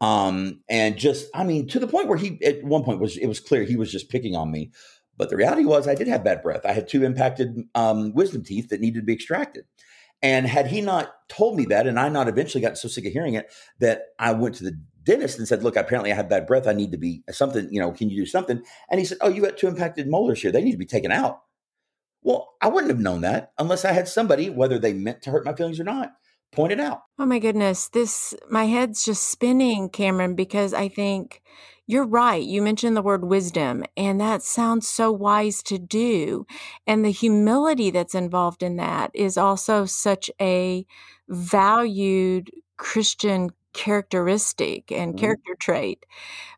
Um, 0.01 0.61
and 0.69 0.97
just, 0.97 1.27
I 1.33 1.43
mean, 1.43 1.67
to 1.69 1.79
the 1.79 1.87
point 1.87 2.07
where 2.07 2.17
he 2.17 2.39
at 2.45 2.63
one 2.63 2.83
point 2.83 2.99
was 2.99 3.17
it 3.17 3.27
was 3.27 3.39
clear 3.39 3.63
he 3.63 3.75
was 3.75 3.91
just 3.91 4.09
picking 4.09 4.35
on 4.35 4.51
me. 4.51 4.71
But 5.19 5.29
the 5.29 5.35
reality 5.35 5.65
was 5.65 5.87
I 5.87 5.95
did 5.95 6.07
have 6.07 6.23
bad 6.23 6.41
breath. 6.41 6.65
I 6.65 6.71
had 6.71 6.87
two 6.87 7.03
impacted 7.03 7.65
um, 7.75 8.13
wisdom 8.13 8.41
teeth 8.41 8.69
that 8.69 8.79
needed 8.79 9.01
to 9.01 9.05
be 9.05 9.13
extracted. 9.13 9.65
And 10.21 10.47
had 10.47 10.67
he 10.67 10.79
not 10.79 11.13
told 11.27 11.57
me 11.57 11.65
that, 11.65 11.87
and 11.87 11.99
I 11.99 12.07
not 12.07 12.29
eventually 12.29 12.61
got 12.61 12.77
so 12.77 12.87
sick 12.87 13.05
of 13.05 13.11
hearing 13.11 13.33
it 13.33 13.51
that 13.79 14.03
I 14.17 14.31
went 14.31 14.55
to 14.55 14.63
the 14.63 14.79
dentist 15.03 15.37
and 15.37 15.47
said, 15.47 15.61
"Look, 15.61 15.75
apparently 15.75 16.11
I 16.11 16.15
have 16.15 16.29
bad 16.29 16.47
breath. 16.47 16.67
I 16.67 16.73
need 16.73 16.93
to 16.93 16.97
be 16.97 17.23
something. 17.29 17.67
You 17.69 17.81
know, 17.81 17.91
can 17.91 18.09
you 18.09 18.21
do 18.21 18.25
something?" 18.25 18.63
And 18.89 18.99
he 18.99 19.05
said, 19.05 19.17
"Oh, 19.21 19.29
you 19.29 19.41
got 19.41 19.57
two 19.57 19.67
impacted 19.67 20.09
molars 20.09 20.41
here. 20.41 20.51
They 20.51 20.63
need 20.63 20.71
to 20.71 20.77
be 20.77 20.85
taken 20.85 21.11
out." 21.11 21.41
Well, 22.21 22.49
I 22.61 22.67
wouldn't 22.67 22.91
have 22.91 22.99
known 22.99 23.21
that 23.21 23.51
unless 23.57 23.85
I 23.85 23.91
had 23.91 24.07
somebody, 24.07 24.49
whether 24.49 24.79
they 24.79 24.93
meant 24.93 25.21
to 25.23 25.31
hurt 25.31 25.45
my 25.45 25.53
feelings 25.53 25.79
or 25.79 25.85
not, 25.85 26.13
point 26.51 26.73
it 26.73 26.79
out. 26.79 27.03
Oh 27.17 27.25
my 27.25 27.39
goodness, 27.39 27.89
this 27.89 28.33
my 28.49 28.65
head's 28.65 29.03
just 29.03 29.29
spinning, 29.29 29.89
Cameron, 29.89 30.35
because 30.35 30.73
I 30.73 30.87
think 30.89 31.41
you're 31.89 32.05
right. 32.05 32.43
You 32.43 32.61
mentioned 32.61 32.95
the 32.95 33.01
word 33.01 33.25
wisdom, 33.25 33.83
and 33.97 34.21
that 34.21 34.43
sounds 34.43 34.87
so 34.87 35.11
wise 35.11 35.63
to 35.63 35.79
do. 35.79 36.45
And 36.85 37.03
the 37.03 37.09
humility 37.09 37.89
that's 37.89 38.13
involved 38.13 38.61
in 38.61 38.75
that 38.75 39.09
is 39.15 39.39
also 39.39 39.85
such 39.85 40.29
a 40.39 40.85
valued 41.27 42.51
Christian 42.77 43.49
characteristic 43.73 44.91
and 44.91 45.13
mm-hmm. 45.13 45.19
character 45.19 45.55
trait. 45.59 46.05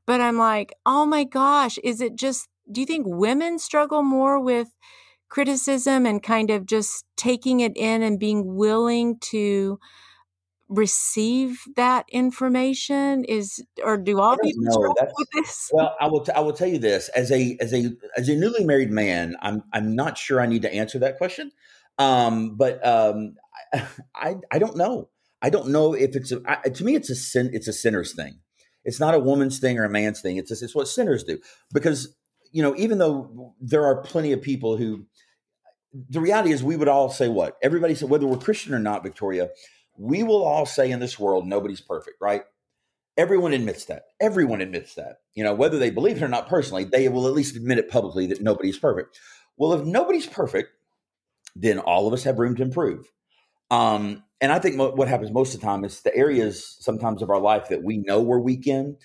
But 0.05 0.19
I'm 0.19 0.37
like, 0.37 0.73
oh 0.85 1.05
my 1.05 1.23
gosh, 1.23 1.77
is 1.77 2.01
it 2.01 2.17
just, 2.17 2.49
do 2.69 2.81
you 2.81 2.85
think 2.85 3.05
women 3.07 3.57
struggle 3.57 4.03
more 4.03 4.37
with 4.37 4.67
criticism 5.29 6.05
and 6.05 6.21
kind 6.21 6.49
of 6.49 6.65
just 6.65 7.05
taking 7.15 7.61
it 7.61 7.77
in 7.77 8.01
and 8.01 8.19
being 8.19 8.57
willing 8.57 9.17
to 9.19 9.79
receive 10.71 11.59
that 11.75 12.05
information? 12.09 13.25
Is 13.25 13.63
or 13.83 13.97
do 13.97 14.19
all 14.19 14.37
people 14.37 14.63
struggle 14.71 14.95
with 15.17 15.27
this? 15.33 15.69
well 15.71 15.95
i 15.99 16.07
will 16.07 16.21
t- 16.21 16.31
I 16.31 16.39
will 16.39 16.53
tell 16.53 16.67
you 16.67 16.79
this. 16.79 17.09
As 17.09 17.31
a 17.31 17.57
as 17.59 17.73
a 17.73 17.91
as 18.17 18.29
a 18.29 18.35
newly 18.35 18.63
married 18.63 18.89
man 18.89 19.35
i'm 19.41 19.63
i'm 19.73 19.95
not 19.95 20.17
sure 20.17 20.41
i 20.41 20.45
need 20.45 20.63
to 20.63 20.73
answer 20.73 20.97
that 20.99 21.17
question. 21.17 21.51
Um 21.99 22.55
but 22.55 22.85
um 22.85 23.35
i 24.15 24.35
i 24.49 24.57
don't 24.57 24.77
know. 24.77 25.09
I 25.43 25.49
don't 25.49 25.69
know 25.69 25.93
if 25.93 26.15
it's 26.15 26.31
a, 26.31 26.41
I, 26.45 26.69
to 26.69 26.83
me 26.83 26.95
it's 26.95 27.09
a 27.09 27.15
sin 27.15 27.49
it's 27.53 27.67
a 27.67 27.73
sinner's 27.73 28.13
thing. 28.15 28.39
It's 28.83 28.99
not 28.99 29.13
a 29.13 29.19
woman's 29.19 29.59
thing 29.59 29.77
or 29.77 29.83
a 29.83 29.89
man's 29.89 30.21
thing. 30.21 30.37
It's 30.37 30.51
it's 30.61 30.75
what 30.75 30.87
sinners 30.87 31.23
do. 31.23 31.39
Because 31.73 32.15
you 32.51 32.63
know 32.63 32.75
even 32.77 32.97
though 32.97 33.55
there 33.59 33.85
are 33.85 34.01
plenty 34.01 34.31
of 34.31 34.41
people 34.41 34.77
who 34.77 35.05
the 36.09 36.21
reality 36.21 36.53
is 36.53 36.63
we 36.63 36.77
would 36.77 36.87
all 36.87 37.09
say 37.09 37.27
what? 37.27 37.57
Everybody 37.61 37.95
said 37.95 38.09
whether 38.09 38.25
we're 38.25 38.37
Christian 38.37 38.73
or 38.73 38.79
not, 38.79 39.03
Victoria, 39.03 39.49
we 39.97 40.23
will 40.23 40.43
all 40.43 40.65
say 40.65 40.91
in 40.91 40.99
this 40.99 41.19
world 41.19 41.47
nobody's 41.47 41.81
perfect, 41.81 42.17
right? 42.21 42.43
Everyone 43.17 43.53
admits 43.53 43.85
that. 43.85 44.03
Everyone 44.19 44.61
admits 44.61 44.95
that. 44.95 45.17
You 45.35 45.43
know, 45.43 45.53
whether 45.53 45.77
they 45.77 45.89
believe 45.89 46.17
it 46.17 46.23
or 46.23 46.29
not 46.29 46.47
personally, 46.47 46.85
they 46.85 47.09
will 47.09 47.27
at 47.27 47.33
least 47.33 47.55
admit 47.55 47.77
it 47.77 47.89
publicly 47.89 48.25
that 48.27 48.41
nobody's 48.41 48.79
perfect. 48.79 49.19
Well, 49.57 49.73
if 49.73 49.85
nobody's 49.85 50.27
perfect, 50.27 50.69
then 51.55 51.79
all 51.79 52.07
of 52.07 52.13
us 52.13 52.23
have 52.23 52.39
room 52.39 52.55
to 52.55 52.63
improve. 52.63 53.11
Um, 53.69 54.23
and 54.39 54.51
I 54.51 54.59
think 54.59 54.75
mo- 54.75 54.91
what 54.91 55.07
happens 55.07 55.31
most 55.31 55.53
of 55.53 55.61
the 55.61 55.65
time 55.67 55.83
is 55.83 56.01
the 56.01 56.15
areas 56.15 56.77
sometimes 56.79 57.21
of 57.21 57.29
our 57.29 57.39
life 57.39 57.69
that 57.69 57.83
we 57.83 57.97
know 57.97 58.21
we're 58.21 58.39
weak 58.39 58.67
in, 58.67 58.97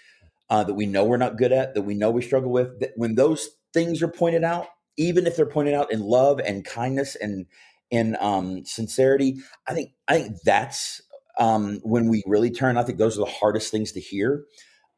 uh, 0.49 0.64
that 0.64 0.75
we 0.75 0.87
know 0.87 1.05
we're 1.05 1.16
not 1.16 1.37
good 1.37 1.53
at, 1.53 1.75
that 1.75 1.83
we 1.83 1.94
know 1.94 2.11
we 2.11 2.22
struggle 2.22 2.51
with. 2.51 2.81
That 2.81 2.92
when 2.96 3.16
those 3.16 3.49
things 3.75 4.03
are 4.03 4.09
pointed 4.09 4.44
out, 4.44 4.66
even 4.96 5.27
if 5.27 5.37
they're 5.37 5.46
pointed 5.46 5.75
out 5.75 5.92
in 5.92 6.01
love 6.01 6.40
and 6.40 6.64
kindness 6.64 7.16
and 7.16 7.46
in 7.90 8.16
um, 8.20 8.64
sincerity, 8.64 9.37
I 9.66 9.75
think 9.75 9.92
I 10.09 10.20
think 10.20 10.37
that's 10.44 11.01
um, 11.38 11.81
when 11.83 12.09
we 12.09 12.22
really 12.27 12.51
turn. 12.51 12.77
I 12.77 12.83
think 12.83 12.99
those 12.99 13.16
are 13.16 13.25
the 13.25 13.31
hardest 13.31 13.70
things 13.70 13.92
to 13.92 14.01
hear. 14.01 14.44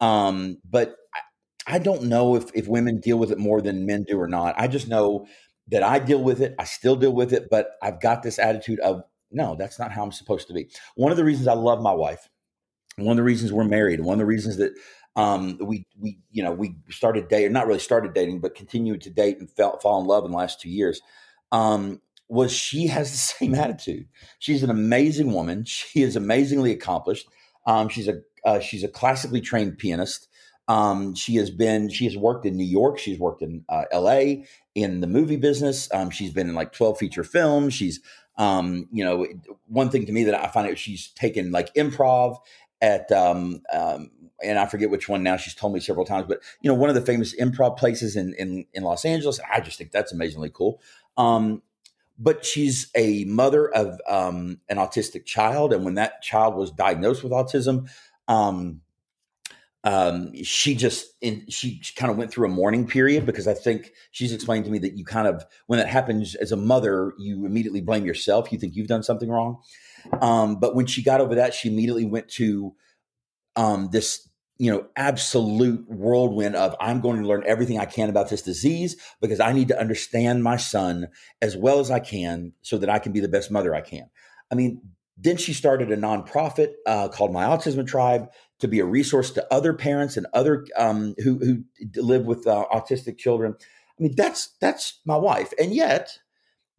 Um, 0.01 0.59
but 0.69 0.97
I, 1.15 1.75
I 1.77 1.79
don't 1.79 2.05
know 2.05 2.37
if 2.37 2.51
if 2.55 2.69
women 2.69 3.01
deal 3.01 3.19
with 3.19 3.31
it 3.31 3.39
more 3.39 3.61
than 3.61 3.87
men 3.87 4.05
do 4.05 4.19
or 4.19 4.29
not. 4.29 4.55
I 4.59 4.69
just 4.69 4.89
know 4.89 5.27
that 5.69 5.83
I 5.83 5.99
deal 5.99 6.23
with 6.23 6.41
it. 6.41 6.55
I 6.59 6.65
still 6.65 6.97
deal 6.97 7.13
with 7.13 7.33
it, 7.33 7.49
but 7.51 7.73
I've 7.83 8.01
got 8.01 8.23
this 8.23 8.39
attitude 8.39 8.81
of 8.81 9.03
no, 9.31 9.57
that's 9.57 9.79
not 9.79 9.93
how 9.93 10.03
I'm 10.03 10.13
supposed 10.13 10.49
to 10.49 10.55
be. 10.55 10.71
One 10.95 11.11
of 11.11 11.19
the 11.19 11.25
reasons 11.25 11.49
I 11.49 11.55
love 11.55 11.83
my 11.83 11.93
wife, 11.93 12.29
one 12.97 13.13
of 13.13 13.17
the 13.17 13.23
reasons 13.23 13.53
we're 13.53 13.65
married, 13.65 14.01
one 14.01 14.15
of 14.15 14.21
the 14.21 14.27
reasons 14.27 14.57
that 14.57 14.73
um, 15.17 15.59
we 15.61 15.85
we 15.99 16.19
you 16.31 16.43
know 16.43 16.53
we 16.53 16.77
started 16.91 17.29
dating, 17.29 17.53
not 17.53 17.67
really 17.67 17.81
started 17.81 18.15
dating, 18.15 18.41
but 18.41 18.55
continued 18.55 19.03
to 19.03 19.11
date 19.11 19.39
and 19.39 19.51
fell, 19.51 19.79
fall 19.81 20.01
in 20.01 20.07
love 20.07 20.25
in 20.25 20.31
the 20.31 20.37
last 20.37 20.61
two 20.61 20.71
years. 20.71 21.01
Um, 21.51 22.01
was 22.29 22.53
she 22.53 22.87
has 22.87 23.11
the 23.11 23.17
same 23.17 23.55
attitude. 23.55 24.07
She's 24.39 24.63
an 24.63 24.71
amazing 24.71 25.33
woman. 25.33 25.65
She 25.65 26.03
is 26.03 26.17
amazingly 26.17 26.73
accomplished. 26.73 27.29
Um, 27.67 27.89
she's 27.89 28.09
a 28.09 28.21
uh, 28.45 28.61
she's 28.61 28.85
a 28.85 28.89
classically 28.89 29.41
trained 29.41 29.79
pianist. 29.79 30.29
Um, 30.69 31.15
she 31.15 31.37
has 31.37 31.51
been 31.51 31.89
she 31.89 32.05
has 32.05 32.17
worked 32.17 32.47
in 32.47 32.57
New 32.57 32.65
York. 32.65 32.99
She's 32.99 33.19
worked 33.19 33.43
in 33.43 33.65
uh, 33.69 33.85
L.A. 33.91 34.47
in 34.75 35.01
the 35.01 35.07
movie 35.07 35.37
business. 35.37 35.89
Um, 35.93 36.11
she's 36.11 36.33
been 36.33 36.49
in 36.49 36.55
like 36.55 36.73
twelve 36.73 36.99
feature 36.99 37.25
films. 37.25 37.75
She's 37.75 38.01
um, 38.39 38.89
you 38.93 39.05
know, 39.05 39.27
one 39.67 39.91
thing 39.91 40.07
to 40.07 40.13
me 40.13 40.25
that 40.25 40.35
I 40.35 40.47
find 40.49 40.69
out 40.69 40.79
she's 40.79 41.09
taken 41.09 41.51
like 41.51 41.75
improv 41.75 42.39
at 42.81 43.11
um, 43.11 43.63
um, 43.73 44.11
and 44.43 44.59
I 44.59 44.67
forget 44.67 44.91
which 44.91 45.09
one 45.09 45.23
now. 45.23 45.37
She's 45.37 45.55
told 45.55 45.75
me 45.75 45.81
several 45.81 46.07
times, 46.07 46.27
but 46.29 46.41
you 46.61 46.69
know, 46.71 46.75
one 46.75 46.89
of 46.89 46.95
the 46.95 47.03
famous 47.03 47.35
improv 47.35 47.77
places 47.77 48.15
in 48.17 48.35
in, 48.35 48.67
in 48.73 48.85
Los 48.85 49.05
Angeles. 49.05 49.41
I 49.53 49.61
just 49.61 49.77
think 49.77 49.91
that's 49.91 50.13
amazingly 50.13 50.51
cool. 50.51 50.81
Um, 51.17 51.63
but 52.19 52.45
she's 52.45 52.91
a 52.97 53.25
mother 53.25 53.69
of 53.69 54.01
um, 54.09 54.61
an 54.69 54.77
autistic 54.77 55.25
child, 55.25 55.73
and 55.73 55.85
when 55.85 55.95
that 55.95 56.23
child 56.23 56.55
was 56.55 56.71
diagnosed 56.71 57.23
with 57.23 57.33
autism, 57.33 57.89
um, 58.27 58.81
um, 59.85 60.35
she 60.43 60.75
just 60.75 61.07
in, 61.21 61.47
she, 61.49 61.79
she 61.83 61.95
kind 61.95 62.11
of 62.11 62.19
went 62.19 62.31
through 62.31 62.47
a 62.47 62.51
mourning 62.51 62.87
period 62.87 63.25
because 63.25 63.47
I 63.47 63.55
think 63.55 63.93
she's 64.11 64.33
explained 64.33 64.65
to 64.65 64.71
me 64.71 64.79
that 64.81 64.99
you 64.99 65.05
kind 65.05 65.29
of 65.29 65.47
when 65.67 65.79
that 65.79 65.89
happens 65.89 66.35
as 66.35 66.53
a 66.53 66.57
mother, 66.57 67.13
you 67.19 67.47
immediately 67.47 67.81
blame 67.81 68.05
yourself. 68.05 68.53
You 68.53 68.59
think 68.59 68.75
you've 68.75 68.89
done 68.89 69.03
something 69.03 69.31
wrong. 69.31 69.63
Um, 70.21 70.59
but 70.59 70.75
when 70.75 70.87
she 70.87 71.03
got 71.03 71.21
over 71.21 71.37
that, 71.37 71.55
she 71.55 71.69
immediately 71.69 72.05
went 72.05 72.29
to 72.31 72.75
um, 73.57 73.89
this 73.93 74.28
you 74.59 74.71
know 74.71 74.87
absolute 74.97 75.85
whirlwind 75.89 76.57
of 76.57 76.75
I'm 76.81 77.01
going 77.01 77.23
to 77.23 77.29
learn 77.29 77.45
everything 77.47 77.79
I 77.79 77.85
can 77.85 78.11
about 78.11 78.29
this 78.29 78.43
disease 78.43 78.97
because 79.21 79.41
I 79.41 79.53
need 79.53 79.69
to 79.69 79.79
understand 79.79 80.43
my 80.43 80.57
son 80.57 81.09
as 81.41 81.57
well 81.57 81.81
as 81.81 81.91
I 81.91 82.01
can 82.01 82.53
so 82.63 82.79
that 82.79 82.91
I 82.91 82.99
can 82.99 83.13
be 83.13 83.21
the 83.21 83.29
best 83.29 83.51
mother 83.51 83.75
I 83.75 83.81
can. 83.81 84.11
I 84.51 84.55
mean, 84.55 84.83
then 85.17 85.37
she 85.37 85.53
started 85.53 85.91
a 85.91 85.97
nonprofit 85.97 86.75
uh, 86.87 87.09
called 87.09 87.33
My 87.33 87.45
Autism 87.45 87.87
Tribe 87.87 88.29
to 88.61 88.69
be 88.69 88.81
a 88.81 88.85
resource 88.85 89.31
to 89.33 89.47
other 89.53 89.73
parents 89.73 90.17
and 90.17 90.27
other 90.33 90.67
um, 90.77 91.15
who 91.19 91.39
who 91.39 91.65
live 92.01 92.27
with 92.27 92.47
uh, 92.47 92.67
autistic 92.73 93.19
children. 93.19 93.55
I 93.61 94.03
mean, 94.03 94.15
that's 94.17 94.57
that's 94.61 95.01
my 95.05 95.17
wife, 95.17 95.53
and 95.59 95.75
yet 95.75 96.19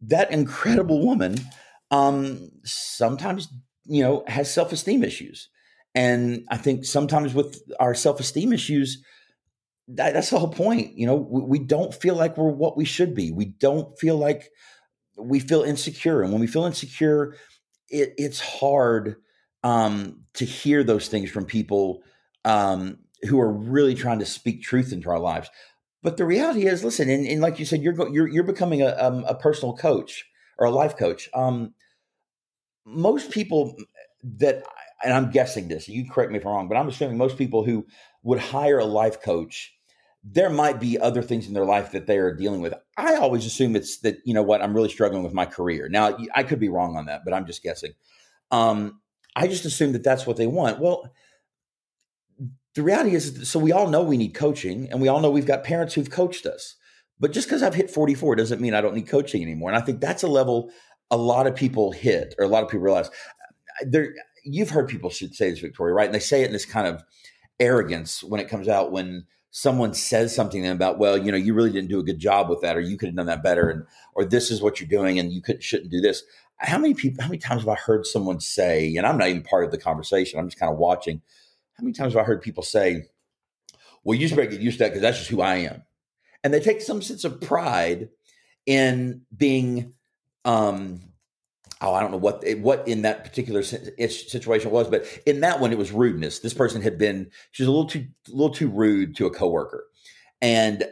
that 0.00 0.30
incredible 0.30 1.04
woman 1.04 1.36
um, 1.90 2.50
sometimes 2.64 3.48
you 3.86 4.02
know 4.02 4.24
has 4.26 4.52
self 4.52 4.72
esteem 4.72 5.04
issues, 5.04 5.48
and 5.94 6.44
I 6.50 6.56
think 6.56 6.84
sometimes 6.84 7.34
with 7.34 7.60
our 7.78 7.94
self 7.94 8.20
esteem 8.20 8.52
issues. 8.52 9.02
That, 9.92 10.14
that's 10.14 10.30
the 10.30 10.38
whole 10.38 10.52
point. 10.52 10.96
You 10.96 11.06
know, 11.06 11.16
we, 11.16 11.42
we 11.42 11.58
don't 11.58 11.92
feel 11.92 12.14
like 12.14 12.36
we're 12.36 12.48
what 12.48 12.76
we 12.76 12.84
should 12.84 13.12
be. 13.12 13.32
We 13.32 13.46
don't 13.46 13.98
feel 13.98 14.16
like 14.16 14.50
we 15.18 15.40
feel 15.40 15.62
insecure. 15.62 16.22
And 16.22 16.30
when 16.30 16.40
we 16.40 16.46
feel 16.46 16.64
insecure, 16.64 17.34
it, 17.88 18.14
it's 18.16 18.40
hard 18.40 19.16
um, 19.64 20.20
to 20.34 20.44
hear 20.44 20.84
those 20.84 21.08
things 21.08 21.30
from 21.30 21.44
people 21.44 22.02
um, 22.44 22.98
who 23.22 23.40
are 23.40 23.52
really 23.52 23.94
trying 23.94 24.20
to 24.20 24.26
speak 24.26 24.62
truth 24.62 24.92
into 24.92 25.10
our 25.10 25.18
lives. 25.18 25.50
But 26.02 26.16
the 26.16 26.24
reality 26.24 26.66
is, 26.66 26.82
listen, 26.82 27.10
and, 27.10 27.26
and 27.26 27.40
like 27.42 27.58
you 27.58 27.66
said, 27.66 27.82
you're 27.82 28.08
you're 28.08 28.28
you're 28.28 28.44
becoming 28.44 28.80
a 28.80 28.96
um, 28.98 29.24
a 29.26 29.34
personal 29.34 29.76
coach 29.76 30.24
or 30.56 30.66
a 30.66 30.70
life 30.70 30.96
coach. 30.96 31.28
Um, 31.34 31.74
most 32.86 33.30
people 33.30 33.76
that, 34.22 34.62
and 35.02 35.12
I'm 35.12 35.30
guessing 35.30 35.68
this, 35.68 35.88
you 35.88 36.08
correct 36.10 36.30
me 36.30 36.38
if 36.38 36.46
I'm 36.46 36.52
wrong, 36.52 36.68
but 36.68 36.76
I'm 36.76 36.88
assuming 36.88 37.16
most 37.16 37.38
people 37.38 37.64
who 37.64 37.86
would 38.22 38.38
hire 38.38 38.78
a 38.78 38.84
life 38.84 39.22
coach, 39.22 39.74
there 40.22 40.50
might 40.50 40.80
be 40.80 40.98
other 40.98 41.22
things 41.22 41.46
in 41.46 41.54
their 41.54 41.64
life 41.64 41.92
that 41.92 42.06
they 42.06 42.18
are 42.18 42.34
dealing 42.34 42.60
with. 42.60 42.74
I 42.96 43.16
always 43.16 43.46
assume 43.46 43.74
it's 43.74 43.98
that 44.00 44.18
you 44.24 44.34
know 44.34 44.42
what 44.42 44.62
I'm 44.62 44.74
really 44.74 44.90
struggling 44.90 45.22
with 45.22 45.32
my 45.32 45.46
career. 45.46 45.88
Now 45.88 46.18
I 46.34 46.42
could 46.42 46.60
be 46.60 46.68
wrong 46.68 46.96
on 46.96 47.06
that, 47.06 47.22
but 47.24 47.32
I'm 47.32 47.46
just 47.46 47.62
guessing. 47.62 47.92
Um, 48.50 49.00
I 49.34 49.46
just 49.46 49.64
assume 49.64 49.92
that 49.92 50.04
that's 50.04 50.26
what 50.26 50.36
they 50.36 50.46
want. 50.46 50.80
Well, 50.80 51.10
the 52.74 52.82
reality 52.82 53.14
is, 53.14 53.48
so 53.48 53.58
we 53.58 53.72
all 53.72 53.88
know 53.88 54.02
we 54.02 54.16
need 54.16 54.34
coaching, 54.34 54.88
and 54.90 55.00
we 55.00 55.08
all 55.08 55.20
know 55.20 55.30
we've 55.30 55.46
got 55.46 55.64
parents 55.64 55.94
who've 55.94 56.10
coached 56.10 56.46
us. 56.46 56.76
But 57.18 57.32
just 57.32 57.48
because 57.48 57.62
I've 57.62 57.74
hit 57.74 57.90
44 57.90 58.36
doesn't 58.36 58.60
mean 58.60 58.74
I 58.74 58.80
don't 58.80 58.94
need 58.94 59.08
coaching 59.08 59.42
anymore. 59.42 59.70
And 59.70 59.76
I 59.76 59.84
think 59.84 60.00
that's 60.00 60.22
a 60.22 60.28
level 60.28 60.70
a 61.10 61.16
lot 61.16 61.46
of 61.46 61.56
people 61.56 61.92
hit, 61.92 62.34
or 62.38 62.44
a 62.44 62.48
lot 62.48 62.62
of 62.62 62.68
people 62.68 62.84
realize. 62.84 63.10
There, 63.82 64.14
you've 64.44 64.70
heard 64.70 64.88
people 64.88 65.10
should 65.10 65.34
say 65.34 65.50
this, 65.50 65.60
Victoria, 65.60 65.94
right? 65.94 66.06
And 66.06 66.14
they 66.14 66.20
say 66.20 66.42
it 66.42 66.46
in 66.46 66.52
this 66.52 66.64
kind 66.64 66.86
of 66.86 67.02
arrogance 67.58 68.22
when 68.22 68.40
it 68.40 68.48
comes 68.48 68.68
out 68.68 68.92
when 68.92 69.26
someone 69.50 69.92
says 69.94 70.34
something 70.34 70.66
about, 70.66 70.98
well, 70.98 71.18
you 71.18 71.30
know, 71.30 71.38
you 71.38 71.54
really 71.54 71.70
didn't 71.72 71.90
do 71.90 71.98
a 71.98 72.04
good 72.04 72.18
job 72.18 72.48
with 72.48 72.60
that, 72.62 72.76
or 72.76 72.80
you 72.80 72.96
could 72.96 73.08
have 73.08 73.16
done 73.16 73.26
that 73.26 73.42
better, 73.42 73.68
and 73.68 73.84
or 74.14 74.24
this 74.24 74.50
is 74.50 74.62
what 74.62 74.80
you're 74.80 74.88
doing, 74.88 75.18
and 75.18 75.32
you 75.32 75.42
could 75.42 75.62
shouldn't 75.62 75.90
do 75.90 76.00
this. 76.00 76.22
How 76.56 76.78
many 76.78 76.94
people? 76.94 77.22
How 77.22 77.28
many 77.28 77.38
times 77.38 77.62
have 77.62 77.68
I 77.68 77.74
heard 77.74 78.06
someone 78.06 78.40
say? 78.40 78.94
And 78.96 79.06
I'm 79.06 79.18
not 79.18 79.28
even 79.28 79.42
part 79.42 79.64
of 79.64 79.70
the 79.70 79.78
conversation. 79.78 80.38
I'm 80.38 80.48
just 80.48 80.58
kind 80.58 80.72
of 80.72 80.78
watching. 80.78 81.22
How 81.74 81.82
many 81.82 81.92
times 81.92 82.12
have 82.12 82.22
I 82.22 82.26
heard 82.26 82.42
people 82.42 82.62
say, 82.62 83.04
"Well, 84.04 84.16
you 84.18 84.26
just 84.26 84.36
better 84.36 84.50
get 84.50 84.60
used 84.60 84.78
to 84.78 84.84
that 84.84 84.90
because 84.90 85.02
that's 85.02 85.18
just 85.18 85.30
who 85.30 85.40
I 85.40 85.56
am," 85.56 85.82
and 86.44 86.52
they 86.54 86.60
take 86.60 86.80
some 86.80 87.02
sense 87.02 87.24
of 87.24 87.40
pride 87.40 88.10
in 88.66 89.22
being 89.36 89.94
um 90.44 91.09
oh, 91.80 91.94
I 91.94 92.00
don't 92.00 92.10
know 92.10 92.18
what 92.18 92.44
what 92.58 92.86
in 92.86 93.02
that 93.02 93.24
particular 93.24 93.62
situation 93.62 94.70
was, 94.70 94.88
but 94.88 95.04
in 95.26 95.40
that 95.40 95.60
one 95.60 95.72
it 95.72 95.78
was 95.78 95.92
rudeness. 95.92 96.40
This 96.40 96.54
person 96.54 96.82
had 96.82 96.98
been 96.98 97.30
she 97.52 97.62
was 97.62 97.68
a 97.68 97.72
little 97.72 97.88
too 97.88 98.06
a 98.28 98.32
little 98.32 98.54
too 98.54 98.68
rude 98.68 99.16
to 99.16 99.26
a 99.26 99.30
coworker, 99.30 99.84
and 100.40 100.84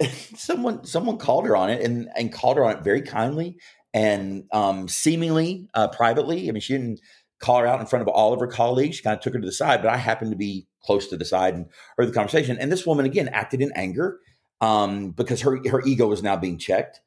someone 0.36 0.84
someone 0.84 1.18
called 1.18 1.46
her 1.46 1.56
on 1.56 1.70
it 1.70 1.82
and 1.82 2.08
and 2.16 2.32
called 2.32 2.56
her 2.56 2.64
on 2.64 2.76
it 2.76 2.84
very 2.84 3.02
kindly 3.02 3.56
and 3.92 4.44
um, 4.52 4.88
seemingly 4.88 5.68
uh, 5.74 5.88
privately. 5.88 6.48
I 6.48 6.52
mean, 6.52 6.60
she 6.60 6.74
didn't 6.74 7.00
call 7.40 7.60
her 7.60 7.66
out 7.66 7.80
in 7.80 7.86
front 7.86 8.02
of 8.02 8.08
all 8.08 8.32
of 8.32 8.40
her 8.40 8.46
colleagues. 8.46 8.96
She 8.96 9.02
kind 9.02 9.16
of 9.16 9.22
took 9.22 9.34
her 9.34 9.40
to 9.40 9.46
the 9.46 9.52
side, 9.52 9.82
but 9.82 9.90
I 9.90 9.96
happened 9.96 10.30
to 10.32 10.36
be 10.36 10.66
close 10.82 11.08
to 11.08 11.16
the 11.16 11.24
side 11.24 11.54
and 11.54 11.66
heard 11.96 12.08
the 12.08 12.12
conversation. 12.12 12.58
And 12.58 12.70
this 12.70 12.86
woman 12.86 13.06
again 13.06 13.28
acted 13.28 13.60
in 13.60 13.72
anger 13.74 14.20
um, 14.60 15.10
because 15.10 15.40
her 15.40 15.58
her 15.68 15.82
ego 15.84 16.06
was 16.06 16.22
now 16.22 16.36
being 16.36 16.58
checked 16.58 17.00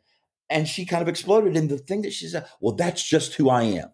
and 0.50 0.68
she 0.68 0.86
kind 0.86 1.02
of 1.02 1.08
exploded 1.08 1.56
in 1.56 1.68
the 1.68 1.78
thing 1.78 2.02
that 2.02 2.14
she 2.14 2.28
said, 2.28 2.46
well, 2.60 2.76
that's 2.76 3.08
just 3.08 3.36
who 3.36 3.50
I 3.50 3.64
am. 3.64 3.90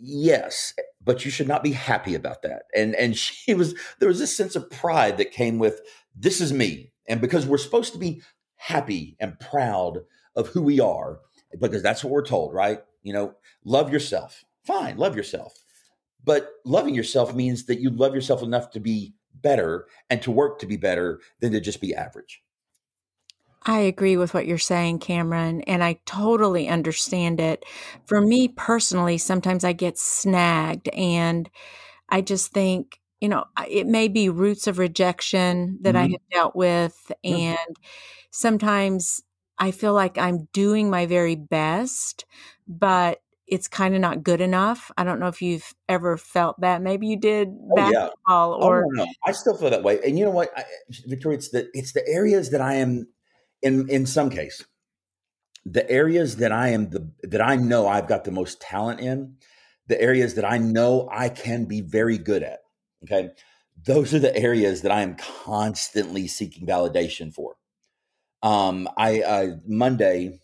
Yes, 0.00 0.74
but 1.02 1.24
you 1.24 1.30
should 1.30 1.48
not 1.48 1.62
be 1.62 1.72
happy 1.72 2.14
about 2.14 2.42
that. 2.42 2.62
And 2.74 2.94
and 2.94 3.16
she 3.16 3.54
was 3.54 3.74
there 3.98 4.08
was 4.08 4.18
this 4.18 4.36
sense 4.36 4.56
of 4.56 4.70
pride 4.70 5.18
that 5.18 5.32
came 5.32 5.58
with 5.58 5.80
this 6.14 6.40
is 6.40 6.52
me. 6.52 6.92
And 7.08 7.20
because 7.20 7.46
we're 7.46 7.58
supposed 7.58 7.92
to 7.92 7.98
be 7.98 8.22
happy 8.56 9.16
and 9.20 9.38
proud 9.38 10.00
of 10.36 10.48
who 10.48 10.62
we 10.62 10.80
are, 10.80 11.20
because 11.60 11.82
that's 11.82 12.02
what 12.02 12.12
we're 12.12 12.24
told, 12.24 12.54
right? 12.54 12.80
You 13.02 13.12
know, 13.12 13.34
love 13.64 13.92
yourself. 13.92 14.42
Fine, 14.64 14.96
love 14.96 15.14
yourself. 15.14 15.52
But 16.24 16.48
loving 16.64 16.94
yourself 16.94 17.34
means 17.34 17.66
that 17.66 17.80
you 17.80 17.90
love 17.90 18.14
yourself 18.14 18.42
enough 18.42 18.70
to 18.70 18.80
be 18.80 19.14
better 19.34 19.86
and 20.08 20.22
to 20.22 20.30
work 20.30 20.58
to 20.60 20.66
be 20.66 20.78
better 20.78 21.20
than 21.40 21.52
to 21.52 21.60
just 21.60 21.82
be 21.82 21.94
average. 21.94 22.42
I 23.66 23.80
agree 23.80 24.16
with 24.16 24.34
what 24.34 24.46
you're 24.46 24.58
saying, 24.58 24.98
Cameron, 24.98 25.62
and 25.62 25.82
I 25.82 25.98
totally 26.04 26.68
understand 26.68 27.40
it. 27.40 27.64
For 28.04 28.20
me 28.20 28.48
personally, 28.48 29.16
sometimes 29.16 29.64
I 29.64 29.72
get 29.72 29.98
snagged 29.98 30.88
and 30.88 31.48
I 32.08 32.20
just 32.20 32.52
think, 32.52 33.00
you 33.20 33.28
know, 33.28 33.44
it 33.66 33.86
may 33.86 34.08
be 34.08 34.28
roots 34.28 34.66
of 34.66 34.78
rejection 34.78 35.78
that 35.80 35.94
mm-hmm. 35.94 36.04
I 36.04 36.08
have 36.08 36.30
dealt 36.30 36.56
with. 36.56 37.10
And 37.22 37.76
sometimes 38.30 39.22
I 39.58 39.70
feel 39.70 39.94
like 39.94 40.18
I'm 40.18 40.48
doing 40.52 40.90
my 40.90 41.06
very 41.06 41.36
best, 41.36 42.26
but 42.68 43.22
it's 43.46 43.68
kind 43.68 43.94
of 43.94 44.00
not 44.00 44.22
good 44.22 44.40
enough. 44.40 44.90
I 44.96 45.04
don't 45.04 45.20
know 45.20 45.28
if 45.28 45.40
you've 45.40 45.74
ever 45.88 46.16
felt 46.16 46.60
that. 46.60 46.82
Maybe 46.82 47.06
you 47.06 47.16
did 47.16 47.48
oh, 47.48 47.76
basketball 47.76 48.58
yeah. 48.58 48.66
or 48.66 48.84
oh, 48.84 48.88
no, 48.90 49.04
no. 49.04 49.10
I 49.24 49.32
still 49.32 49.56
feel 49.56 49.70
that 49.70 49.82
way. 49.82 50.00
And 50.04 50.18
you 50.18 50.24
know 50.24 50.30
what, 50.30 50.50
I, 50.56 50.64
Victoria, 51.06 51.38
it's 51.38 51.50
the 51.50 51.70
it's 51.72 51.92
the 51.92 52.06
areas 52.08 52.50
that 52.50 52.60
I 52.60 52.74
am 52.74 53.06
in 53.64 53.88
in 53.90 54.06
some 54.06 54.30
case 54.30 54.64
the 55.66 55.88
areas 55.90 56.36
that 56.36 56.52
i 56.52 56.68
am 56.68 56.90
the 56.90 57.10
that 57.24 57.42
i 57.42 57.56
know 57.56 57.88
i've 57.88 58.08
got 58.08 58.24
the 58.24 58.30
most 58.32 58.60
talent 58.60 59.00
in 59.00 59.36
the 59.88 60.00
areas 60.00 60.34
that 60.34 60.44
i 60.44 60.58
know 60.58 61.08
i 61.12 61.28
can 61.28 61.66
be 61.66 61.80
very 61.80 62.18
good 62.18 62.42
at 62.42 62.60
okay 63.04 63.30
those 63.86 64.14
are 64.14 64.20
the 64.20 64.36
areas 64.36 64.82
that 64.82 64.92
i 64.92 65.02
am 65.02 65.16
constantly 65.16 66.28
seeking 66.28 66.66
validation 66.66 67.34
for. 67.34 67.56
Um 68.42 68.88
i 68.98 69.20
uh 69.22 69.56
monday 69.66 70.40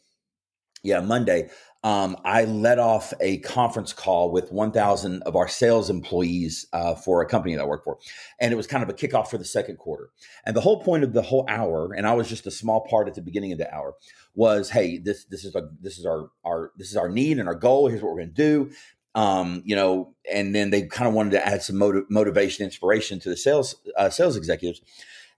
yeah 0.82 1.00
monday 1.00 1.50
um, 1.82 2.16
I 2.24 2.44
led 2.44 2.78
off 2.78 3.14
a 3.20 3.38
conference 3.38 3.94
call 3.94 4.30
with 4.30 4.52
1,000 4.52 5.22
of 5.22 5.34
our 5.34 5.48
sales 5.48 5.88
employees 5.88 6.66
uh, 6.74 6.94
for 6.94 7.22
a 7.22 7.26
company 7.26 7.54
that 7.54 7.62
I 7.62 7.66
work 7.66 7.84
for. 7.84 7.98
And 8.38 8.52
it 8.52 8.56
was 8.56 8.66
kind 8.66 8.82
of 8.82 8.90
a 8.90 8.92
kickoff 8.92 9.28
for 9.28 9.38
the 9.38 9.46
second 9.46 9.78
quarter. 9.78 10.10
And 10.44 10.54
the 10.54 10.60
whole 10.60 10.82
point 10.82 11.04
of 11.04 11.14
the 11.14 11.22
whole 11.22 11.46
hour, 11.48 11.94
and 11.94 12.06
I 12.06 12.12
was 12.12 12.28
just 12.28 12.46
a 12.46 12.50
small 12.50 12.82
part 12.82 13.08
at 13.08 13.14
the 13.14 13.22
beginning 13.22 13.52
of 13.52 13.58
the 13.58 13.74
hour, 13.74 13.94
was 14.34 14.70
hey, 14.70 14.98
this 14.98 15.24
this 15.24 15.44
is 15.44 15.54
a, 15.54 15.70
this 15.80 15.98
is 15.98 16.04
our 16.04 16.30
our 16.44 16.72
this 16.76 16.90
is 16.90 16.96
our 16.96 17.08
need 17.08 17.38
and 17.38 17.48
our 17.48 17.54
goal. 17.54 17.88
Here's 17.88 18.02
what 18.02 18.12
we're 18.12 18.20
going 18.20 18.34
to 18.34 18.34
do. 18.34 18.70
Um, 19.14 19.62
you 19.64 19.74
know, 19.74 20.14
and 20.30 20.54
then 20.54 20.70
they 20.70 20.82
kind 20.82 21.08
of 21.08 21.14
wanted 21.14 21.30
to 21.32 21.44
add 21.44 21.62
some 21.62 21.76
motiv- 21.76 22.08
motivation, 22.10 22.64
inspiration 22.64 23.18
to 23.20 23.30
the 23.30 23.36
sales 23.36 23.74
uh, 23.96 24.10
sales 24.10 24.36
executives. 24.36 24.82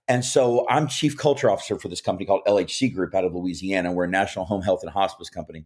And 0.09 0.25
so 0.25 0.67
I'm 0.69 0.89
chief 0.89 1.17
culture 1.17 1.49
officer 1.49 1.79
for 1.79 1.87
this 1.87 2.01
company 2.01 2.25
called 2.25 2.41
LHC 2.45 2.93
Group 2.93 3.15
out 3.15 3.23
of 3.23 3.33
Louisiana. 3.33 3.93
We're 3.93 4.03
a 4.03 4.09
national 4.09 4.45
home 4.45 4.61
health 4.61 4.83
and 4.83 4.91
hospice 4.91 5.29
company. 5.29 5.65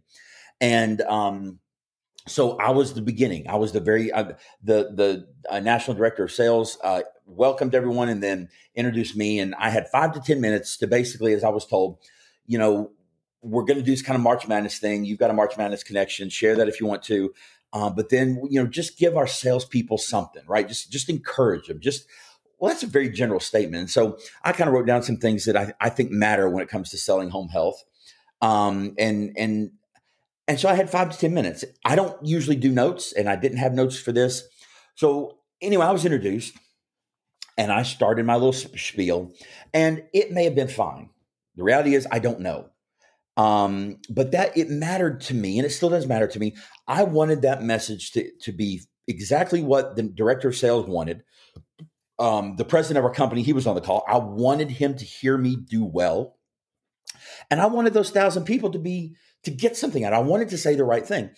And 0.60 1.00
um, 1.02 1.60
so 2.26 2.56
I 2.58 2.70
was 2.70 2.94
the 2.94 3.02
beginning. 3.02 3.48
I 3.48 3.56
was 3.56 3.72
the 3.72 3.80
very 3.80 4.12
uh, 4.12 4.32
the 4.62 4.90
the 4.94 5.28
uh, 5.48 5.60
national 5.60 5.96
director 5.96 6.24
of 6.24 6.32
sales. 6.32 6.78
Uh, 6.82 7.02
welcomed 7.26 7.74
everyone 7.74 8.08
and 8.08 8.22
then 8.22 8.48
introduced 8.74 9.16
me. 9.16 9.38
And 9.38 9.54
I 9.56 9.70
had 9.70 9.88
five 9.88 10.12
to 10.14 10.20
ten 10.20 10.40
minutes 10.40 10.76
to 10.78 10.86
basically, 10.86 11.34
as 11.34 11.44
I 11.44 11.50
was 11.50 11.66
told, 11.66 11.98
you 12.46 12.58
know, 12.58 12.90
we're 13.42 13.64
going 13.64 13.76
to 13.76 13.84
do 13.84 13.90
this 13.90 14.02
kind 14.02 14.16
of 14.16 14.22
March 14.22 14.48
Madness 14.48 14.78
thing. 14.78 15.04
You've 15.04 15.18
got 15.18 15.30
a 15.30 15.34
March 15.34 15.56
Madness 15.56 15.84
connection. 15.84 16.28
Share 16.28 16.56
that 16.56 16.68
if 16.68 16.80
you 16.80 16.86
want 16.86 17.02
to. 17.04 17.32
Uh, 17.72 17.90
but 17.90 18.08
then 18.08 18.40
you 18.50 18.62
know, 18.62 18.68
just 18.68 18.98
give 18.98 19.16
our 19.16 19.26
salespeople 19.26 19.98
something, 19.98 20.42
right? 20.46 20.66
Just 20.66 20.90
just 20.90 21.08
encourage 21.08 21.66
them. 21.66 21.80
Just 21.80 22.06
well, 22.58 22.70
that's 22.70 22.82
a 22.82 22.88
very 22.88 23.10
general 23.10 23.40
statement. 23.40 23.80
And 23.80 23.90
so 23.90 24.18
I 24.42 24.52
kind 24.52 24.68
of 24.68 24.74
wrote 24.74 24.86
down 24.86 25.02
some 25.02 25.18
things 25.18 25.44
that 25.44 25.56
I, 25.56 25.72
I 25.80 25.90
think 25.90 26.10
matter 26.10 26.48
when 26.48 26.62
it 26.62 26.68
comes 26.68 26.90
to 26.90 26.98
selling 26.98 27.30
home 27.30 27.48
health. 27.48 27.84
Um, 28.40 28.94
and 28.98 29.32
and 29.36 29.72
and 30.48 30.58
so 30.58 30.68
I 30.68 30.74
had 30.74 30.90
five 30.90 31.10
to 31.10 31.18
10 31.18 31.34
minutes. 31.34 31.64
I 31.84 31.94
don't 31.94 32.16
usually 32.24 32.56
do 32.56 32.72
notes, 32.72 33.12
and 33.12 33.28
I 33.28 33.36
didn't 33.36 33.58
have 33.58 33.74
notes 33.74 33.98
for 34.00 34.12
this. 34.12 34.42
So, 34.94 35.38
anyway, 35.60 35.84
I 35.84 35.92
was 35.92 36.04
introduced 36.04 36.54
and 37.58 37.72
I 37.72 37.82
started 37.82 38.24
my 38.24 38.34
little 38.34 38.52
spiel, 38.52 39.32
and 39.74 40.04
it 40.14 40.30
may 40.30 40.44
have 40.44 40.54
been 40.54 40.68
fine. 40.68 41.10
The 41.56 41.64
reality 41.64 41.96
is, 41.96 42.06
I 42.10 42.20
don't 42.20 42.40
know. 42.40 42.70
Um, 43.36 43.98
but 44.08 44.30
that 44.30 44.56
it 44.56 44.70
mattered 44.70 45.20
to 45.22 45.34
me, 45.34 45.58
and 45.58 45.66
it 45.66 45.70
still 45.70 45.90
does 45.90 46.06
matter 46.06 46.28
to 46.28 46.38
me. 46.38 46.56
I 46.86 47.02
wanted 47.02 47.42
that 47.42 47.62
message 47.62 48.12
to, 48.12 48.30
to 48.42 48.52
be 48.52 48.82
exactly 49.08 49.62
what 49.62 49.96
the 49.96 50.04
director 50.04 50.48
of 50.48 50.56
sales 50.56 50.86
wanted. 50.86 51.24
Um, 52.20 52.54
the 52.56 52.64
president 52.64 52.98
of 52.98 53.04
our 53.04 53.14
company, 53.14 53.42
he 53.42 53.52
was 53.52 53.66
on 53.66 53.74
the 53.74 53.80
call. 53.80 54.04
I 54.08 54.18
wanted 54.18 54.70
him 54.70 54.96
to 54.96 55.04
hear 55.04 55.36
me 55.36 55.56
do 55.56 55.84
well. 55.84 56.36
And 57.50 57.60
I 57.60 57.66
wanted 57.66 57.92
those 57.92 58.10
thousand 58.10 58.44
people 58.44 58.70
to 58.70 58.78
be 58.78 59.16
to 59.44 59.50
get 59.50 59.76
something 59.76 60.04
out. 60.04 60.12
I 60.12 60.20
wanted 60.20 60.48
to 60.50 60.58
say 60.58 60.74
the 60.74 60.84
right 60.84 61.06
thing. 61.06 61.30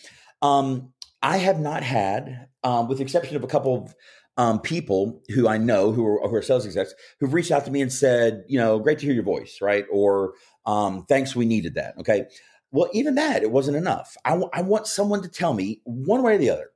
Um, 0.42 0.92
I 1.22 1.36
have 1.38 1.60
not 1.60 1.82
had, 1.82 2.48
um, 2.64 2.88
with 2.88 2.98
the 2.98 3.04
exception 3.04 3.36
of 3.36 3.44
a 3.44 3.48
couple 3.48 3.74
of 3.74 3.94
um, 4.36 4.60
people 4.60 5.22
who 5.34 5.48
I 5.48 5.58
know 5.58 5.92
who 5.92 6.06
are, 6.06 6.28
who 6.28 6.34
are, 6.34 6.42
sales 6.42 6.64
execs 6.64 6.94
who've 7.18 7.34
reached 7.34 7.50
out 7.50 7.64
to 7.66 7.70
me 7.70 7.82
and 7.82 7.92
said, 7.92 8.44
you 8.48 8.58
know, 8.58 8.78
great 8.78 8.98
to 9.00 9.04
hear 9.04 9.14
your 9.14 9.24
voice, 9.24 9.58
right? 9.60 9.84
Or 9.92 10.32
um, 10.64 11.04
thanks, 11.08 11.36
we 11.36 11.44
needed 11.44 11.74
that. 11.74 11.94
Okay. 11.98 12.26
Well, 12.72 12.88
even 12.92 13.16
that, 13.16 13.42
it 13.42 13.50
wasn't 13.50 13.76
enough. 13.76 14.16
I, 14.24 14.30
w- 14.30 14.50
I 14.54 14.62
want 14.62 14.86
someone 14.86 15.22
to 15.22 15.28
tell 15.28 15.52
me 15.52 15.82
one 15.84 16.22
way 16.22 16.36
or 16.36 16.38
the 16.38 16.50
other. 16.50 16.70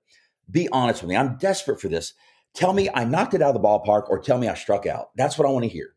Be 0.51 0.69
honest 0.71 1.03
with 1.03 1.09
me. 1.09 1.17
I'm 1.17 1.39
desperate 1.39 1.81
for 1.81 1.89
this. 1.89 2.13
Tell 2.53 2.73
me 2.73 2.91
I 2.93 3.05
knocked 3.05 3.35
it 3.35 3.41
out 3.41 3.55
of 3.55 3.63
the 3.63 3.67
ballpark 3.67 4.11
or 4.11 4.19
tell 4.19 4.39
me 4.39 4.49
I 4.49 4.55
struck 4.55 4.87
out. 4.87 5.11
That's 5.17 5.39
what 5.39 5.49
I 5.49 5.51
want 5.51 5.65
to 5.65 5.71
hear 5.71 5.95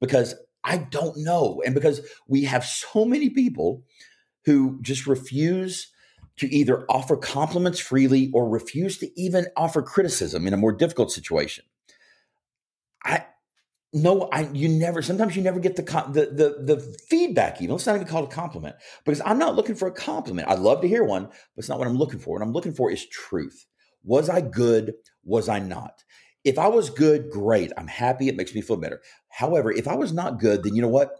because 0.00 0.34
I 0.64 0.78
don't 0.78 1.16
know. 1.18 1.62
And 1.64 1.74
because 1.74 2.00
we 2.26 2.44
have 2.44 2.64
so 2.64 3.04
many 3.04 3.30
people 3.30 3.82
who 4.44 4.78
just 4.82 5.06
refuse 5.06 5.92
to 6.38 6.52
either 6.52 6.84
offer 6.88 7.16
compliments 7.16 7.78
freely 7.78 8.30
or 8.32 8.48
refuse 8.48 8.98
to 8.98 9.20
even 9.20 9.46
offer 9.56 9.82
criticism 9.82 10.46
in 10.46 10.54
a 10.54 10.56
more 10.56 10.72
difficult 10.72 11.12
situation. 11.12 11.64
I 13.04 13.26
no, 13.92 14.28
I 14.32 14.48
you 14.52 14.68
never. 14.68 15.02
Sometimes 15.02 15.36
you 15.36 15.42
never 15.42 15.60
get 15.60 15.76
the 15.76 15.82
the 15.82 16.26
the, 16.26 16.74
the 16.74 16.96
feedback. 17.08 17.60
Even 17.60 17.76
it's 17.76 17.86
not 17.86 17.96
even 17.96 18.08
called 18.08 18.30
a 18.30 18.34
compliment 18.34 18.76
because 19.04 19.20
I'm 19.24 19.38
not 19.38 19.54
looking 19.54 19.74
for 19.74 19.88
a 19.88 19.92
compliment. 19.92 20.48
I'd 20.48 20.60
love 20.60 20.80
to 20.80 20.88
hear 20.88 21.04
one, 21.04 21.26
but 21.26 21.34
it's 21.58 21.68
not 21.68 21.78
what 21.78 21.88
I'm 21.88 21.98
looking 21.98 22.18
for. 22.18 22.34
What 22.34 22.42
I'm 22.42 22.52
looking 22.52 22.72
for 22.72 22.90
is 22.90 23.06
truth. 23.06 23.66
Was 24.04 24.30
I 24.30 24.40
good? 24.40 24.94
Was 25.24 25.48
I 25.48 25.58
not? 25.58 26.04
If 26.44 26.58
I 26.58 26.68
was 26.68 26.90
good, 26.90 27.30
great. 27.30 27.70
I'm 27.76 27.86
happy. 27.86 28.28
It 28.28 28.36
makes 28.36 28.54
me 28.54 28.62
feel 28.62 28.76
better. 28.76 29.00
However, 29.28 29.70
if 29.70 29.86
I 29.86 29.94
was 29.94 30.12
not 30.12 30.40
good, 30.40 30.64
then 30.64 30.74
you 30.74 30.82
know 30.82 30.88
what? 30.88 31.10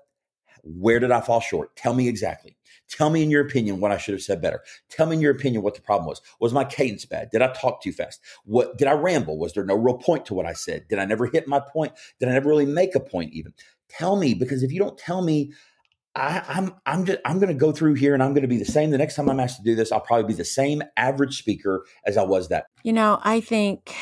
Where 0.64 0.98
did 0.98 1.10
I 1.10 1.20
fall 1.20 1.40
short? 1.40 1.76
Tell 1.76 1.94
me 1.94 2.08
exactly. 2.08 2.56
Tell 2.92 3.08
me 3.08 3.22
in 3.22 3.30
your 3.30 3.44
opinion 3.44 3.80
what 3.80 3.90
I 3.90 3.96
should 3.96 4.12
have 4.12 4.22
said 4.22 4.42
better. 4.42 4.62
Tell 4.90 5.06
me 5.06 5.16
in 5.16 5.22
your 5.22 5.32
opinion 5.32 5.62
what 5.62 5.74
the 5.74 5.80
problem 5.80 6.06
was. 6.06 6.20
Was 6.40 6.52
my 6.52 6.64
cadence 6.64 7.06
bad? 7.06 7.30
Did 7.30 7.40
I 7.40 7.52
talk 7.52 7.82
too 7.82 7.92
fast? 7.92 8.20
What 8.44 8.76
did 8.76 8.86
I 8.86 8.92
ramble? 8.92 9.38
Was 9.38 9.54
there 9.54 9.64
no 9.64 9.74
real 9.74 9.96
point 9.96 10.26
to 10.26 10.34
what 10.34 10.44
I 10.44 10.52
said? 10.52 10.86
Did 10.88 10.98
I 10.98 11.06
never 11.06 11.26
hit 11.26 11.48
my 11.48 11.60
point? 11.60 11.92
Did 12.20 12.28
I 12.28 12.32
never 12.32 12.50
really 12.50 12.66
make 12.66 12.94
a 12.94 13.00
point 13.00 13.32
even? 13.32 13.54
Tell 13.88 14.16
me 14.16 14.34
because 14.34 14.62
if 14.62 14.72
you 14.72 14.78
don't 14.78 14.98
tell 14.98 15.22
me, 15.22 15.52
I, 16.14 16.42
I'm 16.46 16.74
I'm 16.84 17.06
just 17.06 17.20
I'm 17.24 17.38
going 17.38 17.48
to 17.48 17.54
go 17.54 17.72
through 17.72 17.94
here 17.94 18.12
and 18.12 18.22
I'm 18.22 18.34
going 18.34 18.42
to 18.42 18.48
be 18.48 18.58
the 18.58 18.66
same. 18.66 18.90
The 18.90 18.98
next 18.98 19.14
time 19.14 19.30
I'm 19.30 19.40
asked 19.40 19.56
to 19.56 19.62
do 19.62 19.74
this, 19.74 19.90
I'll 19.90 20.00
probably 20.00 20.26
be 20.26 20.34
the 20.34 20.44
same 20.44 20.82
average 20.98 21.38
speaker 21.38 21.86
as 22.04 22.18
I 22.18 22.24
was 22.24 22.48
that. 22.48 22.66
You 22.82 22.92
know, 22.92 23.18
I 23.22 23.40
think 23.40 23.94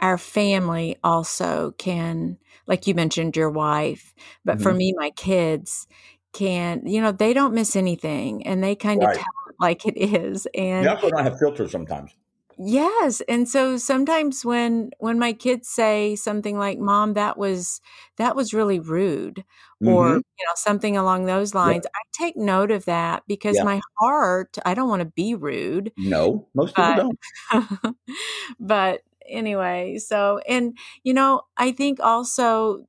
our 0.00 0.18
family 0.18 0.96
also 1.02 1.72
can, 1.78 2.36
like 2.66 2.86
you 2.86 2.94
mentioned, 2.94 3.36
your 3.36 3.50
wife, 3.50 4.14
but 4.44 4.56
mm-hmm. 4.56 4.62
for 4.62 4.74
me, 4.74 4.94
my 4.96 5.10
kids 5.10 5.86
can, 6.32 6.86
you 6.86 7.00
know, 7.00 7.12
they 7.12 7.32
don't 7.32 7.54
miss 7.54 7.76
anything 7.76 8.46
and 8.46 8.62
they 8.62 8.74
kind 8.74 9.00
right. 9.02 9.10
of 9.10 9.16
tell 9.16 9.32
it 9.48 9.56
like 9.60 9.86
it 9.86 9.96
is. 9.96 10.46
And 10.54 10.84
you 10.84 10.90
also 10.90 11.10
don't 11.10 11.24
have 11.24 11.38
filters 11.38 11.72
sometimes. 11.72 12.14
Yes, 12.62 13.22
and 13.26 13.48
so 13.48 13.78
sometimes 13.78 14.44
when 14.44 14.90
when 14.98 15.18
my 15.18 15.32
kids 15.32 15.66
say 15.66 16.14
something 16.14 16.58
like 16.58 16.78
"Mom, 16.78 17.14
that 17.14 17.38
was 17.38 17.80
that 18.18 18.36
was 18.36 18.52
really 18.52 18.78
rude," 18.78 19.46
mm-hmm. 19.82 19.88
or 19.88 20.08
you 20.16 20.46
know 20.46 20.52
something 20.56 20.94
along 20.94 21.24
those 21.24 21.54
lines, 21.54 21.86
I 21.86 22.00
take 22.12 22.36
note 22.36 22.70
of 22.70 22.84
that 22.84 23.22
because 23.26 23.56
yeah. 23.56 23.62
my 23.62 23.80
heart, 23.98 24.58
I 24.66 24.74
don't 24.74 24.90
want 24.90 25.00
to 25.00 25.06
be 25.06 25.34
rude. 25.34 25.90
No, 25.96 26.48
most 26.52 26.74
but, 26.74 26.96
people 26.96 27.12
don't. 27.50 27.96
but 28.60 29.04
anyway, 29.26 29.96
so 29.96 30.40
and 30.46 30.76
you 31.02 31.14
know, 31.14 31.40
I 31.56 31.72
think 31.72 31.98
also 31.98 32.86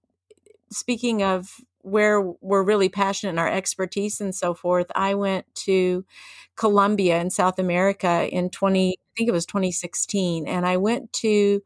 speaking 0.70 1.24
of 1.24 1.62
where 1.84 2.22
we're 2.22 2.64
really 2.64 2.90
passionate 2.90 3.34
in 3.34 3.40
our 3.40 3.52
expertise 3.52 4.22
and 4.22 4.34
so 4.34 4.54
forth, 4.54 4.88
I 4.96 5.16
went 5.16 5.46
to 5.66 6.06
Colombia 6.56 7.20
in 7.20 7.30
South 7.30 7.60
America 7.60 8.28
in 8.32 8.50
20 8.50 8.92
I 8.94 9.18
think 9.18 9.28
it 9.28 9.34
was 9.34 9.46
2016 9.46 10.48
and 10.48 10.66
I 10.66 10.78
went 10.78 11.12
to 11.14 11.62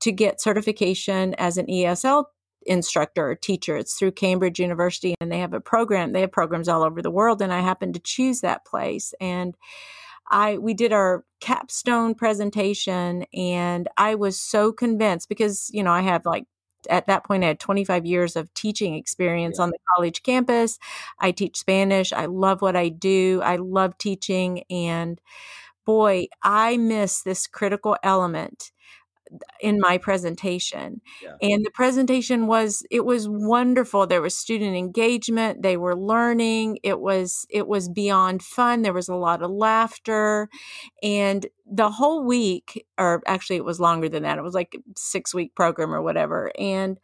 to 0.00 0.12
get 0.12 0.40
certification 0.40 1.34
as 1.34 1.56
an 1.56 1.66
ESL 1.66 2.24
instructor 2.66 3.30
or 3.30 3.34
teacher. 3.34 3.76
It's 3.76 3.98
through 3.98 4.12
Cambridge 4.12 4.58
University 4.58 5.14
and 5.20 5.30
they 5.30 5.38
have 5.38 5.54
a 5.54 5.60
program. 5.60 6.12
They 6.12 6.22
have 6.22 6.32
programs 6.32 6.68
all 6.68 6.82
over 6.82 7.00
the 7.02 7.10
world 7.10 7.42
and 7.42 7.52
I 7.52 7.60
happened 7.60 7.94
to 7.94 8.00
choose 8.00 8.40
that 8.40 8.64
place 8.64 9.14
and 9.20 9.56
I 10.30 10.58
we 10.58 10.74
did 10.74 10.92
our 10.92 11.24
capstone 11.40 12.14
presentation 12.14 13.24
and 13.34 13.88
I 13.96 14.14
was 14.14 14.40
so 14.40 14.72
convinced 14.72 15.28
because 15.28 15.70
you 15.72 15.82
know 15.82 15.92
I 15.92 16.02
have 16.02 16.24
like 16.24 16.44
at 16.88 17.06
that 17.06 17.24
point, 17.24 17.44
I 17.44 17.48
had 17.48 17.60
25 17.60 18.06
years 18.06 18.36
of 18.36 18.52
teaching 18.54 18.94
experience 18.94 19.56
yeah. 19.58 19.64
on 19.64 19.70
the 19.70 19.78
college 19.94 20.22
campus. 20.22 20.78
I 21.18 21.32
teach 21.32 21.56
Spanish. 21.58 22.12
I 22.12 22.26
love 22.26 22.62
what 22.62 22.76
I 22.76 22.88
do. 22.88 23.40
I 23.42 23.56
love 23.56 23.98
teaching. 23.98 24.64
And 24.70 25.20
boy, 25.84 26.26
I 26.42 26.76
miss 26.76 27.22
this 27.22 27.46
critical 27.46 27.96
element 28.02 28.72
in 29.60 29.78
my 29.80 29.98
presentation. 29.98 31.00
Yeah. 31.22 31.34
and 31.42 31.64
the 31.64 31.70
presentation 31.70 32.46
was 32.46 32.82
it 32.90 33.04
was 33.04 33.28
wonderful. 33.28 34.06
There 34.06 34.22
was 34.22 34.34
student 34.34 34.76
engagement. 34.76 35.62
They 35.62 35.76
were 35.76 35.96
learning. 35.96 36.78
It 36.82 37.00
was 37.00 37.46
it 37.50 37.66
was 37.68 37.88
beyond 37.88 38.42
fun. 38.42 38.82
There 38.82 38.92
was 38.92 39.08
a 39.08 39.14
lot 39.14 39.42
of 39.42 39.50
laughter. 39.50 40.48
And 41.02 41.46
the 41.70 41.90
whole 41.90 42.24
week 42.24 42.86
or 42.98 43.22
actually 43.26 43.56
it 43.56 43.64
was 43.64 43.80
longer 43.80 44.08
than 44.08 44.24
that. 44.24 44.38
It 44.38 44.42
was 44.42 44.54
like 44.54 44.76
6 44.96 45.34
week 45.34 45.54
program 45.54 45.94
or 45.94 46.02
whatever. 46.02 46.52
And 46.58 46.98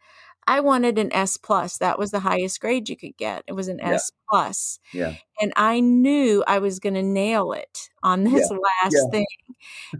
I 0.47 0.61
wanted 0.61 0.97
an 0.97 1.11
S 1.13 1.35
plus. 1.35 1.77
That 1.77 1.99
was 1.99 2.11
the 2.11 2.21
highest 2.21 2.61
grade 2.61 2.87
you 2.87 2.95
could 2.95 3.17
get. 3.17 3.43
It 3.47 3.53
was 3.53 3.67
an 3.67 3.79
yeah. 3.79 3.95
S 3.95 4.11
plus. 4.29 4.79
Yeah. 4.93 5.15
And 5.41 5.51
I 5.57 5.81
knew 5.81 6.43
I 6.47 6.59
was 6.59 6.79
going 6.79 6.93
to 6.93 7.03
nail 7.03 7.51
it 7.51 7.89
on 8.01 8.23
this 8.23 8.49
yeah. 8.49 8.57
last 8.57 8.95
yeah. 8.95 9.11
thing. 9.11 9.25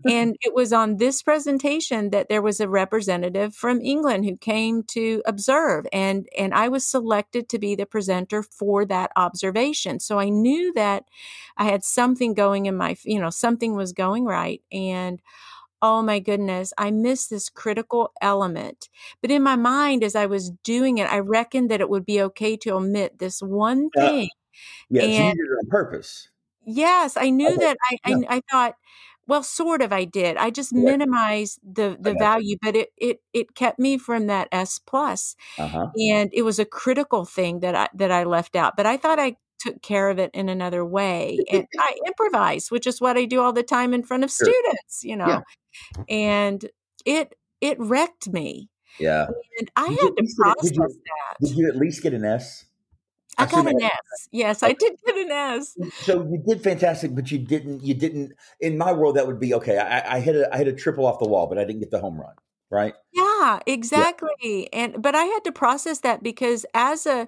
and 0.06 0.36
it 0.42 0.54
was 0.56 0.72
on 0.72 0.98
this 0.98 1.22
presentation 1.22 2.12
that 2.12 2.30
there 2.30 2.42
was 2.42 2.62
a 2.62 2.70
representative 2.70 3.54
from 3.54 3.82
England 3.82 4.24
who 4.24 4.38
came 4.38 4.84
to 4.84 5.22
observe 5.26 5.86
and 5.92 6.28
and 6.38 6.54
I 6.54 6.70
was 6.70 6.86
selected 6.86 7.50
to 7.50 7.60
be 7.60 7.76
the 7.76 7.86
presenter 7.86 8.42
for 8.42 8.86
that 8.86 9.12
observation. 9.18 10.00
So 10.00 10.18
I 10.18 10.30
knew 10.30 10.72
that 10.74 11.04
I 11.58 11.66
had 11.66 11.84
something 11.84 12.34
going 12.34 12.68
in 12.68 12.78
my, 12.78 12.96
you 13.04 13.20
know, 13.20 13.30
something 13.30 13.76
was 13.76 13.92
going 13.92 14.24
right 14.26 14.62
and 14.72 15.22
oh 15.82 16.02
my 16.02 16.20
goodness, 16.20 16.74
I 16.78 16.92
missed 16.92 17.30
this 17.30 17.50
critical 17.50 18.12
element. 18.22 18.90
But 19.22 19.32
in 19.32 19.44
my 19.44 19.56
mind, 19.56 20.04
as 20.04 20.16
I 20.16 20.26
was 20.26 20.52
doing 20.64 20.98
it, 20.98 21.12
I 21.12 21.20
reckoned 21.20 21.72
that 21.72 21.82
it 21.82 21.90
would 21.90 22.06
be 22.06 22.22
okay 22.22 22.58
to 22.58 22.72
omit 22.72 23.20
this 23.20 23.42
one 23.42 23.90
thing. 23.92 24.30
Yeah, 24.90 25.04
and, 25.04 25.12
you 25.12 25.18
did 25.18 25.52
it 25.52 25.58
on 25.60 25.70
purpose. 25.70 26.30
Yes, 26.66 27.16
I 27.16 27.30
knew 27.30 27.48
okay. 27.50 27.58
that. 27.58 27.78
I, 27.90 27.98
yeah. 28.08 28.18
I, 28.30 28.36
I 28.38 28.42
thought, 28.52 28.76
well, 29.28 29.44
sort 29.44 29.82
of, 29.82 29.92
I 29.92 30.06
did. 30.06 30.38
I 30.38 30.50
just 30.50 30.72
yeah. 30.72 30.84
minimized 30.84 31.60
the 31.64 31.98
the 32.00 32.14
value, 32.14 32.58
but 32.62 32.76
it 32.76 32.90
it 32.98 33.22
it 33.34 33.56
kept 33.56 33.78
me 33.78 33.98
from 33.98 34.28
that 34.28 34.48
S 34.52 34.80
plus, 34.80 35.36
uh-huh. 35.58 35.88
and 36.00 36.30
it 36.34 36.44
was 36.44 36.60
a 36.60 36.66
critical 36.66 37.26
thing 37.26 37.60
that 37.60 37.76
I 37.76 37.90
that 37.94 38.12
I 38.12 38.24
left 38.24 38.56
out. 38.56 38.76
But 38.78 38.86
I 38.86 38.98
thought 38.98 39.20
I 39.20 39.36
took 39.60 39.82
care 39.82 40.10
of 40.10 40.20
it 40.20 40.32
in 40.34 40.50
another 40.50 40.86
way, 40.86 41.40
and 41.52 41.66
I 41.80 41.98
improvised, 42.06 42.72
which 42.72 42.88
is 42.88 43.02
what 43.02 43.18
I 43.18 43.26
do 43.26 43.42
all 43.42 43.54
the 43.54 43.64
time 43.64 43.94
in 43.94 44.04
front 44.04 44.24
of 44.24 44.32
sure. 44.32 44.48
students. 44.48 45.04
You 45.04 45.18
know, 45.18 45.42
and 46.10 46.66
it 47.06 47.36
it 47.62 47.80
wrecked 47.80 48.30
me. 48.30 48.70
Yeah, 49.00 49.28
and 49.60 49.72
I 49.76 49.90
did 49.90 50.00
had 50.00 50.16
to 50.18 50.28
process 50.38 50.70
did 50.70 50.76
you, 50.76 50.88
that. 50.88 51.48
Did 51.48 51.58
you 51.58 51.68
at 51.70 51.76
least 51.76 52.02
get 52.02 52.14
an 52.14 52.26
S? 52.26 52.66
I, 53.38 53.44
I 53.44 53.46
got 53.46 53.68
an 53.68 53.82
S. 53.82 54.30
Yes, 54.32 54.64
I 54.64 54.74
did 54.74 54.94
get 55.06 55.16
an 55.16 55.32
S. 55.32 55.76
Mm, 55.80 55.92
so 55.94 56.24
you 56.24 56.44
did 56.48 56.64
fantastic, 56.64 57.14
but 57.14 57.32
you 57.32 57.38
didn't. 57.38 57.84
You 57.84 57.94
didn't. 57.94 58.34
In 58.60 58.78
my 58.78 58.94
world, 58.94 59.16
that 59.16 59.28
would 59.28 59.40
be 59.40 59.54
okay. 59.54 59.78
I, 59.78 60.16
I 60.16 60.20
hit 60.20 60.36
a 60.36 60.54
I 60.54 60.58
hit 60.58 60.68
a 60.68 60.74
triple 60.74 61.06
off 61.06 61.20
the 61.20 61.28
wall, 61.28 61.48
but 61.48 61.60
I 61.60 61.64
didn't 61.64 61.82
get 61.82 61.92
the 61.92 62.00
home 62.00 62.20
run 62.20 62.34
right 62.70 62.96
yeah 63.14 63.60
exactly 63.66 64.30
yeah. 64.42 64.68
and 64.74 65.02
but 65.02 65.16
i 65.16 65.24
had 65.24 65.44
to 65.44 65.52
process 65.52 66.00
that 66.00 66.22
because 66.22 66.66
as 66.74 67.06
a 67.06 67.28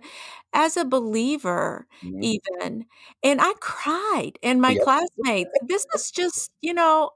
as 0.54 0.76
a 0.76 0.84
believer 0.84 1.88
mm-hmm. 2.04 2.22
even 2.22 2.86
and 3.24 3.40
i 3.42 3.54
cried 3.62 4.34
and 4.44 4.62
my 4.62 4.72
yep. 4.72 4.84
classmates 4.84 5.50
this 5.68 5.86
is 5.96 6.12
just 6.12 6.52
you 6.62 6.74
know 6.74 7.12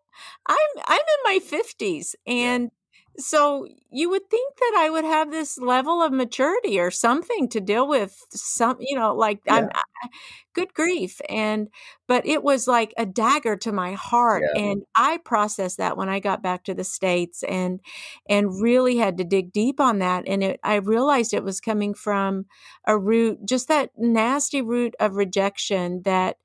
I'm 0.45 0.83
I'm 0.85 0.99
in 0.99 1.21
my 1.23 1.39
50s 1.39 2.15
and 2.25 2.71
so 3.17 3.67
you 3.91 4.09
would 4.09 4.29
think 4.29 4.57
that 4.57 4.75
I 4.77 4.89
would 4.89 5.05
have 5.05 5.29
this 5.29 5.57
level 5.57 6.01
of 6.01 6.11
maturity 6.11 6.79
or 6.79 6.89
something 6.89 7.47
to 7.49 7.61
deal 7.61 7.87
with 7.87 8.25
some, 8.31 8.77
you 8.79 8.97
know, 8.97 9.13
like 9.15 9.41
yeah. 9.45 9.55
I'm 9.55 9.69
I, 9.73 10.07
good 10.53 10.73
grief. 10.73 11.21
And, 11.29 11.69
but 12.07 12.25
it 12.25 12.43
was 12.43 12.67
like 12.67 12.93
a 12.97 13.05
dagger 13.05 13.55
to 13.57 13.71
my 13.71 13.93
heart. 13.93 14.43
Yeah. 14.55 14.63
And 14.63 14.83
I 14.95 15.17
processed 15.17 15.77
that 15.77 15.95
when 15.97 16.09
I 16.09 16.19
got 16.19 16.41
back 16.41 16.63
to 16.65 16.73
the 16.73 16.83
States 16.83 17.43
and, 17.43 17.81
and 18.27 18.61
really 18.61 18.97
had 18.97 19.17
to 19.17 19.23
dig 19.23 19.53
deep 19.53 19.79
on 19.79 19.99
that. 19.99 20.23
And 20.27 20.43
it, 20.43 20.59
I 20.63 20.75
realized 20.75 21.33
it 21.33 21.43
was 21.43 21.61
coming 21.61 21.93
from 21.93 22.45
a 22.85 22.97
root, 22.97 23.45
just 23.45 23.67
that 23.67 23.91
nasty 23.97 24.61
root 24.61 24.95
of 24.99 25.15
rejection 25.15 26.01
that 26.03 26.37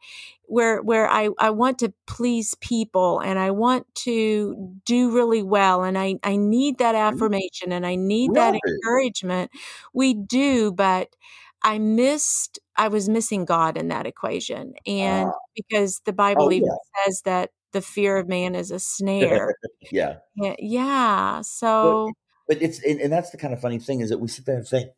where 0.49 0.83
where 0.83 1.09
I, 1.09 1.29
I 1.39 1.51
want 1.51 1.79
to 1.81 1.93
please 2.07 2.55
people 2.61 3.21
and 3.21 3.39
I 3.39 3.51
want 3.51 3.87
to 3.97 4.75
do 4.85 5.15
really 5.15 5.43
well 5.43 5.85
and 5.85 5.99
I, 5.99 6.17
I 6.23 6.37
need 6.37 6.79
that 6.79 6.95
mm-hmm. 6.95 7.15
affirmation 7.15 7.73
and 7.73 7.87
I 7.87 7.97
need 7.97 8.35
that 8.35 8.55
encouragement. 8.55 9.51
We 9.93 10.15
do, 10.15 10.73
but 10.73 11.15
I 11.63 11.79
missed 11.79 12.59
I 12.77 12.89
was 12.89 13.09
missing 13.09 13.45
God 13.45 13.77
in 13.77 13.89
that 13.89 14.07
equation. 14.07 14.75
And 14.87 15.29
uh, 15.29 15.33
because 15.55 16.01
the 16.05 16.13
Bible 16.13 16.45
oh, 16.45 16.53
even 16.53 16.69
yeah. 16.69 17.05
says 17.05 17.23
that 17.23 17.51
the 17.73 17.83
fear 17.83 18.17
of 18.17 18.29
man 18.29 18.55
is 18.55 18.71
a 18.71 18.79
snare. 18.79 19.55
yeah. 19.93 20.17
yeah. 20.37 20.55
Yeah. 20.59 21.41
So 21.43 22.13
but, 22.47 22.57
but 22.57 22.63
it's 22.63 22.83
and, 22.85 23.01
and, 23.01 23.13
that's 23.13 23.31
the 23.31 23.37
kind 23.37 23.53
of 23.53 23.61
funny 23.61 23.79
thing 23.79 24.01
is 24.01 24.09
that 24.11 24.19
we 24.19 24.29
sit 24.29 24.47
there 24.47 24.57
and 24.57 24.67
say, 24.67 24.91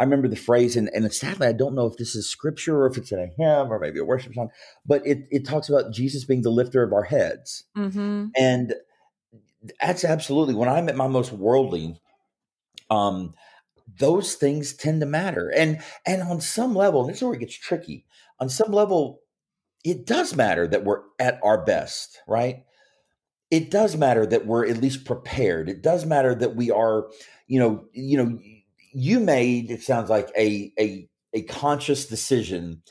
I 0.00 0.04
remember 0.04 0.28
the 0.28 0.36
phrase, 0.36 0.76
and, 0.76 0.88
and 0.94 1.12
sadly, 1.12 1.46
I 1.46 1.52
don't 1.52 1.74
know 1.74 1.86
if 1.86 1.98
this 1.98 2.14
is 2.14 2.26
scripture 2.26 2.78
or 2.78 2.86
if 2.86 2.96
it's 2.96 3.12
in 3.12 3.18
a 3.18 3.26
hymn 3.26 3.70
or 3.70 3.78
maybe 3.78 3.98
a 3.98 4.04
worship 4.04 4.32
song, 4.32 4.48
but 4.86 5.06
it, 5.06 5.28
it 5.30 5.44
talks 5.44 5.68
about 5.68 5.92
Jesus 5.92 6.24
being 6.24 6.40
the 6.40 6.48
lifter 6.48 6.82
of 6.82 6.94
our 6.94 7.02
heads. 7.02 7.64
Mm-hmm. 7.76 8.28
And 8.34 8.74
that's 9.78 10.02
absolutely 10.06 10.54
when 10.54 10.70
I'm 10.70 10.88
at 10.88 10.96
my 10.96 11.06
most 11.06 11.32
worldly, 11.32 12.00
um, 12.88 13.34
those 13.98 14.36
things 14.36 14.72
tend 14.72 15.00
to 15.00 15.06
matter. 15.06 15.52
And 15.54 15.82
and 16.06 16.22
on 16.22 16.40
some 16.40 16.74
level, 16.74 17.02
and 17.02 17.10
this 17.10 17.18
is 17.18 17.22
where 17.22 17.34
it 17.34 17.40
gets 17.40 17.58
tricky, 17.58 18.06
on 18.38 18.48
some 18.48 18.72
level, 18.72 19.20
it 19.84 20.06
does 20.06 20.34
matter 20.34 20.66
that 20.66 20.82
we're 20.82 21.02
at 21.18 21.38
our 21.42 21.62
best, 21.62 22.22
right? 22.26 22.64
It 23.50 23.70
does 23.70 23.98
matter 23.98 24.24
that 24.24 24.46
we're 24.46 24.66
at 24.66 24.80
least 24.80 25.04
prepared. 25.04 25.68
It 25.68 25.82
does 25.82 26.06
matter 26.06 26.34
that 26.36 26.56
we 26.56 26.70
are, 26.70 27.08
you 27.46 27.58
know, 27.58 27.84
you 27.92 28.16
know, 28.16 28.38
you 28.92 29.20
made 29.20 29.70
it 29.70 29.82
sounds 29.82 30.10
like 30.10 30.30
a 30.36 30.72
a 30.78 31.08
a 31.32 31.42
conscious 31.42 32.06
decision 32.06 32.82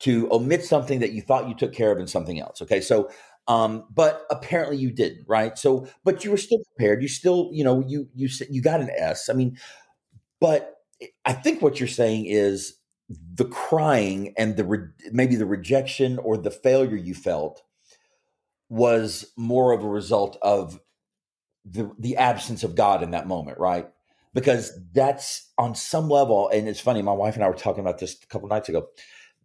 to 0.00 0.28
omit 0.32 0.64
something 0.64 1.00
that 1.00 1.12
you 1.12 1.22
thought 1.22 1.48
you 1.48 1.54
took 1.54 1.72
care 1.72 1.90
of 1.92 1.98
in 1.98 2.06
something 2.06 2.40
else. 2.40 2.60
Okay, 2.62 2.80
so 2.80 3.08
um, 3.48 3.84
but 3.94 4.26
apparently 4.30 4.76
you 4.76 4.90
didn't, 4.90 5.24
right? 5.28 5.56
So, 5.56 5.86
but 6.04 6.24
you 6.24 6.30
were 6.32 6.36
still 6.36 6.58
prepared. 6.74 7.00
You 7.00 7.08
still, 7.08 7.50
you 7.52 7.64
know, 7.64 7.82
you 7.86 8.08
you 8.14 8.28
you 8.50 8.60
got 8.60 8.80
an 8.80 8.90
S. 8.96 9.28
I 9.28 9.34
mean, 9.34 9.56
but 10.40 10.76
I 11.24 11.32
think 11.32 11.62
what 11.62 11.80
you're 11.80 11.88
saying 11.88 12.26
is 12.26 12.74
the 13.08 13.44
crying 13.44 14.34
and 14.36 14.56
the 14.56 14.64
re- 14.64 14.88
maybe 15.12 15.36
the 15.36 15.46
rejection 15.46 16.18
or 16.18 16.36
the 16.36 16.50
failure 16.50 16.96
you 16.96 17.14
felt 17.14 17.62
was 18.68 19.32
more 19.36 19.72
of 19.72 19.84
a 19.84 19.88
result 19.88 20.36
of 20.42 20.80
the 21.64 21.90
the 21.98 22.16
absence 22.16 22.64
of 22.64 22.74
God 22.74 23.02
in 23.02 23.12
that 23.12 23.26
moment, 23.26 23.58
right? 23.58 23.88
Because 24.36 24.78
that's 24.94 25.50
on 25.58 25.74
some 25.74 26.10
level, 26.10 26.50
and 26.50 26.68
it's 26.68 26.80
funny. 26.80 27.02
My 27.02 27.12
wife 27.12 27.36
and 27.36 27.44
I 27.44 27.48
were 27.48 27.56
talking 27.56 27.82
about 27.82 27.98
this 27.98 28.16
a 28.22 28.28
couple 28.28 28.48
nights 28.48 28.70
ago. 28.70 28.88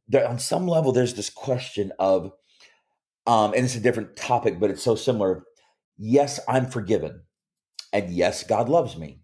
There, 0.10 0.28
on 0.28 0.40
some 0.40 0.68
level, 0.68 0.94
there's 0.94 1.16
this 1.16 1.32
question 1.32 1.94
of, 2.00 2.34
um, 3.28 3.54
and 3.56 3.66
it's 3.66 3.76
a 3.76 3.82
different 3.82 4.18
topic, 4.18 4.60
but 4.60 4.72
it's 4.72 4.84
so 4.84 4.96
similar. 4.96 5.46
Yes, 5.98 6.42
I'm 6.48 6.68
forgiven, 6.68 7.24
and 7.94 8.12
yes, 8.12 8.44
God 8.44 8.70
loves 8.70 8.98
me, 8.98 9.22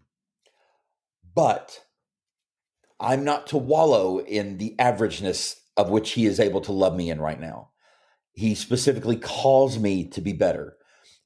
but 1.34 1.82
I'm 3.00 3.24
not 3.24 3.48
to 3.48 3.58
wallow 3.58 4.20
in 4.20 4.58
the 4.58 4.76
averageness 4.80 5.56
of 5.76 5.90
which 5.90 6.12
He 6.12 6.26
is 6.26 6.40
able 6.40 6.62
to 6.62 6.72
love 6.72 6.96
me 6.96 7.10
in 7.10 7.20
right 7.20 7.40
now. 7.40 7.70
He 8.32 8.56
specifically 8.56 9.16
calls 9.16 9.78
me 9.78 10.06
to 10.10 10.22
be 10.22 10.34
better 10.34 10.76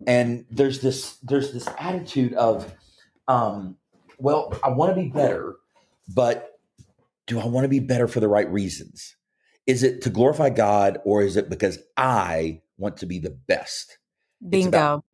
and 0.06 0.46
there's 0.50 0.80
this 0.80 1.16
there's 1.22 1.52
this 1.52 1.68
attitude 1.78 2.34
of 2.34 2.74
um 3.28 3.76
well 4.22 4.52
i 4.62 4.68
want 4.68 4.94
to 4.94 5.00
be 5.00 5.08
better 5.08 5.56
but 6.14 6.58
do 7.26 7.40
i 7.40 7.44
want 7.44 7.64
to 7.64 7.68
be 7.68 7.80
better 7.80 8.06
for 8.06 8.20
the 8.20 8.28
right 8.28 8.50
reasons 8.50 9.16
is 9.66 9.82
it 9.82 10.02
to 10.02 10.10
glorify 10.10 10.48
god 10.48 10.98
or 11.04 11.22
is 11.22 11.36
it 11.36 11.50
because 11.50 11.78
i 11.96 12.60
want 12.78 12.96
to 12.96 13.06
be 13.06 13.18
the 13.18 13.30
best 13.30 13.98
bingo 14.48 14.68
about, 14.68 15.04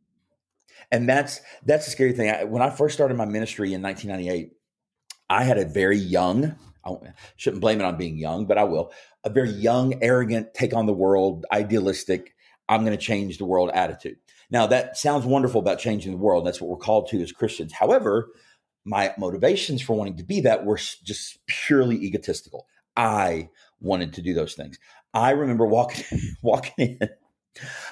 and 0.91 1.09
that's 1.09 1.41
that's 1.65 1.87
the 1.87 1.91
scary 1.91 2.13
thing 2.13 2.31
I, 2.31 2.45
when 2.45 2.63
i 2.63 2.71
first 2.71 2.95
started 2.95 3.17
my 3.17 3.27
ministry 3.27 3.73
in 3.73 3.83
1998 3.83 4.53
i 5.31 5.45
had 5.45 5.59
a 5.59 5.65
very 5.65 5.99
young 5.99 6.57
I 6.85 7.13
shouldn't 7.37 7.61
blame 7.61 7.81
it 7.81 7.85
on 7.85 7.99
being 7.99 8.17
young, 8.17 8.47
but 8.47 8.57
I 8.57 8.65
will. 8.65 8.93
A 9.25 9.29
very 9.29 9.51
young, 9.51 10.03
arrogant, 10.03 10.55
take 10.55 10.73
on 10.73 10.87
the 10.87 10.95
world, 10.95 11.45
idealistic, 11.53 12.35
I'm 12.69 12.85
going 12.85 12.97
to 12.97 13.03
change 13.03 13.39
the 13.39 13.47
world 13.47 13.71
attitude. 13.73 14.17
Now, 14.51 14.67
that 14.67 14.97
sounds 14.97 15.27
wonderful 15.27 15.61
about 15.61 15.79
changing 15.79 16.13
the 16.13 16.19
world. 16.19 16.47
That's 16.47 16.61
what 16.61 16.71
we're 16.71 16.77
called 16.77 17.09
to 17.09 17.21
as 17.23 17.33
Christians. 17.33 17.73
However, 17.73 18.29
my 18.89 19.13
motivations 19.19 19.83
for 19.83 19.95
wanting 19.95 20.17
to 20.17 20.25
be 20.25 20.41
that 20.41 20.65
were 20.65 20.77
just 20.77 21.39
purely 21.47 21.97
egotistical. 21.97 22.67
I 22.97 23.51
wanted 23.81 24.15
to 24.15 24.23
do 24.23 24.35
those 24.35 24.55
things. 24.55 24.79
I 25.13 25.31
remember 25.31 25.67
walking 25.67 26.05
walking 26.43 26.99
in. 27.01 27.09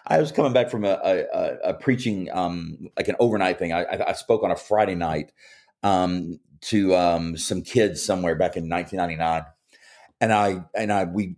I 0.07 0.19
was 0.19 0.33
coming 0.33 0.53
back 0.53 0.71
from 0.71 0.85
a, 0.85 0.99
a, 1.03 1.57
a 1.71 1.75
preaching, 1.75 2.31
um, 2.33 2.89
like 2.97 3.09
an 3.09 3.17
overnight 3.19 3.59
thing. 3.59 3.73
I, 3.73 3.85
I, 4.09 4.13
spoke 4.13 4.45
on 4.45 4.53
a 4.53 4.57
Friday 4.57 4.95
night 4.95 5.33
um, 5.83 6.39
to 6.63 6.95
um, 6.95 7.37
some 7.37 7.63
kids 7.63 8.05
somewhere 8.05 8.37
back 8.37 8.57
in 8.57 8.69
1999, 8.69 9.45
and 10.21 10.33
I 10.33 10.65
and 10.75 10.93
I 10.93 11.05
we 11.05 11.37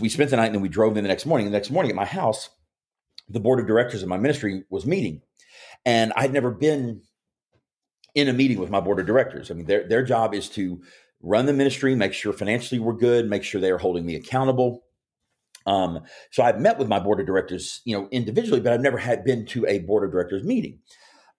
we 0.00 0.08
spent 0.08 0.30
the 0.30 0.36
night 0.36 0.46
and 0.46 0.56
then 0.56 0.62
we 0.62 0.68
drove 0.68 0.96
in 0.96 1.04
the 1.04 1.08
next 1.08 1.26
morning. 1.26 1.46
The 1.46 1.52
next 1.52 1.70
morning 1.70 1.90
at 1.90 1.96
my 1.96 2.06
house, 2.06 2.50
the 3.28 3.40
board 3.40 3.60
of 3.60 3.66
directors 3.66 4.02
of 4.02 4.08
my 4.08 4.16
ministry 4.16 4.64
was 4.68 4.84
meeting. 4.84 5.22
And 5.86 6.12
I'd 6.16 6.32
never 6.32 6.50
been 6.50 7.02
in 8.14 8.28
a 8.28 8.32
meeting 8.32 8.58
with 8.58 8.70
my 8.70 8.80
board 8.80 9.00
of 9.00 9.06
directors. 9.06 9.50
I 9.50 9.54
mean, 9.54 9.66
their 9.66 9.86
their 9.86 10.02
job 10.02 10.34
is 10.34 10.48
to 10.50 10.82
run 11.22 11.46
the 11.46 11.52
ministry, 11.52 11.94
make 11.94 12.12
sure 12.12 12.32
financially 12.32 12.78
we're 12.78 12.94
good, 12.94 13.28
make 13.28 13.44
sure 13.44 13.60
they 13.60 13.70
are 13.70 13.78
holding 13.78 14.06
me 14.06 14.14
accountable. 14.14 14.84
Um, 15.66 16.00
so 16.30 16.42
I've 16.42 16.58
met 16.58 16.78
with 16.78 16.88
my 16.88 16.98
board 16.98 17.20
of 17.20 17.26
directors, 17.26 17.82
you 17.84 17.96
know, 17.96 18.08
individually, 18.10 18.60
but 18.60 18.72
I've 18.72 18.80
never 18.80 18.98
had 18.98 19.24
been 19.24 19.44
to 19.46 19.66
a 19.66 19.80
board 19.80 20.04
of 20.04 20.10
directors 20.10 20.42
meeting. 20.42 20.78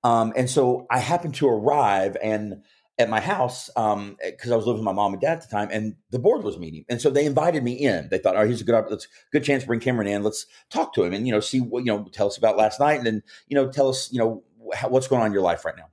Um, 0.04 0.34
and 0.36 0.50
so 0.50 0.86
I 0.90 1.00
happened 1.00 1.36
to 1.36 1.48
arrive 1.48 2.18
and 2.22 2.62
at 3.02 3.10
my 3.10 3.20
house 3.20 3.68
because 3.68 3.94
um, 3.94 4.18
I 4.22 4.56
was 4.56 4.66
living 4.66 4.80
with 4.80 4.86
my 4.86 4.92
mom 4.92 5.14
and 5.14 5.22
dad 5.22 5.34
at 5.34 5.42
the 5.42 5.48
time, 5.48 5.70
and 5.72 5.96
the 6.12 6.20
board 6.20 6.44
was 6.44 6.58
meeting, 6.58 6.86
and 6.88 7.02
so 7.02 7.10
they 7.10 7.26
invited 7.26 7.64
me 7.64 7.74
in. 7.74 8.08
They 8.10 8.18
thought, 8.18 8.36
"Oh, 8.36 8.46
here's 8.46 8.62
a 8.62 8.64
good, 8.64 8.86
let's 8.90 9.08
good 9.32 9.44
chance 9.44 9.64
to 9.64 9.68
bring 9.68 9.80
Cameron 9.80 10.08
in. 10.08 10.24
Let's 10.24 10.46
talk 10.70 10.94
to 10.94 11.04
him, 11.04 11.14
and 11.14 11.26
you 11.26 11.34
know, 11.34 11.40
see 11.40 11.60
what 11.60 11.80
you 11.80 11.92
know, 11.92 12.06
tell 12.12 12.28
us 12.28 12.38
about 12.38 12.58
last 12.58 12.80
night, 12.80 12.98
and 12.98 13.06
then 13.06 13.24
you 13.48 13.56
know, 13.56 13.72
tell 13.72 13.90
us, 13.90 14.12
you 14.12 14.20
know, 14.20 14.44
what's 14.88 15.08
going 15.08 15.22
on 15.22 15.28
in 15.28 15.34
your 15.34 15.42
life 15.42 15.66
right 15.66 15.76
now." 15.76 15.86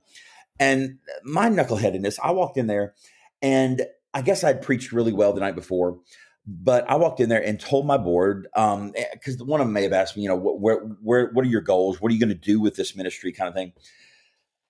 And 0.59 0.99
my 1.23 1.49
knuckleheadedness, 1.49 2.19
I 2.21 2.31
walked 2.31 2.57
in 2.57 2.67
there, 2.67 2.93
and 3.41 3.85
I 4.13 4.21
guess 4.21 4.43
I'd 4.43 4.61
preached 4.61 4.91
really 4.91 5.13
well 5.13 5.33
the 5.33 5.39
night 5.39 5.55
before, 5.55 5.99
but 6.45 6.89
I 6.89 6.95
walked 6.95 7.19
in 7.19 7.29
there 7.29 7.43
and 7.43 7.59
told 7.59 7.85
my 7.85 7.97
board 7.97 8.47
because 8.53 9.41
um, 9.41 9.47
one 9.47 9.61
of 9.61 9.67
them 9.67 9.73
may 9.73 9.83
have 9.83 9.93
asked 9.93 10.17
me, 10.17 10.23
you 10.23 10.29
know, 10.29 10.35
where, 10.35 10.77
where, 11.01 11.29
what 11.31 11.45
are 11.45 11.49
your 11.49 11.61
goals? 11.61 12.01
What 12.01 12.11
are 12.11 12.13
you 12.13 12.19
going 12.19 12.29
to 12.29 12.35
do 12.35 12.59
with 12.59 12.75
this 12.75 12.95
ministry, 12.95 13.31
kind 13.31 13.47
of 13.47 13.53
thing. 13.53 13.73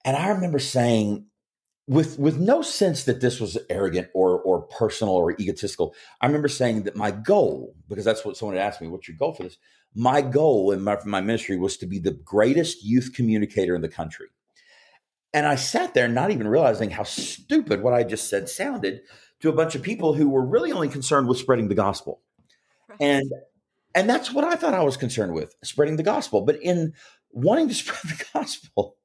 And 0.05 0.15
I 0.15 0.29
remember 0.29 0.59
saying, 0.59 1.25
with 1.87 2.19
with 2.19 2.37
no 2.37 2.61
sense 2.61 3.05
that 3.05 3.19
this 3.19 3.39
was 3.39 3.57
arrogant 3.67 4.09
or 4.13 4.39
or 4.41 4.61
personal 4.61 5.15
or 5.15 5.31
egotistical. 5.31 5.95
I 6.21 6.27
remember 6.27 6.47
saying 6.47 6.83
that 6.83 6.95
my 6.95 7.09
goal, 7.09 7.75
because 7.89 8.05
that's 8.05 8.23
what 8.23 8.37
someone 8.37 8.55
had 8.55 8.65
asked 8.65 8.79
me, 8.79 8.87
"What's 8.87 9.07
your 9.07 9.17
goal 9.17 9.33
for 9.33 9.43
this?" 9.43 9.57
My 9.95 10.21
goal 10.21 10.71
in 10.71 10.83
my, 10.83 10.97
my 11.03 11.19
ministry 11.19 11.57
was 11.57 11.77
to 11.77 11.87
be 11.87 11.97
the 11.97 12.11
greatest 12.11 12.83
youth 12.83 13.11
communicator 13.15 13.73
in 13.73 13.81
the 13.81 13.89
country. 13.89 14.27
And 15.33 15.45
I 15.45 15.55
sat 15.55 15.93
there, 15.93 16.07
not 16.07 16.31
even 16.31 16.47
realizing 16.47 16.89
how 16.89 17.03
stupid 17.03 17.81
what 17.81 17.93
I 17.93 18.03
just 18.03 18.29
said 18.29 18.49
sounded 18.49 19.01
to 19.41 19.49
a 19.49 19.53
bunch 19.53 19.75
of 19.75 19.83
people 19.83 20.13
who 20.13 20.29
were 20.29 20.45
really 20.45 20.71
only 20.71 20.89
concerned 20.89 21.27
with 21.27 21.37
spreading 21.37 21.67
the 21.67 21.75
gospel. 21.75 22.21
Right. 22.87 22.97
And 22.99 23.31
and 23.95 24.09
that's 24.09 24.31
what 24.31 24.43
I 24.43 24.55
thought 24.55 24.73
I 24.73 24.83
was 24.83 24.97
concerned 24.97 25.33
with, 25.33 25.55
spreading 25.63 25.97
the 25.97 26.03
gospel. 26.03 26.41
But 26.41 26.61
in 26.61 26.93
wanting 27.31 27.67
to 27.67 27.73
spread 27.75 28.01
the 28.03 28.25
gospel, 28.33 28.97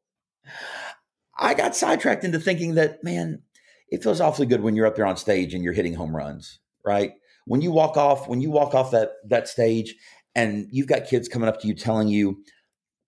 I 1.37 1.55
got 1.55 1.77
sidetracked 1.77 2.25
into 2.25 2.39
thinking 2.39 2.75
that, 2.75 3.03
man, 3.03 3.43
it 3.89 4.03
feels 4.03 4.21
awfully 4.21 4.47
good 4.47 4.63
when 4.63 4.77
you're 4.77 4.87
up 4.87 4.97
there 4.97 5.07
on 5.07 5.17
stage 5.17 5.55
and 5.55 5.63
you're 5.63 5.73
hitting 5.73 5.95
home 5.95 6.15
runs, 6.15 6.61
right? 6.85 7.13
When 7.47 7.61
you 7.61 7.71
walk 7.71 7.97
off, 7.97 8.29
when 8.29 8.41
you 8.41 8.51
walk 8.51 8.75
off 8.75 8.91
that 8.93 9.13
that 9.29 9.49
stage, 9.49 9.95
and 10.35 10.67
you've 10.71 10.89
got 10.89 11.07
kids 11.07 11.29
coming 11.29 11.49
up 11.49 11.61
to 11.61 11.69
you 11.69 11.75
telling 11.75 12.09
you 12.09 12.43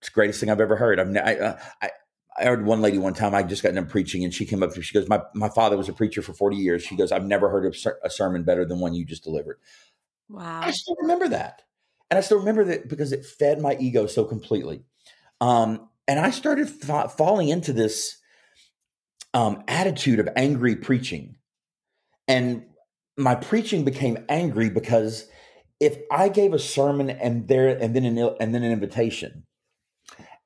it's 0.00 0.08
the 0.08 0.14
greatest 0.14 0.40
thing 0.40 0.50
I've 0.50 0.60
ever 0.60 0.76
heard. 0.76 1.00
I've, 1.00 1.16
I, 1.16 1.36
uh, 1.36 1.58
I, 1.82 1.90
I 2.38 2.44
heard 2.44 2.66
one 2.66 2.82
lady 2.82 2.98
one 2.98 3.14
time. 3.14 3.34
I 3.34 3.42
just 3.42 3.62
got 3.62 3.74
done 3.74 3.86
preaching, 3.86 4.24
and 4.24 4.32
she 4.32 4.44
came 4.44 4.62
up 4.62 4.72
to 4.72 4.78
me. 4.78 4.82
She 4.84 4.94
goes, 4.94 5.08
"My 5.08 5.22
my 5.34 5.48
father 5.48 5.76
was 5.76 5.88
a 5.88 5.92
preacher 5.92 6.22
for 6.22 6.32
forty 6.32 6.56
years." 6.56 6.82
She 6.82 6.96
goes, 6.96 7.12
"I've 7.12 7.24
never 7.24 7.48
heard 7.48 7.64
a, 7.64 8.06
a 8.06 8.10
sermon 8.10 8.44
better 8.44 8.64
than 8.64 8.80
one 8.80 8.94
you 8.94 9.04
just 9.04 9.24
delivered." 9.24 9.58
Wow! 10.28 10.60
I 10.62 10.70
still 10.72 10.96
remember 11.00 11.28
that, 11.28 11.62
and 12.10 12.18
I 12.18 12.20
still 12.20 12.38
remember 12.38 12.64
that 12.64 12.88
because 12.88 13.12
it 13.12 13.24
fed 13.24 13.60
my 13.60 13.76
ego 13.80 14.06
so 14.06 14.24
completely. 14.24 14.82
Um, 15.40 15.88
and 16.08 16.20
I 16.20 16.30
started 16.30 16.68
fa- 16.68 17.08
falling 17.08 17.48
into 17.48 17.72
this 17.72 18.20
um, 19.34 19.62
attitude 19.68 20.18
of 20.18 20.28
angry 20.34 20.76
preaching. 20.76 21.36
And 22.28 22.64
my 23.16 23.34
preaching 23.34 23.84
became 23.84 24.24
angry 24.28 24.70
because 24.70 25.28
if 25.78 25.98
I 26.10 26.28
gave 26.28 26.52
a 26.52 26.58
sermon 26.58 27.10
and 27.10 27.46
there 27.48 27.68
and 27.68 27.94
then 27.94 28.04
an 28.04 28.18
and 28.40 28.54
then 28.54 28.62
an 28.62 28.72
invitation, 28.72 29.44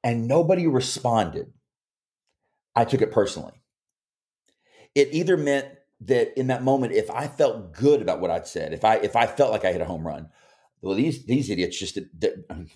and 0.02 0.26
nobody 0.26 0.66
responded, 0.66 1.52
I 2.74 2.84
took 2.84 3.02
it 3.02 3.12
personally. 3.12 3.52
It 4.94 5.08
either 5.12 5.36
meant 5.36 5.66
that 6.02 6.38
in 6.38 6.48
that 6.48 6.62
moment, 6.62 6.92
if 6.92 7.10
I 7.10 7.26
felt 7.28 7.72
good 7.72 8.00
about 8.00 8.20
what 8.20 8.30
I'd 8.30 8.46
said, 8.46 8.72
if 8.72 8.84
I 8.84 8.96
if 8.96 9.16
I 9.16 9.26
felt 9.26 9.52
like 9.52 9.64
I 9.64 9.72
hit 9.72 9.80
a 9.80 9.86
home 9.86 10.06
run, 10.06 10.28
well, 10.82 10.94
these 10.94 11.26
these 11.26 11.50
idiots 11.50 11.78
just 11.78 11.98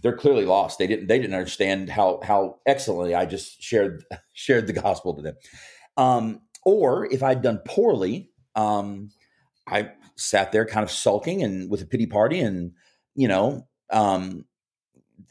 they're 0.03 0.17
clearly 0.17 0.45
lost. 0.45 0.79
They 0.79 0.87
didn't 0.87 1.07
they 1.07 1.19
didn't 1.19 1.35
understand 1.35 1.89
how 1.89 2.21
how 2.23 2.59
excellently 2.67 3.15
I 3.15 3.25
just 3.25 3.63
shared 3.63 4.05
shared 4.33 4.67
the 4.67 4.73
gospel 4.73 5.15
to 5.15 5.23
them. 5.23 5.37
Um, 5.97 6.41
or 6.65 7.07
if 7.13 7.23
I'd 7.23 7.43
done 7.43 7.61
poorly, 7.65 8.31
um, 8.55 9.11
I 9.67 9.93
sat 10.17 10.53
there 10.53 10.67
kind 10.67 10.85
of 10.85 10.91
sulking 10.91 11.43
and 11.43 11.71
with 11.71 11.83
a 11.83 11.87
pity 11.87 12.07
party, 12.07 12.41
and 12.41 12.73
you 13.15 13.29
know, 13.29 13.67
um, 13.91 14.45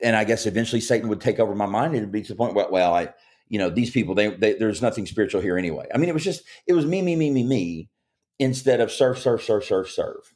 and 0.01 0.15
I 0.15 0.23
guess 0.23 0.45
eventually 0.45 0.81
Satan 0.81 1.09
would 1.09 1.21
take 1.21 1.39
over 1.39 1.53
my 1.53 1.65
mind, 1.67 1.93
and 1.93 1.97
it'd 1.97 2.11
be 2.11 2.21
to 2.23 2.29
the 2.29 2.37
point 2.37 2.55
where, 2.55 2.69
well, 2.69 2.93
I, 2.93 3.09
you 3.53 3.59
know, 3.59 3.69
these 3.69 3.91
people, 3.91 4.15
they, 4.15 4.29
they, 4.29 4.53
there's 4.53 4.81
nothing 4.81 5.05
spiritual 5.05 5.41
here 5.41 5.57
anyway. 5.57 5.85
I 5.93 5.97
mean, 5.97 6.09
it 6.09 6.13
was 6.13 6.23
just, 6.23 6.43
it 6.67 6.73
was 6.73 6.85
me, 6.85 7.01
me, 7.01 7.15
me, 7.15 7.29
me, 7.29 7.43
me, 7.43 7.89
instead 8.39 8.81
of 8.81 8.91
serve, 8.91 9.19
serve, 9.19 9.43
serve, 9.43 9.63
serve, 9.63 9.89
serve. 9.89 10.33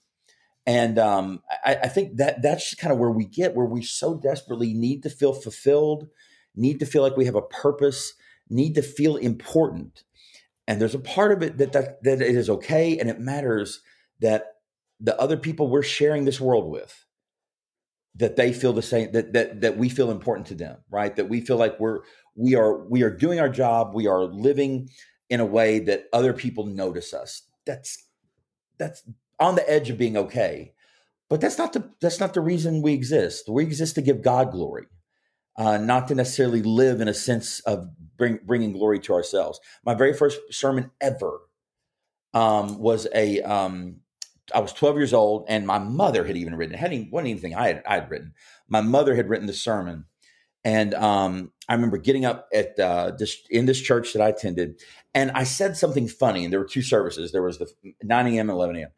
And 0.66 1.00
um, 1.00 1.42
I, 1.66 1.76
I 1.84 1.88
think 1.88 2.18
that 2.18 2.42
that's 2.42 2.76
kind 2.76 2.94
of 2.94 3.00
where 3.00 3.12
we 3.12 3.26
get, 3.26 3.56
where 3.56 3.66
we 3.66 3.82
so 3.82 4.16
desperately 4.16 4.74
need 4.74 5.04
to 5.04 5.10
feel 5.10 5.34
fulfilled, 5.34 6.08
need 6.56 6.80
to 6.80 6.86
feel 6.86 7.02
like 7.02 7.18
we 7.18 7.26
have 7.26 7.36
a 7.36 7.42
purpose, 7.42 8.14
need 8.50 8.76
to 8.76 8.82
feel 8.82 9.16
important 9.16 10.04
and 10.68 10.82
there's 10.82 10.96
a 10.96 11.00
part 11.00 11.32
of 11.32 11.42
it 11.42 11.58
that, 11.58 11.72
that 11.72 12.04
that 12.04 12.22
it 12.22 12.36
is 12.36 12.50
okay 12.50 13.00
and 13.00 13.10
it 13.10 13.20
matters 13.20 13.82
that 14.20 14.44
the 15.00 15.20
other 15.20 15.38
people 15.38 15.70
we're 15.70 15.82
sharing 15.82 16.26
this 16.26 16.42
world 16.42 16.70
with 16.70 17.06
that 18.16 18.36
they 18.36 18.52
feel 18.52 18.74
the 18.74 18.82
same 18.82 19.12
that 19.14 19.34
that 19.34 19.62
that 19.62 19.78
we 19.78 19.90
feel 19.90 20.12
important 20.12 20.48
to 20.48 20.56
them 20.56 20.78
right 20.92 21.16
that 21.16 21.30
we 21.30 21.42
feel 21.42 21.58
like 21.58 21.80
we're 21.80 22.00
we 22.38 22.56
are 22.56 22.88
we 22.88 23.02
are 23.04 23.10
doing 23.10 23.40
our 23.40 23.50
job 23.50 23.94
we 23.94 24.08
are 24.08 24.24
living 24.24 24.90
in 25.30 25.40
a 25.40 25.46
way 25.46 25.80
that 25.80 26.06
other 26.14 26.32
people 26.32 26.66
notice 26.66 27.14
us 27.14 27.44
that's 27.66 28.08
that's 28.80 29.04
on 29.40 29.56
the 29.56 29.70
edge 29.70 29.90
of 29.90 29.98
being 29.98 30.18
okay. 30.18 30.74
But 31.30 31.42
that's 31.42 31.58
not 31.58 31.74
the 31.74 31.92
that's 32.00 32.20
not 32.20 32.34
the 32.34 32.42
reason 32.42 32.82
we 32.82 32.94
exist. 32.94 33.50
We 33.50 33.64
exist 33.64 33.96
to 33.96 34.02
give 34.02 34.22
God 34.22 34.52
glory, 34.52 34.88
uh, 35.58 35.78
not 35.78 36.08
to 36.08 36.16
necessarily 36.16 36.64
live 36.64 37.02
in 37.02 37.10
a 37.10 37.14
sense 37.14 37.60
of 37.62 37.90
bring, 38.16 38.40
bringing 38.46 38.72
glory 38.72 39.00
to 39.02 39.14
ourselves. 39.14 39.60
My 39.86 39.94
very 39.94 40.14
first 40.14 40.40
sermon 40.52 40.92
ever 41.02 41.42
um, 42.34 42.80
was 42.80 43.08
a 43.14 43.42
um, 43.42 43.98
I 44.56 44.62
was 44.62 44.72
12 44.72 44.96
years 44.96 45.14
old, 45.14 45.46
and 45.50 45.68
my 45.68 45.80
mother 45.80 46.24
had 46.24 46.38
even 46.38 46.56
written. 46.56 46.76
It 46.76 46.80
hadn't 46.80 47.12
wasn't 47.12 47.32
anything 47.32 47.54
I 47.54 47.68
had 47.68 47.84
I 47.86 47.96
had 47.96 48.10
written. 48.10 48.34
My 48.70 48.82
mother 48.82 49.14
had 49.16 49.28
written 49.28 49.48
the 49.48 49.54
sermon, 49.54 50.06
and 50.64 50.94
um, 50.94 51.52
I 51.70 51.74
remember 51.74 51.98
getting 51.98 52.26
up 52.26 52.48
at 52.54 52.80
uh, 52.80 53.12
this 53.18 53.38
in 53.50 53.66
this 53.66 53.82
church 53.82 54.14
that 54.14 54.22
I 54.22 54.30
attended, 54.30 54.82
and 55.14 55.32
I 55.32 55.44
said 55.44 55.78
something 55.78 56.08
funny. 56.08 56.44
And 56.44 56.52
there 56.52 56.60
were 56.60 56.68
two 56.68 56.82
services. 56.82 57.32
There 57.32 57.42
was 57.42 57.58
the 57.58 57.68
9 58.04 58.28
a.m. 58.28 58.50
and 58.50 58.56
11 58.56 58.76
a.m. 58.78 58.90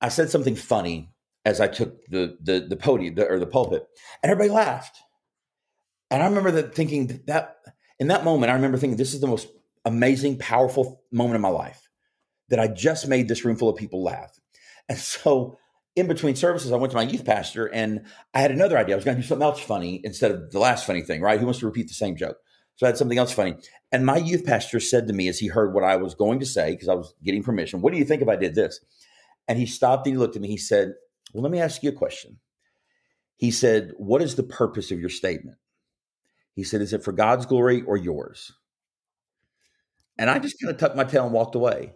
I 0.00 0.08
said 0.08 0.30
something 0.30 0.56
funny 0.56 1.10
as 1.44 1.60
I 1.60 1.68
took 1.68 2.04
the 2.06 2.36
the 2.42 2.60
the 2.60 2.76
podium 2.76 3.14
the, 3.14 3.28
or 3.28 3.38
the 3.38 3.46
pulpit, 3.46 3.86
and 4.22 4.30
everybody 4.30 4.54
laughed. 4.54 4.98
And 6.10 6.22
I 6.22 6.26
remember 6.26 6.50
that 6.52 6.74
thinking 6.74 7.22
that 7.26 7.58
in 7.98 8.08
that 8.08 8.24
moment, 8.24 8.50
I 8.50 8.54
remember 8.54 8.78
thinking 8.78 8.96
this 8.96 9.14
is 9.14 9.20
the 9.20 9.26
most 9.26 9.48
amazing, 9.84 10.38
powerful 10.38 11.02
moment 11.12 11.36
of 11.36 11.40
my 11.40 11.48
life 11.48 11.88
that 12.48 12.58
I 12.58 12.66
just 12.66 13.06
made 13.08 13.28
this 13.28 13.44
room 13.44 13.56
full 13.56 13.68
of 13.68 13.76
people 13.76 14.02
laugh. 14.02 14.38
And 14.88 14.98
so 14.98 15.58
in 15.96 16.06
between 16.06 16.36
services, 16.36 16.72
I 16.72 16.76
went 16.76 16.92
to 16.92 16.96
my 16.96 17.02
youth 17.02 17.24
pastor 17.24 17.66
and 17.66 18.06
I 18.32 18.40
had 18.40 18.50
another 18.50 18.78
idea. 18.78 18.94
I 18.94 18.96
was 18.96 19.04
going 19.04 19.16
to 19.16 19.22
do 19.22 19.26
something 19.26 19.44
else 19.44 19.60
funny 19.60 20.00
instead 20.04 20.30
of 20.30 20.50
the 20.50 20.58
last 20.58 20.86
funny 20.86 21.02
thing, 21.02 21.20
right? 21.20 21.38
Who 21.38 21.46
wants 21.46 21.60
to 21.60 21.66
repeat 21.66 21.88
the 21.88 21.94
same 21.94 22.16
joke? 22.16 22.36
So 22.76 22.86
I 22.86 22.88
had 22.88 22.96
something 22.96 23.18
else 23.18 23.32
funny. 23.32 23.56
And 23.92 24.06
my 24.06 24.16
youth 24.16 24.44
pastor 24.44 24.80
said 24.80 25.06
to 25.08 25.12
me 25.12 25.28
as 25.28 25.38
he 25.38 25.48
heard 25.48 25.74
what 25.74 25.84
I 25.84 25.96
was 25.96 26.14
going 26.14 26.40
to 26.40 26.46
say, 26.46 26.70
because 26.70 26.88
I 26.88 26.94
was 26.94 27.12
getting 27.22 27.42
permission, 27.42 27.82
What 27.82 27.92
do 27.92 27.98
you 27.98 28.04
think 28.04 28.22
if 28.22 28.28
I 28.28 28.36
did 28.36 28.54
this? 28.54 28.80
And 29.48 29.58
he 29.58 29.66
stopped 29.66 30.06
and 30.06 30.14
he 30.14 30.18
looked 30.18 30.36
at 30.36 30.42
me. 30.42 30.48
He 30.48 30.56
said, 30.56 30.94
Well, 31.34 31.42
let 31.42 31.52
me 31.52 31.60
ask 31.60 31.82
you 31.82 31.90
a 31.90 31.92
question. 31.92 32.38
He 33.36 33.50
said, 33.50 33.92
What 33.96 34.22
is 34.22 34.36
the 34.36 34.44
purpose 34.44 34.90
of 34.90 35.00
your 35.00 35.10
statement? 35.10 35.58
He 36.54 36.62
said, 36.62 36.80
Is 36.80 36.92
it 36.92 37.04
for 37.04 37.12
God's 37.12 37.46
glory 37.46 37.82
or 37.82 37.96
yours? 37.96 38.52
And 40.16 40.30
I 40.30 40.38
just 40.38 40.56
kind 40.60 40.72
of 40.72 40.78
tucked 40.78 40.96
my 40.96 41.04
tail 41.04 41.24
and 41.24 41.32
walked 41.32 41.54
away 41.54 41.94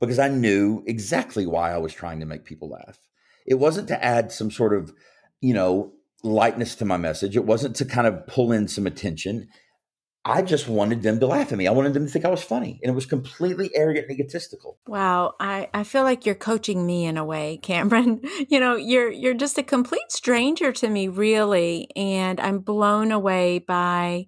because 0.00 0.18
I 0.18 0.28
knew 0.28 0.82
exactly 0.86 1.46
why 1.46 1.72
I 1.72 1.78
was 1.78 1.92
trying 1.92 2.20
to 2.20 2.26
make 2.26 2.44
people 2.44 2.70
laugh. 2.70 2.98
It 3.46 3.54
wasn't 3.54 3.88
to 3.88 4.04
add 4.04 4.32
some 4.32 4.50
sort 4.50 4.74
of, 4.74 4.92
you 5.40 5.54
know, 5.54 5.92
lightness 6.22 6.74
to 6.76 6.84
my 6.84 6.96
message. 6.96 7.36
It 7.36 7.44
wasn't 7.44 7.76
to 7.76 7.84
kind 7.84 8.06
of 8.06 8.26
pull 8.26 8.52
in 8.52 8.68
some 8.68 8.86
attention. 8.86 9.48
I 10.28 10.42
just 10.42 10.66
wanted 10.66 11.02
them 11.02 11.20
to 11.20 11.26
laugh 11.26 11.52
at 11.52 11.58
me. 11.58 11.68
I 11.68 11.72
wanted 11.72 11.94
them 11.94 12.04
to 12.04 12.10
think 12.10 12.24
I 12.24 12.30
was 12.30 12.42
funny. 12.42 12.80
And 12.82 12.90
it 12.90 12.94
was 12.96 13.06
completely 13.06 13.70
arrogant 13.76 14.08
and 14.08 14.18
egotistical. 14.18 14.76
Wow. 14.88 15.34
I, 15.38 15.68
I 15.72 15.84
feel 15.84 16.02
like 16.02 16.26
you're 16.26 16.34
coaching 16.34 16.84
me 16.84 17.04
in 17.04 17.16
a 17.16 17.24
way, 17.24 17.58
Cameron. 17.62 18.20
You 18.48 18.60
know, 18.60 18.76
you're 18.76 19.10
you're 19.10 19.34
just 19.34 19.58
a 19.58 19.62
complete 19.62 20.10
stranger 20.10 20.70
to 20.70 20.88
me, 20.88 21.08
really. 21.08 21.88
And 21.96 22.38
I'm 22.40 22.58
blown 22.58 23.10
away 23.10 23.60
by 23.60 24.26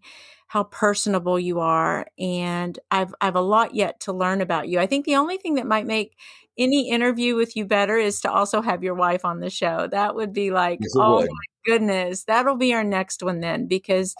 how 0.49 0.65
personable 0.65 1.39
you 1.39 1.61
are. 1.61 2.07
And 2.19 2.79
I've 2.91 3.15
I 3.21 3.27
have 3.27 3.37
a 3.37 3.41
lot 3.41 3.75
yet 3.75 4.01
to 4.01 4.13
learn 4.13 4.41
about 4.41 4.69
you. 4.69 4.79
I 4.79 4.87
think 4.87 5.05
the 5.05 5.17
only 5.17 5.37
thing 5.37 5.55
that 5.55 5.67
might 5.67 5.87
make 5.87 6.17
any 6.59 6.91
interview 6.91 7.37
with 7.37 7.57
you 7.57 7.65
better 7.65 7.97
is 7.97 8.21
to 8.21 8.31
also 8.31 8.61
have 8.61 8.83
your 8.83 8.95
wife 8.95 9.25
on 9.25 9.41
the 9.41 9.51
show. 9.51 9.87
That 9.87 10.15
would 10.15 10.33
be 10.33 10.51
like, 10.51 10.81
yes, 10.83 10.93
oh 10.97 11.19
would. 11.19 11.31
my 11.31 11.45
goodness, 11.65 12.25
that'll 12.25 12.57
be 12.57 12.75
our 12.75 12.85
next 12.85 13.23
one 13.23 13.41
then 13.41 13.67
because 13.67 14.15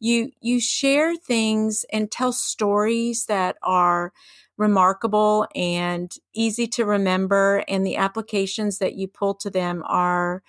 you 0.00 0.30
you 0.40 0.60
share 0.60 1.14
things 1.16 1.84
and 1.92 2.10
tell 2.10 2.32
stories 2.32 3.26
that 3.26 3.56
are 3.62 4.12
remarkable 4.56 5.46
and 5.54 6.12
easy 6.34 6.66
to 6.68 6.84
remember 6.84 7.64
and 7.68 7.86
the 7.86 7.96
applications 7.96 8.78
that 8.78 8.94
you 8.94 9.08
pull 9.08 9.34
to 9.34 9.50
them 9.50 9.82
are 9.86 10.42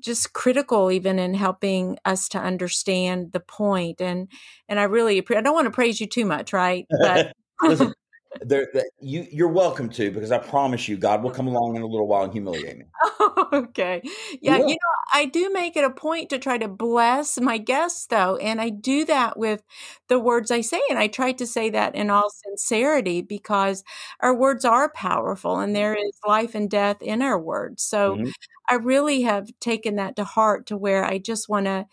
just 0.00 0.32
critical 0.32 0.90
even 0.90 1.18
in 1.20 1.32
helping 1.32 1.96
us 2.04 2.28
to 2.28 2.38
understand 2.38 3.30
the 3.32 3.38
point 3.38 4.00
and 4.00 4.28
and 4.68 4.80
i 4.80 4.82
really 4.82 5.24
i 5.30 5.40
don't 5.40 5.54
want 5.54 5.66
to 5.66 5.70
praise 5.70 6.00
you 6.00 6.06
too 6.06 6.26
much 6.26 6.52
right 6.52 6.86
but 6.90 7.32
Listen, 7.62 7.94
there, 8.40 8.68
you 9.00 9.26
you're 9.30 9.48
welcome 9.48 9.88
to 9.90 10.10
because 10.10 10.32
I 10.32 10.38
promise 10.38 10.88
you, 10.88 10.96
God 10.96 11.22
will 11.22 11.30
come 11.30 11.46
along 11.46 11.76
in 11.76 11.82
a 11.82 11.86
little 11.86 12.06
while 12.06 12.24
and 12.24 12.32
humiliate 12.32 12.78
me. 12.78 12.84
okay, 13.52 14.02
yeah, 14.40 14.56
you 14.56 14.66
know, 14.66 14.76
I 15.12 15.26
do 15.26 15.50
make 15.52 15.76
it 15.76 15.84
a 15.84 15.90
point 15.90 16.30
to 16.30 16.38
try 16.38 16.58
to 16.58 16.68
bless 16.68 17.40
my 17.40 17.58
guests, 17.58 18.06
though, 18.06 18.36
and 18.36 18.60
I 18.60 18.70
do 18.70 19.04
that 19.04 19.38
with 19.38 19.62
the 20.08 20.18
words 20.18 20.50
I 20.50 20.60
say, 20.60 20.80
and 20.88 20.98
I 20.98 21.08
try 21.08 21.32
to 21.32 21.46
say 21.46 21.70
that 21.70 21.94
in 21.94 22.10
all 22.10 22.30
sincerity 22.30 23.22
because 23.22 23.84
our 24.20 24.34
words 24.34 24.64
are 24.64 24.90
powerful, 24.90 25.58
and 25.58 25.76
there 25.76 25.94
is 25.94 26.18
life 26.26 26.54
and 26.54 26.70
death 26.70 27.02
in 27.02 27.22
our 27.22 27.38
words. 27.38 27.82
So, 27.82 28.16
mm-hmm. 28.16 28.30
I 28.68 28.74
really 28.76 29.22
have 29.22 29.50
taken 29.60 29.96
that 29.96 30.16
to 30.16 30.24
heart 30.24 30.66
to 30.66 30.76
where 30.76 31.04
I 31.04 31.18
just 31.18 31.48
want 31.48 31.66
to 31.66 31.86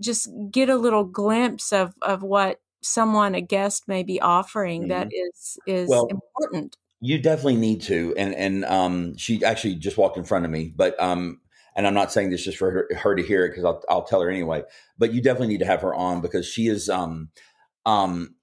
just 0.00 0.28
get 0.50 0.68
a 0.68 0.76
little 0.76 1.04
glimpse 1.04 1.72
of 1.72 1.94
of 2.02 2.22
what 2.22 2.60
someone 2.84 3.34
a 3.34 3.40
guest 3.40 3.88
may 3.88 4.02
be 4.02 4.20
offering 4.20 4.82
mm-hmm. 4.82 4.90
that 4.90 5.08
is 5.12 5.58
is 5.66 5.88
well, 5.88 6.06
important 6.06 6.76
you 7.00 7.18
definitely 7.18 7.56
need 7.56 7.80
to 7.82 8.14
and 8.16 8.34
and 8.34 8.64
um 8.66 9.16
she 9.16 9.44
actually 9.44 9.74
just 9.74 9.96
walked 9.96 10.16
in 10.16 10.24
front 10.24 10.44
of 10.44 10.50
me 10.50 10.72
but 10.74 10.98
um 11.00 11.40
and 11.76 11.86
i'm 11.86 11.94
not 11.94 12.12
saying 12.12 12.30
this 12.30 12.44
just 12.44 12.58
for 12.58 12.70
her, 12.70 12.96
her 12.96 13.14
to 13.14 13.22
hear 13.22 13.44
it 13.44 13.50
because 13.50 13.64
I'll, 13.64 13.82
I'll 13.88 14.04
tell 14.04 14.20
her 14.20 14.30
anyway 14.30 14.62
but 14.98 15.12
you 15.12 15.22
definitely 15.22 15.48
need 15.48 15.60
to 15.60 15.66
have 15.66 15.82
her 15.82 15.94
on 15.94 16.20
because 16.20 16.46
she 16.46 16.68
is 16.68 16.88
um 16.88 17.30
um 17.86 18.34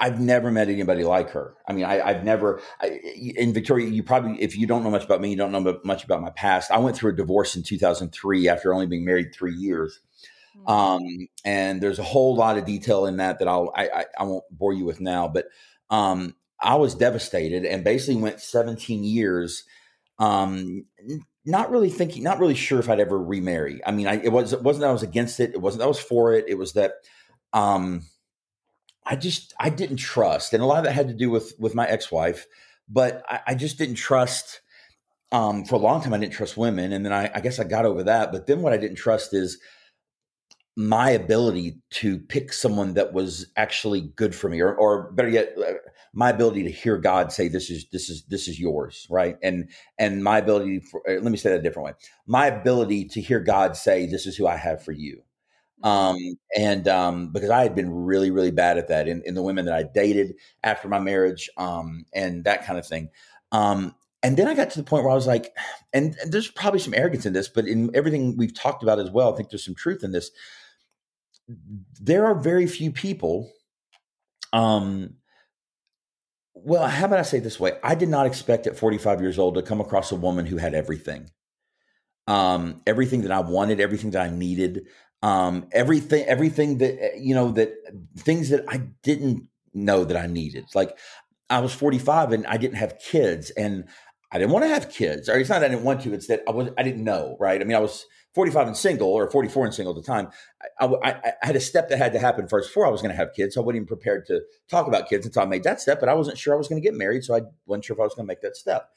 I've 0.00 0.20
never 0.20 0.50
met 0.50 0.68
anybody 0.68 1.04
like 1.04 1.30
her. 1.30 1.54
I 1.68 1.72
mean, 1.72 1.84
I, 1.84 2.12
have 2.12 2.24
never, 2.24 2.60
I, 2.80 2.98
in 3.36 3.52
Victoria, 3.52 3.88
you 3.88 4.02
probably, 4.02 4.42
if 4.42 4.56
you 4.56 4.66
don't 4.66 4.82
know 4.82 4.90
much 4.90 5.04
about 5.04 5.20
me, 5.20 5.30
you 5.30 5.36
don't 5.36 5.52
know 5.52 5.78
much 5.84 6.02
about 6.02 6.20
my 6.20 6.30
past. 6.30 6.72
I 6.72 6.78
went 6.78 6.96
through 6.96 7.12
a 7.12 7.16
divorce 7.16 7.54
in 7.54 7.62
2003 7.62 8.48
after 8.48 8.74
only 8.74 8.86
being 8.86 9.04
married 9.04 9.32
three 9.32 9.54
years. 9.54 10.00
Mm-hmm. 10.58 10.70
Um, 10.70 11.28
and 11.44 11.80
there's 11.80 11.98
a 11.98 12.04
whole 12.04 12.36
lot 12.36 12.58
of 12.58 12.64
detail 12.64 13.06
in 13.06 13.18
that 13.18 13.38
that 13.38 13.48
I'll 13.48 13.72
I, 13.74 13.88
I, 13.88 14.04
I 14.18 14.24
won't 14.24 14.44
bore 14.50 14.72
you 14.72 14.84
with 14.84 15.00
now. 15.00 15.28
But 15.28 15.46
um, 15.90 16.34
I 16.60 16.76
was 16.76 16.94
devastated 16.94 17.64
and 17.64 17.84
basically 17.84 18.20
went 18.20 18.40
17 18.40 19.04
years, 19.04 19.64
um, 20.18 20.86
not 21.44 21.70
really 21.70 21.90
thinking, 21.90 22.22
not 22.22 22.40
really 22.40 22.54
sure 22.54 22.80
if 22.80 22.88
I'd 22.88 23.00
ever 23.00 23.20
remarry. 23.20 23.80
I 23.86 23.92
mean, 23.92 24.06
I, 24.06 24.14
it 24.14 24.32
was 24.32 24.52
it 24.52 24.62
wasn't 24.62 24.82
that 24.82 24.90
I 24.90 24.92
was 24.92 25.02
against 25.02 25.40
it. 25.40 25.54
It 25.54 25.60
wasn't 25.60 25.80
that 25.80 25.86
I 25.86 25.88
was 25.88 26.00
for 26.00 26.34
it. 26.34 26.46
It 26.48 26.58
was 26.58 26.72
that 26.72 26.94
um, 27.52 28.02
I 29.04 29.16
just 29.16 29.54
I 29.60 29.70
didn't 29.70 29.98
trust, 29.98 30.52
and 30.52 30.62
a 30.62 30.66
lot 30.66 30.78
of 30.78 30.84
that 30.84 30.92
had 30.92 31.08
to 31.08 31.14
do 31.14 31.30
with 31.30 31.54
with 31.58 31.74
my 31.74 31.86
ex 31.86 32.10
wife. 32.10 32.46
But 32.88 33.22
I, 33.28 33.40
I 33.48 33.54
just 33.54 33.78
didn't 33.78 33.96
trust 33.96 34.60
um, 35.32 35.64
for 35.64 35.74
a 35.74 35.78
long 35.78 36.00
time 36.00 36.14
I 36.14 36.18
didn't 36.18 36.32
trust 36.32 36.56
women, 36.56 36.92
and 36.92 37.04
then 37.04 37.12
I, 37.12 37.30
I, 37.34 37.40
guess 37.40 37.58
I 37.58 37.64
got 37.64 37.84
over 37.84 38.04
that. 38.04 38.32
But 38.32 38.46
then 38.46 38.62
what 38.62 38.72
I 38.72 38.76
didn't 38.76 38.96
trust 38.96 39.34
is 39.34 39.58
my 40.76 41.10
ability 41.10 41.78
to 41.88 42.18
pick 42.18 42.52
someone 42.52 42.94
that 42.94 43.14
was 43.14 43.46
actually 43.56 44.02
good 44.14 44.34
for 44.34 44.50
me 44.50 44.60
or, 44.60 44.74
or 44.74 45.10
better 45.12 45.28
yet 45.28 45.54
uh, 45.58 45.72
my 46.12 46.28
ability 46.28 46.62
to 46.62 46.70
hear 46.70 46.98
god 46.98 47.32
say 47.32 47.48
this 47.48 47.70
is 47.70 47.86
this 47.92 48.10
is 48.10 48.24
this 48.24 48.46
is 48.46 48.60
yours 48.60 49.06
right? 49.08 49.36
And 49.42 49.70
and 49.98 50.22
my 50.22 50.38
ability 50.38 50.80
for, 50.80 51.02
uh, 51.08 51.14
let 51.14 51.32
me 51.32 51.38
say 51.38 51.50
that 51.50 51.60
a 51.60 51.62
different 51.62 51.86
way. 51.86 51.92
My 52.26 52.48
ability 52.48 53.06
to 53.06 53.22
hear 53.22 53.40
god 53.40 53.76
say 53.76 54.06
this 54.06 54.26
is 54.26 54.36
who 54.36 54.46
i 54.46 54.56
have 54.56 54.84
for 54.84 54.92
you. 54.92 55.22
Um 55.82 56.18
and 56.54 56.86
um 56.88 57.32
because 57.32 57.50
i 57.50 57.62
had 57.62 57.74
been 57.74 57.90
really 57.90 58.30
really 58.30 58.50
bad 58.50 58.76
at 58.76 58.88
that 58.88 59.08
in, 59.08 59.22
in 59.24 59.34
the 59.34 59.42
women 59.42 59.64
that 59.64 59.74
i 59.74 59.82
dated 59.82 60.34
after 60.62 60.88
my 60.88 60.98
marriage 60.98 61.48
um 61.56 62.04
and 62.12 62.44
that 62.44 62.66
kind 62.66 62.78
of 62.78 62.86
thing. 62.86 63.08
Um 63.50 63.94
and 64.22 64.36
then 64.36 64.48
I 64.48 64.54
got 64.54 64.70
to 64.70 64.78
the 64.78 64.84
point 64.84 65.04
where 65.04 65.12
I 65.12 65.14
was 65.14 65.26
like, 65.26 65.54
and, 65.92 66.16
and, 66.20 66.32
there's 66.32 66.50
probably 66.50 66.80
some 66.80 66.94
arrogance 66.94 67.26
in 67.26 67.32
this, 67.32 67.48
but 67.48 67.66
in 67.66 67.90
everything 67.94 68.36
we've 68.36 68.54
talked 68.54 68.82
about 68.82 68.98
as 68.98 69.10
well, 69.10 69.32
I 69.32 69.36
think 69.36 69.50
there's 69.50 69.64
some 69.64 69.74
truth 69.74 70.02
in 70.02 70.12
this 70.12 70.30
there 72.00 72.26
are 72.26 72.34
very 72.34 72.66
few 72.66 72.90
people 72.90 73.50
um 74.52 75.14
well 76.54 76.88
how 76.88 77.04
about 77.06 77.18
i 77.18 77.22
say 77.22 77.38
this 77.38 77.60
way? 77.60 77.72
I 77.82 77.94
did 77.94 78.08
not 78.08 78.26
expect 78.26 78.66
at 78.66 78.76
45 78.76 79.20
years 79.20 79.38
old 79.38 79.54
to 79.54 79.62
come 79.62 79.80
across 79.80 80.10
a 80.10 80.16
woman 80.16 80.46
who 80.46 80.56
had 80.56 80.74
everything. 80.74 81.30
Um 82.26 82.82
everything 82.86 83.22
that 83.22 83.30
i 83.30 83.40
wanted 83.40 83.80
everything 83.80 84.10
that 84.12 84.22
i 84.22 84.34
needed 84.34 84.86
um 85.22 85.68
everything 85.72 86.24
everything 86.24 86.78
that 86.78 87.02
eh, 87.02 87.16
you 87.18 87.34
know 87.34 87.50
that 87.52 87.72
things 88.18 88.48
that 88.50 88.64
i 88.68 88.78
didn't 89.02 89.48
know 89.74 90.04
that 90.04 90.16
i 90.16 90.26
needed. 90.26 90.64
Like 90.74 90.98
i 91.50 91.60
was 91.60 91.72
45 91.72 92.32
and 92.32 92.46
i 92.46 92.56
didn't 92.56 92.76
have 92.76 92.98
kids 92.98 93.50
and 93.50 93.84
i 94.32 94.38
didn't 94.38 94.52
want 94.52 94.64
to 94.64 94.68
have 94.68 94.90
kids. 94.90 95.28
Or 95.28 95.38
it's 95.38 95.50
not 95.50 95.62
i 95.62 95.68
didn't 95.68 95.84
want 95.84 96.00
to 96.02 96.12
it's 96.12 96.26
that 96.26 96.42
i 96.48 96.50
was 96.50 96.70
i 96.76 96.82
didn't 96.82 97.04
know 97.04 97.36
right? 97.38 97.60
I 97.60 97.64
mean 97.64 97.76
i 97.76 97.80
was 97.80 98.04
45 98.36 98.66
and 98.66 98.76
single 98.76 99.08
or 99.08 99.30
44 99.30 99.64
and 99.64 99.74
single 99.74 99.96
at 99.96 100.04
the 100.04 100.06
time, 100.06 100.28
I, 100.78 100.84
I, 100.86 101.10
I, 101.10 101.32
had 101.46 101.56
a 101.56 101.60
step 101.60 101.88
that 101.88 101.96
had 101.96 102.12
to 102.12 102.18
happen 102.18 102.46
first 102.46 102.68
before 102.68 102.86
I 102.86 102.90
was 102.90 103.00
going 103.00 103.10
to 103.10 103.16
have 103.16 103.32
kids. 103.32 103.54
So 103.54 103.62
I 103.62 103.64
wasn't 103.64 103.76
even 103.76 103.86
prepared 103.86 104.26
to 104.26 104.42
talk 104.68 104.86
about 104.86 105.08
kids 105.08 105.24
until 105.24 105.40
I 105.40 105.46
made 105.46 105.64
that 105.64 105.80
step, 105.80 106.00
but 106.00 106.10
I 106.10 106.14
wasn't 106.14 106.36
sure 106.36 106.52
I 106.52 106.58
was 106.58 106.68
going 106.68 106.80
to 106.80 106.86
get 106.86 106.94
married. 106.94 107.24
So 107.24 107.34
I 107.34 107.40
wasn't 107.64 107.86
sure 107.86 107.94
if 107.94 108.00
I 108.00 108.04
was 108.04 108.14
going 108.14 108.26
to 108.26 108.30
make 108.30 108.42
that 108.42 108.54
step. 108.54 108.90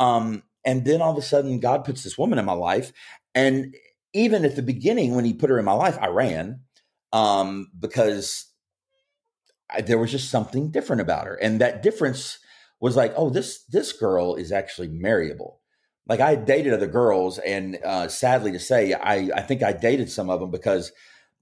Um, 0.00 0.42
and 0.64 0.84
then 0.84 1.00
all 1.00 1.12
of 1.12 1.18
a 1.18 1.22
sudden, 1.22 1.60
God 1.60 1.84
puts 1.84 2.02
this 2.02 2.18
woman 2.18 2.40
in 2.40 2.44
my 2.44 2.52
life. 2.52 2.92
And 3.32 3.76
even 4.12 4.44
at 4.44 4.56
the 4.56 4.62
beginning, 4.62 5.14
when 5.14 5.24
he 5.24 5.34
put 5.34 5.50
her 5.50 5.58
in 5.60 5.64
my 5.64 5.72
life, 5.72 5.96
I 6.00 6.08
ran 6.08 6.62
um, 7.12 7.70
because 7.78 8.46
I, 9.70 9.82
there 9.82 9.98
was 9.98 10.10
just 10.10 10.30
something 10.30 10.72
different 10.72 11.00
about 11.00 11.26
her. 11.26 11.36
And 11.36 11.60
that 11.60 11.84
difference 11.84 12.40
was 12.80 12.96
like, 12.96 13.12
oh, 13.16 13.30
this 13.30 13.62
this 13.66 13.92
girl 13.92 14.34
is 14.34 14.50
actually 14.50 14.88
marryable. 14.88 15.59
Like 16.10 16.18
I 16.18 16.34
dated 16.34 16.72
other 16.72 16.88
girls, 16.88 17.38
and 17.38 17.78
uh, 17.84 18.08
sadly 18.08 18.50
to 18.50 18.58
say, 18.58 18.94
I 18.94 19.30
I 19.32 19.42
think 19.42 19.62
I 19.62 19.72
dated 19.72 20.10
some 20.10 20.28
of 20.28 20.40
them 20.40 20.50
because 20.50 20.90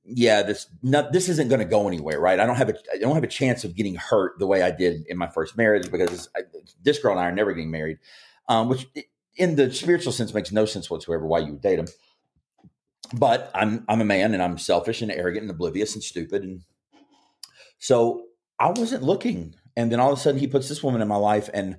yeah, 0.04 0.42
this 0.42 0.66
not, 0.82 1.10
this 1.10 1.30
isn't 1.30 1.48
going 1.48 1.60
to 1.60 1.64
go 1.64 1.88
anywhere, 1.88 2.20
right? 2.20 2.38
I 2.38 2.44
don't 2.44 2.56
have 2.56 2.68
a 2.68 2.74
I 2.92 2.98
don't 2.98 3.14
have 3.14 3.24
a 3.24 3.28
chance 3.28 3.64
of 3.64 3.74
getting 3.74 3.94
hurt 3.94 4.38
the 4.38 4.46
way 4.46 4.60
I 4.60 4.70
did 4.70 5.06
in 5.06 5.16
my 5.16 5.26
first 5.26 5.56
marriage 5.56 5.90
because 5.90 6.28
I, 6.36 6.40
this 6.82 6.98
girl 6.98 7.12
and 7.12 7.20
I 7.20 7.24
are 7.24 7.32
never 7.32 7.54
getting 7.54 7.70
married, 7.70 7.96
um, 8.46 8.68
which 8.68 8.86
in 9.36 9.56
the 9.56 9.72
spiritual 9.72 10.12
sense 10.12 10.34
makes 10.34 10.52
no 10.52 10.66
sense 10.66 10.90
whatsoever 10.90 11.26
why 11.26 11.38
you 11.38 11.52
would 11.52 11.62
date 11.62 11.78
him. 11.78 11.88
But 13.14 13.50
I'm 13.54 13.86
I'm 13.88 14.02
a 14.02 14.04
man 14.04 14.34
and 14.34 14.42
I'm 14.42 14.58
selfish 14.58 15.00
and 15.00 15.10
arrogant 15.10 15.44
and 15.44 15.50
oblivious 15.50 15.94
and 15.94 16.04
stupid 16.04 16.42
and 16.42 16.60
so 17.78 18.26
I 18.60 18.68
wasn't 18.68 19.02
looking. 19.02 19.54
And 19.78 19.90
then 19.90 19.98
all 19.98 20.12
of 20.12 20.18
a 20.18 20.20
sudden 20.20 20.40
he 20.40 20.46
puts 20.46 20.68
this 20.68 20.82
woman 20.82 21.00
in 21.00 21.08
my 21.08 21.16
life 21.16 21.48
and 21.54 21.78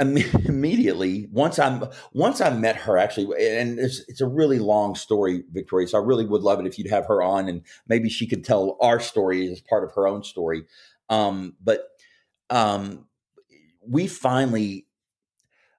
immediately 0.00 1.28
once 1.32 1.58
I'm 1.58 1.84
once 2.12 2.40
I 2.40 2.50
met 2.50 2.76
her 2.76 2.96
actually 2.96 3.24
and 3.58 3.80
it's 3.80 4.04
it's 4.06 4.20
a 4.20 4.28
really 4.28 4.60
long 4.60 4.94
story 4.94 5.42
Victoria 5.50 5.88
so 5.88 6.00
I 6.00 6.04
really 6.04 6.24
would 6.24 6.42
love 6.42 6.60
it 6.60 6.66
if 6.66 6.78
you'd 6.78 6.90
have 6.90 7.06
her 7.06 7.20
on 7.20 7.48
and 7.48 7.62
maybe 7.88 8.08
she 8.08 8.26
could 8.26 8.44
tell 8.44 8.76
our 8.80 9.00
story 9.00 9.50
as 9.50 9.60
part 9.60 9.82
of 9.82 9.92
her 9.94 10.06
own 10.06 10.22
story. 10.22 10.62
Um, 11.08 11.56
but 11.62 11.88
um, 12.48 13.06
we 13.86 14.06
finally 14.06 14.86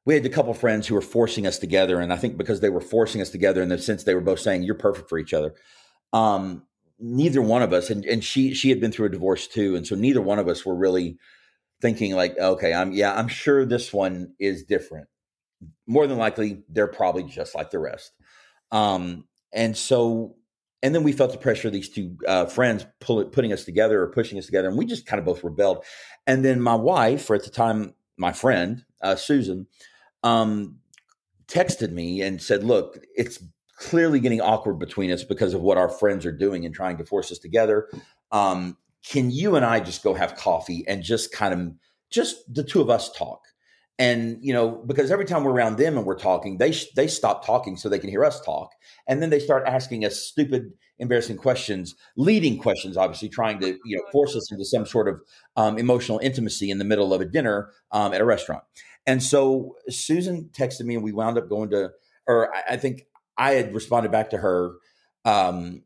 we 0.03 0.15
had 0.15 0.25
a 0.25 0.29
couple 0.29 0.53
friends 0.53 0.87
who 0.87 0.95
were 0.95 1.01
forcing 1.01 1.47
us 1.47 1.57
together 1.57 2.01
and 2.01 2.11
I 2.11 2.17
think 2.17 2.35
because 2.35 2.59
they 2.59 2.69
were 2.69 2.81
forcing 2.81 3.21
us 3.21 3.29
together 3.29 3.61
in 3.61 3.69
the 3.69 3.77
sense 3.77 4.03
they 4.03 4.15
were 4.15 4.21
both 4.21 4.41
saying 4.41 4.63
you're 4.63 4.75
perfect 4.75 5.07
for 5.07 5.17
each 5.17 5.33
other. 5.33 5.55
Um, 6.11 6.63
neither 6.99 7.41
one 7.41 7.61
of 7.61 7.71
us 7.71 7.89
and, 7.89 8.03
and 8.03 8.21
she 8.21 8.53
she 8.53 8.69
had 8.69 8.81
been 8.81 8.91
through 8.91 9.05
a 9.05 9.11
divorce 9.11 9.47
too 9.47 9.77
and 9.77 9.87
so 9.87 9.95
neither 9.95 10.21
one 10.21 10.39
of 10.39 10.49
us 10.49 10.65
were 10.65 10.75
really 10.75 11.17
thinking 11.81 12.15
like, 12.15 12.37
okay, 12.37 12.73
I'm 12.73 12.91
yeah, 12.91 13.13
I'm 13.13 13.27
sure 13.27 13.65
this 13.65 13.93
one 13.93 14.33
is 14.39 14.63
different. 14.63 15.07
More 15.87 16.07
than 16.07 16.17
likely, 16.17 16.63
they're 16.69 16.87
probably 16.87 17.23
just 17.23 17.55
like 17.55 17.71
the 17.71 17.79
rest. 17.79 18.11
Um, 18.71 19.25
and 19.51 19.75
so, 19.75 20.35
and 20.81 20.93
then 20.93 21.03
we 21.03 21.11
felt 21.11 21.31
the 21.31 21.37
pressure 21.37 21.67
of 21.67 21.73
these 21.73 21.89
two 21.89 22.17
uh, 22.27 22.45
friends 22.45 22.85
pull, 23.01 23.23
putting 23.25 23.51
us 23.51 23.65
together 23.65 24.01
or 24.01 24.07
pushing 24.11 24.37
us 24.37 24.45
together, 24.45 24.67
and 24.67 24.77
we 24.77 24.85
just 24.85 25.05
kind 25.05 25.19
of 25.19 25.25
both 25.25 25.43
rebelled. 25.43 25.83
And 26.27 26.45
then 26.45 26.61
my 26.61 26.75
wife, 26.75 27.29
or 27.29 27.35
at 27.35 27.43
the 27.43 27.49
time, 27.49 27.93
my 28.17 28.31
friend 28.31 28.85
uh, 29.01 29.15
Susan, 29.15 29.67
um, 30.23 30.79
texted 31.47 31.91
me 31.91 32.21
and 32.21 32.41
said, 32.41 32.63
"Look, 32.63 32.99
it's 33.15 33.43
clearly 33.79 34.19
getting 34.19 34.41
awkward 34.41 34.77
between 34.77 35.11
us 35.11 35.23
because 35.23 35.53
of 35.53 35.61
what 35.61 35.77
our 35.77 35.89
friends 35.89 36.25
are 36.25 36.31
doing 36.31 36.65
and 36.65 36.75
trying 36.75 36.97
to 36.97 37.05
force 37.05 37.31
us 37.31 37.39
together. 37.39 37.87
Um, 38.31 38.77
can 39.05 39.31
you 39.31 39.55
and 39.55 39.65
I 39.65 39.79
just 39.79 40.03
go 40.03 40.13
have 40.13 40.35
coffee 40.35 40.83
and 40.87 41.03
just 41.03 41.31
kind 41.31 41.53
of 41.53 41.73
just 42.11 42.53
the 42.53 42.63
two 42.63 42.81
of 42.81 42.89
us 42.89 43.11
talk? 43.11 43.41
And 43.97 44.37
you 44.41 44.53
know, 44.53 44.81
because 44.87 45.11
every 45.11 45.25
time 45.25 45.43
we're 45.43 45.51
around 45.51 45.77
them 45.77 45.97
and 45.97 46.05
we're 46.05 46.17
talking, 46.17 46.57
they 46.57 46.73
they 46.95 47.07
stop 47.07 47.45
talking 47.45 47.75
so 47.75 47.89
they 47.89 47.99
can 47.99 48.09
hear 48.09 48.23
us 48.23 48.39
talk, 48.39 48.71
and 49.07 49.21
then 49.21 49.29
they 49.29 49.39
start 49.39 49.67
asking 49.67 50.05
us 50.05 50.21
stupid, 50.21 50.71
embarrassing 50.99 51.35
questions, 51.35 51.95
leading 52.15 52.57
questions, 52.57 52.95
obviously 52.95 53.27
trying 53.27 53.59
to 53.59 53.77
you 53.83 53.97
know 53.97 54.03
force 54.13 54.37
us 54.37 54.49
into 54.53 54.63
some 54.63 54.85
sort 54.85 55.09
of 55.09 55.19
um, 55.57 55.77
emotional 55.77 56.17
intimacy 56.19 56.71
in 56.71 56.77
the 56.77 56.85
middle 56.85 57.13
of 57.13 57.19
a 57.19 57.25
dinner 57.25 57.71
um, 57.91 58.13
at 58.13 58.21
a 58.21 58.25
restaurant. 58.25 58.63
And 59.05 59.21
so 59.21 59.75
Susan 59.89 60.49
texted 60.53 60.85
me, 60.85 60.95
and 60.95 61.03
we 61.03 61.11
wound 61.11 61.37
up 61.37 61.49
going 61.49 61.69
to, 61.71 61.89
or 62.25 62.55
I, 62.55 62.75
I 62.75 62.77
think 62.77 63.05
I 63.37 63.51
had 63.51 63.73
responded 63.73 64.13
back 64.13 64.29
to 64.29 64.37
her 64.37 64.75
um, 65.25 65.83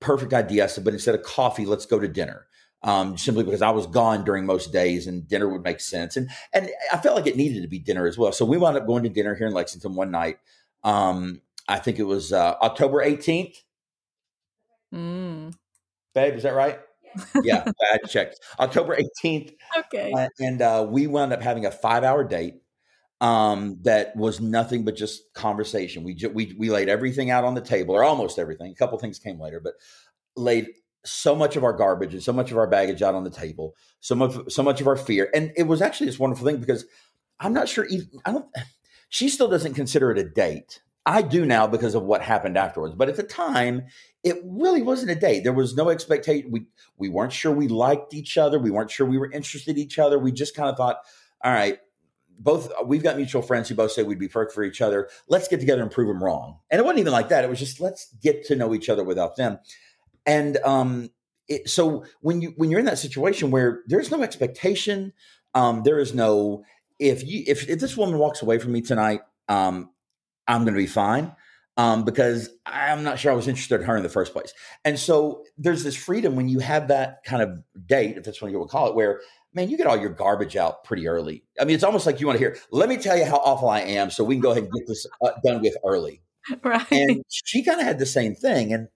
perfect 0.00 0.32
idea. 0.32 0.64
I 0.64 0.66
said, 0.66 0.84
but 0.84 0.94
instead 0.94 1.14
of 1.14 1.22
coffee, 1.22 1.66
let's 1.66 1.86
go 1.86 1.98
to 1.98 2.08
dinner. 2.08 2.46
Um, 2.84 3.18
simply 3.18 3.42
because 3.42 3.60
I 3.60 3.70
was 3.70 3.88
gone 3.88 4.24
during 4.24 4.46
most 4.46 4.72
days 4.72 5.08
and 5.08 5.26
dinner 5.26 5.48
would 5.48 5.64
make 5.64 5.80
sense. 5.80 6.16
And 6.16 6.30
and 6.52 6.70
I 6.92 6.98
felt 6.98 7.16
like 7.16 7.26
it 7.26 7.36
needed 7.36 7.62
to 7.62 7.68
be 7.68 7.80
dinner 7.80 8.06
as 8.06 8.16
well. 8.16 8.30
So 8.30 8.44
we 8.44 8.56
wound 8.56 8.76
up 8.76 8.86
going 8.86 9.02
to 9.02 9.08
dinner 9.08 9.34
here 9.34 9.48
in 9.48 9.52
Lexington 9.52 9.96
one 9.96 10.12
night. 10.12 10.38
Um, 10.84 11.40
I 11.66 11.80
think 11.80 11.98
it 11.98 12.04
was 12.04 12.32
uh, 12.32 12.54
October 12.62 13.04
18th. 13.04 13.56
Mm. 14.94 15.54
Babe, 16.14 16.34
is 16.34 16.44
that 16.44 16.54
right? 16.54 16.78
yeah, 17.42 17.64
I 17.92 17.98
checked. 18.06 18.38
October 18.60 18.96
18th. 18.96 19.54
Okay. 19.76 20.12
Uh, 20.12 20.28
and 20.38 20.62
uh, 20.62 20.86
we 20.88 21.06
wound 21.06 21.32
up 21.32 21.42
having 21.42 21.66
a 21.66 21.70
five 21.70 22.04
hour 22.04 22.22
date 22.22 22.62
um, 23.20 23.78
that 23.82 24.14
was 24.16 24.40
nothing 24.40 24.84
but 24.84 24.96
just 24.96 25.32
conversation. 25.34 26.04
We, 26.04 26.14
ju- 26.14 26.30
we 26.30 26.54
we 26.58 26.70
laid 26.70 26.88
everything 26.88 27.30
out 27.30 27.44
on 27.44 27.54
the 27.54 27.60
table, 27.60 27.94
or 27.94 28.04
almost 28.04 28.38
everything. 28.38 28.70
A 28.70 28.74
couple 28.74 28.98
things 28.98 29.18
came 29.18 29.40
later, 29.40 29.60
but 29.60 29.74
laid 30.36 30.68
so 31.04 31.34
much 31.34 31.56
of 31.56 31.64
our 31.64 31.72
garbage 31.72 32.12
and 32.14 32.22
so 32.22 32.32
much 32.32 32.50
of 32.50 32.58
our 32.58 32.66
baggage 32.66 33.02
out 33.02 33.14
on 33.14 33.24
the 33.24 33.30
table. 33.30 33.74
So 34.00 34.14
much 34.14 34.34
so 34.48 34.62
much 34.62 34.80
of 34.80 34.86
our 34.86 34.96
fear, 34.96 35.30
and 35.34 35.52
it 35.56 35.64
was 35.64 35.82
actually 35.82 36.06
this 36.06 36.18
wonderful 36.18 36.46
thing 36.46 36.58
because 36.58 36.84
I'm 37.40 37.52
not 37.52 37.68
sure. 37.68 37.86
Even, 37.86 38.08
I 38.24 38.32
don't. 38.32 38.46
She 39.08 39.28
still 39.28 39.48
doesn't 39.48 39.74
consider 39.74 40.10
it 40.10 40.18
a 40.18 40.24
date. 40.24 40.82
I 41.06 41.22
do 41.22 41.46
now 41.46 41.66
because 41.66 41.94
of 41.94 42.02
what 42.02 42.20
happened 42.20 42.58
afterwards. 42.58 42.94
But 42.94 43.08
at 43.08 43.16
the 43.16 43.22
time, 43.22 43.86
it 44.22 44.36
really 44.44 44.82
wasn't 44.82 45.10
a 45.10 45.14
date. 45.14 45.42
There 45.42 45.54
was 45.54 45.74
no 45.74 45.88
expectation. 45.88 46.50
We 46.50 46.66
we 46.98 47.08
weren't 47.08 47.32
sure 47.32 47.50
we 47.50 47.68
liked 47.68 48.12
each 48.12 48.36
other. 48.36 48.58
We 48.58 48.70
weren't 48.70 48.90
sure 48.90 49.06
we 49.06 49.18
were 49.18 49.30
interested 49.32 49.76
in 49.76 49.82
each 49.82 49.98
other. 49.98 50.18
We 50.18 50.30
just 50.30 50.54
kind 50.54 50.68
of 50.68 50.76
thought, 50.76 50.98
all 51.42 51.52
right, 51.52 51.78
both 52.38 52.72
we've 52.84 53.02
got 53.02 53.16
mutual 53.16 53.42
friends 53.42 53.68
who 53.68 53.74
both 53.74 53.92
say 53.92 54.02
we'd 54.02 54.18
be 54.18 54.28
perfect 54.28 54.54
for 54.54 54.62
each 54.62 54.80
other. 54.80 55.08
Let's 55.28 55.48
get 55.48 55.60
together 55.60 55.82
and 55.82 55.90
prove 55.90 56.08
them 56.08 56.22
wrong. 56.22 56.58
And 56.70 56.78
it 56.78 56.84
wasn't 56.84 57.00
even 57.00 57.12
like 57.12 57.28
that. 57.30 57.44
It 57.44 57.50
was 57.50 57.58
just 57.58 57.80
let's 57.80 58.14
get 58.22 58.44
to 58.46 58.56
know 58.56 58.74
each 58.74 58.88
other 58.88 59.04
without 59.04 59.36
them. 59.36 59.58
And 60.24 60.58
um, 60.58 61.10
it, 61.48 61.68
so 61.68 62.04
when 62.20 62.40
you 62.40 62.54
when 62.56 62.70
you're 62.70 62.80
in 62.80 62.86
that 62.86 62.98
situation 62.98 63.50
where 63.50 63.82
there's 63.86 64.10
no 64.10 64.22
expectation, 64.22 65.12
um, 65.54 65.82
there 65.82 65.98
is 65.98 66.14
no 66.14 66.64
if 66.98 67.26
you 67.26 67.44
if, 67.46 67.68
if 67.68 67.80
this 67.80 67.96
woman 67.96 68.18
walks 68.18 68.42
away 68.42 68.58
from 68.58 68.72
me 68.72 68.80
tonight, 68.80 69.20
um, 69.48 69.90
I'm 70.46 70.62
going 70.62 70.74
to 70.74 70.80
be 70.80 70.86
fine. 70.86 71.34
Um, 71.76 72.04
because 72.04 72.50
I'm 72.66 73.04
not 73.04 73.20
sure 73.20 73.30
I 73.30 73.36
was 73.36 73.46
interested 73.46 73.80
in 73.80 73.86
her 73.86 73.96
in 73.96 74.02
the 74.02 74.08
first 74.08 74.32
place. 74.32 74.52
And 74.84 74.98
so 74.98 75.44
there's 75.56 75.84
this 75.84 75.94
freedom 75.94 76.34
when 76.34 76.48
you 76.48 76.58
have 76.58 76.88
that 76.88 77.22
kind 77.24 77.40
of 77.40 77.62
date, 77.86 78.16
if 78.16 78.24
that's 78.24 78.42
what 78.42 78.50
you 78.50 78.58
would 78.58 78.68
call 78.68 78.88
it, 78.88 78.96
where 78.96 79.20
man, 79.58 79.68
you 79.68 79.76
get 79.76 79.88
all 79.88 79.96
your 79.96 80.10
garbage 80.10 80.56
out 80.56 80.84
pretty 80.84 81.08
early. 81.08 81.42
I 81.60 81.64
mean, 81.64 81.74
it's 81.74 81.82
almost 81.82 82.06
like 82.06 82.20
you 82.20 82.28
want 82.28 82.38
to 82.38 82.44
hear, 82.44 82.56
let 82.70 82.88
me 82.88 82.96
tell 82.96 83.16
you 83.16 83.24
how 83.24 83.38
awful 83.38 83.68
I 83.68 83.80
am 83.80 84.08
so 84.08 84.22
we 84.22 84.36
can 84.36 84.40
go 84.40 84.52
ahead 84.52 84.62
and 84.62 84.72
get 84.72 84.86
this 84.86 85.04
uh, 85.20 85.32
done 85.44 85.60
with 85.60 85.76
early. 85.84 86.22
Right. 86.62 86.90
And 86.90 87.22
she 87.28 87.62
kind 87.62 87.78
of 87.78 87.84
had 87.84 87.98
the 87.98 88.06
same 88.06 88.34
thing. 88.34 88.72
And 88.72 88.88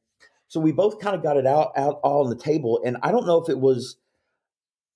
so 0.49 0.59
we 0.59 0.73
both 0.73 1.01
kind 1.01 1.15
of 1.15 1.23
got 1.23 1.37
it 1.37 1.47
out, 1.47 1.73
out 1.77 2.01
all 2.03 2.25
on 2.25 2.31
the 2.31 2.43
table. 2.43 2.81
And 2.83 2.97
I 3.03 3.13
don't 3.13 3.27
know 3.27 3.43
if 3.43 3.51
it 3.51 3.61
was, 3.61 3.97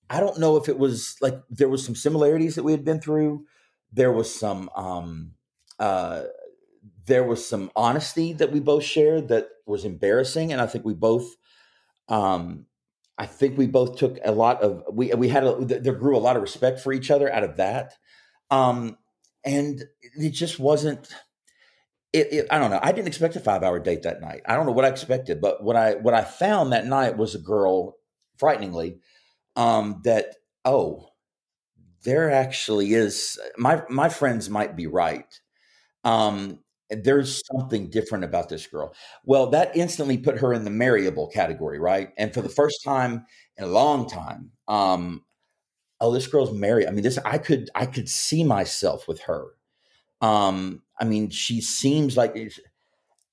I 0.08 0.20
don't 0.20 0.38
know 0.38 0.56
if 0.56 0.66
it 0.66 0.78
was 0.78 1.16
like 1.20 1.38
there 1.50 1.68
was 1.68 1.84
some 1.84 1.94
similarities 1.94 2.54
that 2.54 2.62
we 2.62 2.72
had 2.72 2.82
been 2.82 2.98
through. 2.98 3.44
There 3.92 4.10
was 4.10 4.34
some, 4.34 4.70
um, 4.74 5.32
uh, 5.78 6.22
there 7.04 7.24
was 7.24 7.46
some 7.46 7.70
honesty 7.76 8.32
that 8.32 8.52
we 8.52 8.60
both 8.60 8.84
shared 8.84 9.28
that 9.28 9.48
was 9.66 9.84
embarrassing. 9.84 10.50
And 10.50 10.60
I 10.62 10.66
think 10.66 10.86
we 10.86 10.94
both, 10.94 11.28
um, 12.08 12.64
I 13.18 13.26
think 13.26 13.56
we 13.56 13.66
both 13.66 13.96
took 13.96 14.18
a 14.24 14.32
lot 14.32 14.62
of 14.62 14.82
we 14.92 15.12
we 15.14 15.28
had 15.28 15.44
a 15.44 15.64
there 15.64 15.94
grew 15.94 16.16
a 16.16 16.18
lot 16.18 16.36
of 16.36 16.42
respect 16.42 16.80
for 16.80 16.92
each 16.92 17.10
other 17.10 17.32
out 17.32 17.44
of 17.44 17.56
that, 17.56 17.94
um, 18.50 18.98
and 19.44 19.82
it 20.02 20.30
just 20.30 20.58
wasn't. 20.58 21.08
It, 22.12 22.32
it, 22.32 22.46
I 22.50 22.58
don't 22.58 22.70
know. 22.70 22.80
I 22.82 22.92
didn't 22.92 23.08
expect 23.08 23.36
a 23.36 23.40
five 23.40 23.62
hour 23.62 23.78
date 23.78 24.02
that 24.02 24.20
night. 24.20 24.42
I 24.46 24.54
don't 24.54 24.66
know 24.66 24.72
what 24.72 24.84
I 24.84 24.88
expected, 24.88 25.40
but 25.40 25.62
what 25.62 25.76
I 25.76 25.94
what 25.94 26.14
I 26.14 26.24
found 26.24 26.72
that 26.72 26.86
night 26.86 27.16
was 27.16 27.34
a 27.34 27.38
girl, 27.38 27.96
frighteningly, 28.36 29.00
um, 29.54 30.00
that 30.04 30.36
oh, 30.64 31.08
there 32.04 32.30
actually 32.30 32.92
is 32.92 33.38
my 33.56 33.82
my 33.88 34.08
friends 34.08 34.50
might 34.50 34.76
be 34.76 34.86
right. 34.86 35.40
Um, 36.04 36.60
there's 36.90 37.42
something 37.52 37.90
different 37.90 38.24
about 38.24 38.48
this 38.48 38.66
girl. 38.66 38.94
Well, 39.24 39.48
that 39.48 39.76
instantly 39.76 40.18
put 40.18 40.38
her 40.38 40.52
in 40.52 40.64
the 40.64 40.70
marryable 40.70 41.28
category, 41.28 41.78
right? 41.78 42.10
And 42.16 42.32
for 42.32 42.42
the 42.42 42.48
first 42.48 42.82
time 42.84 43.26
in 43.56 43.64
a 43.64 43.68
long 43.68 44.08
time, 44.08 44.52
um, 44.68 45.24
oh, 46.00 46.12
this 46.12 46.26
girl's 46.26 46.52
married. 46.52 46.86
I 46.86 46.90
mean, 46.90 47.02
this 47.02 47.18
I 47.24 47.38
could 47.38 47.70
I 47.74 47.86
could 47.86 48.08
see 48.08 48.44
myself 48.44 49.08
with 49.08 49.20
her. 49.22 49.46
Um, 50.20 50.82
I 50.98 51.04
mean, 51.04 51.30
she 51.30 51.60
seems 51.60 52.16
like, 52.16 52.36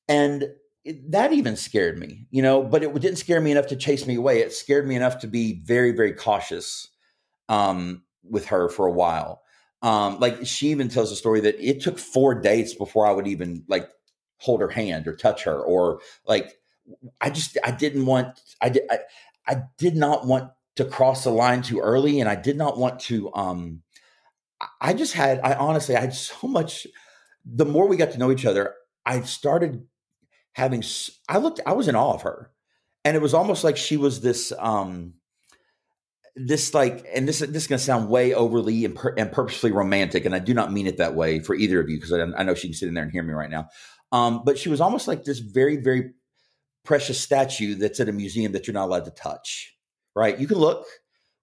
and 0.07 0.49
it, 0.83 1.11
that 1.11 1.31
even 1.33 1.55
scared 1.55 1.97
me, 1.97 2.27
you 2.31 2.41
know. 2.41 2.63
But 2.63 2.83
it 2.83 2.93
didn't 2.99 3.17
scare 3.17 3.41
me 3.41 3.51
enough 3.51 3.67
to 3.67 3.75
chase 3.75 4.05
me 4.07 4.15
away. 4.15 4.39
It 4.39 4.53
scared 4.53 4.87
me 4.87 4.95
enough 4.95 5.19
to 5.19 5.27
be 5.27 5.61
very, 5.63 5.91
very 5.91 6.13
cautious 6.13 6.89
um, 7.49 8.03
with 8.23 8.47
her 8.47 8.69
for 8.69 8.85
a 8.87 8.91
while. 8.91 9.42
Um, 9.83 10.19
like 10.19 10.47
she 10.47 10.69
even 10.69 10.87
tells 10.89 11.11
a 11.11 11.15
story 11.15 11.41
that 11.41 11.59
it 11.59 11.81
took 11.81 11.99
four 11.99 12.33
dates 12.33 12.73
before 12.73 13.05
I 13.05 13.11
would 13.11 13.27
even 13.27 13.65
like 13.67 13.89
hold 14.37 14.61
her 14.61 14.69
hand 14.69 15.07
or 15.07 15.15
touch 15.15 15.43
her 15.43 15.59
or 15.59 15.99
like 16.25 16.53
I 17.21 17.29
just 17.29 17.57
I 17.63 17.71
didn't 17.71 18.05
want 18.05 18.39
I 18.61 18.69
did 18.69 18.83
I, 18.89 18.99
I 19.45 19.63
did 19.77 19.95
not 19.95 20.25
want 20.25 20.51
to 20.77 20.85
cross 20.85 21.25
the 21.25 21.29
line 21.29 21.61
too 21.61 21.79
early 21.79 22.19
and 22.19 22.29
I 22.29 22.35
did 22.35 22.57
not 22.57 22.77
want 22.77 23.01
to 23.01 23.33
um 23.33 23.83
I 24.81 24.93
just 24.93 25.13
had 25.13 25.39
I 25.43 25.53
honestly 25.55 25.95
I 25.95 26.01
had 26.01 26.13
so 26.13 26.47
much 26.47 26.87
the 27.45 27.65
more 27.65 27.87
we 27.87 27.97
got 27.97 28.11
to 28.11 28.17
know 28.17 28.31
each 28.31 28.45
other 28.45 28.73
I 29.05 29.21
started 29.21 29.85
having 30.53 30.83
I 31.27 31.37
looked 31.37 31.59
I 31.65 31.73
was 31.73 31.87
in 31.87 31.95
awe 31.95 32.13
of 32.13 32.21
her. 32.23 32.51
And 33.05 33.17
it 33.17 33.21
was 33.21 33.33
almost 33.33 33.65
like 33.65 33.75
she 33.75 33.97
was 33.97 34.21
this 34.21 34.53
um 34.57 35.15
this 36.35 36.73
like, 36.73 37.05
and 37.13 37.27
this 37.27 37.39
this 37.39 37.63
is 37.63 37.67
going 37.67 37.77
to 37.77 37.83
sound 37.83 38.09
way 38.09 38.33
overly 38.33 38.85
and, 38.85 38.97
and, 39.17 39.31
purposefully 39.31 39.71
romantic, 39.71 40.25
and 40.25 40.33
I 40.33 40.39
do 40.39 40.53
not 40.53 40.71
mean 40.71 40.87
it 40.87 40.97
that 40.97 41.15
way 41.15 41.39
for 41.39 41.55
either 41.55 41.79
of 41.79 41.89
you 41.89 41.97
because 41.97 42.11
I, 42.11 42.21
I, 42.21 42.43
know 42.43 42.55
she 42.55 42.69
can 42.69 42.73
sit 42.73 42.87
in 42.87 42.95
there 42.95 43.03
and 43.03 43.11
hear 43.11 43.23
me 43.23 43.33
right 43.33 43.49
now. 43.49 43.67
Um, 44.11 44.41
but 44.43 44.57
she 44.57 44.69
was 44.69 44.81
almost 44.81 45.07
like 45.07 45.23
this 45.23 45.39
very 45.39 45.77
very 45.77 46.11
precious 46.83 47.19
statue 47.19 47.75
that's 47.75 47.99
at 47.99 48.09
a 48.09 48.11
museum 48.11 48.51
that 48.53 48.67
you're 48.67 48.73
not 48.73 48.85
allowed 48.85 49.05
to 49.05 49.11
touch. 49.11 49.75
Right? 50.15 50.37
You 50.37 50.47
can 50.47 50.57
look, 50.57 50.85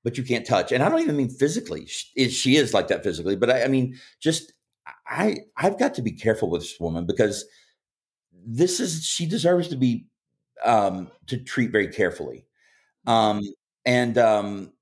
but 0.05 0.19
you 0.19 0.25
can't 0.25 0.47
touch. 0.47 0.73
And 0.73 0.83
I 0.83 0.89
don't 0.89 1.01
even 1.01 1.17
mean 1.17 1.31
physically. 1.31 1.87
She, 1.87 2.29
she 2.29 2.57
is 2.57 2.75
like 2.75 2.89
that 2.89 3.03
physically, 3.03 3.37
but 3.37 3.51
I, 3.51 3.65
I 3.65 3.69
mean 3.69 3.97
just 4.21 4.53
I 5.07 5.37
I've 5.57 5.79
got 5.79 5.95
to 5.95 6.03
be 6.03 6.13
careful 6.13 6.51
with 6.51 6.63
this 6.63 6.81
woman 6.81 7.07
because 7.07 7.45
this 8.33 8.81
is 8.81 9.05
she 9.05 9.27
deserves 9.27 9.69
to 9.69 9.77
be 9.77 10.07
um, 10.65 11.11
to 11.27 11.39
treat 11.39 11.71
very 11.71 11.89
carefully. 11.89 12.47
Um, 13.07 13.41
and 13.85 14.19
um, 14.19 14.73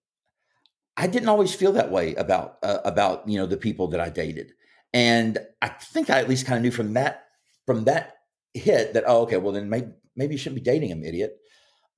I 0.99 1.07
didn't 1.07 1.29
always 1.29 1.55
feel 1.55 1.73
that 1.73 1.93
way 1.93 2.17
about 2.17 2.59
uh, 2.63 2.81
about 2.85 3.27
you 3.29 3.39
know 3.39 3.47
the 3.47 3.57
people 3.57 3.87
that 3.89 4.01
I 4.01 4.11
dated, 4.11 4.53
and 4.93 5.39
I 5.63 5.69
think 5.69 6.11
I 6.11 6.19
at 6.19 6.29
least 6.29 6.45
kind 6.45 6.57
of 6.57 6.63
knew 6.65 6.73
from 6.73 6.95
that 6.95 7.27
from 7.67 7.85
that 7.85 8.17
hit 8.53 8.95
that 8.95 9.05
oh 9.07 9.23
okay 9.23 9.37
well 9.37 9.53
then 9.53 9.71
maybe 9.71 9.93
maybe 10.17 10.35
you 10.35 10.39
shouldn't 10.39 10.63
be 10.63 10.71
dating 10.71 10.91
him 10.91 11.05
idiot. 11.05 11.39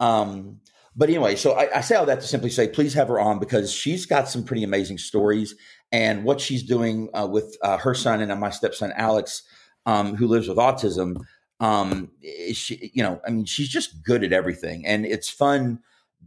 Um, 0.01 0.61
but 0.94 1.09
anyway, 1.09 1.36
so 1.36 1.53
I, 1.53 1.78
I, 1.78 1.80
say 1.80 1.94
all 1.94 2.07
that 2.07 2.20
to 2.20 2.26
simply 2.26 2.51
say 2.51 2.68
please 2.68 2.92
have 2.94 3.09
her 3.09 3.18
on 3.18 3.38
because 3.38 3.72
she's 3.72 4.07
got 4.07 4.28
some 4.28 4.44
pretty 4.44 4.64
amazing 4.64 4.98
stories 4.98 5.55
and 5.92 6.24
what 6.24 6.40
she's 6.40 6.62
doing 6.62 7.09
uh, 7.14 7.26
with 7.30 7.57
uh, 7.62 7.78
her 7.78 7.94
son 7.94 8.20
and 8.20 8.40
my 8.40 8.51
stepson 8.51 8.92
Alex, 8.96 9.42
um, 9.86 10.14
who 10.16 10.26
lives 10.26 10.48
with 10.48 10.59
autism. 10.59 11.16
Um, 11.61 12.11
she, 12.53 12.90
you 12.94 13.03
know, 13.03 13.20
I 13.26 13.30
mean, 13.30 13.44
she's 13.44 13.68
just 13.68 14.03
good 14.03 14.24
at 14.24 14.32
everything, 14.32 14.86
and 14.86 15.07
it's 15.07 15.30
fun 15.30 15.80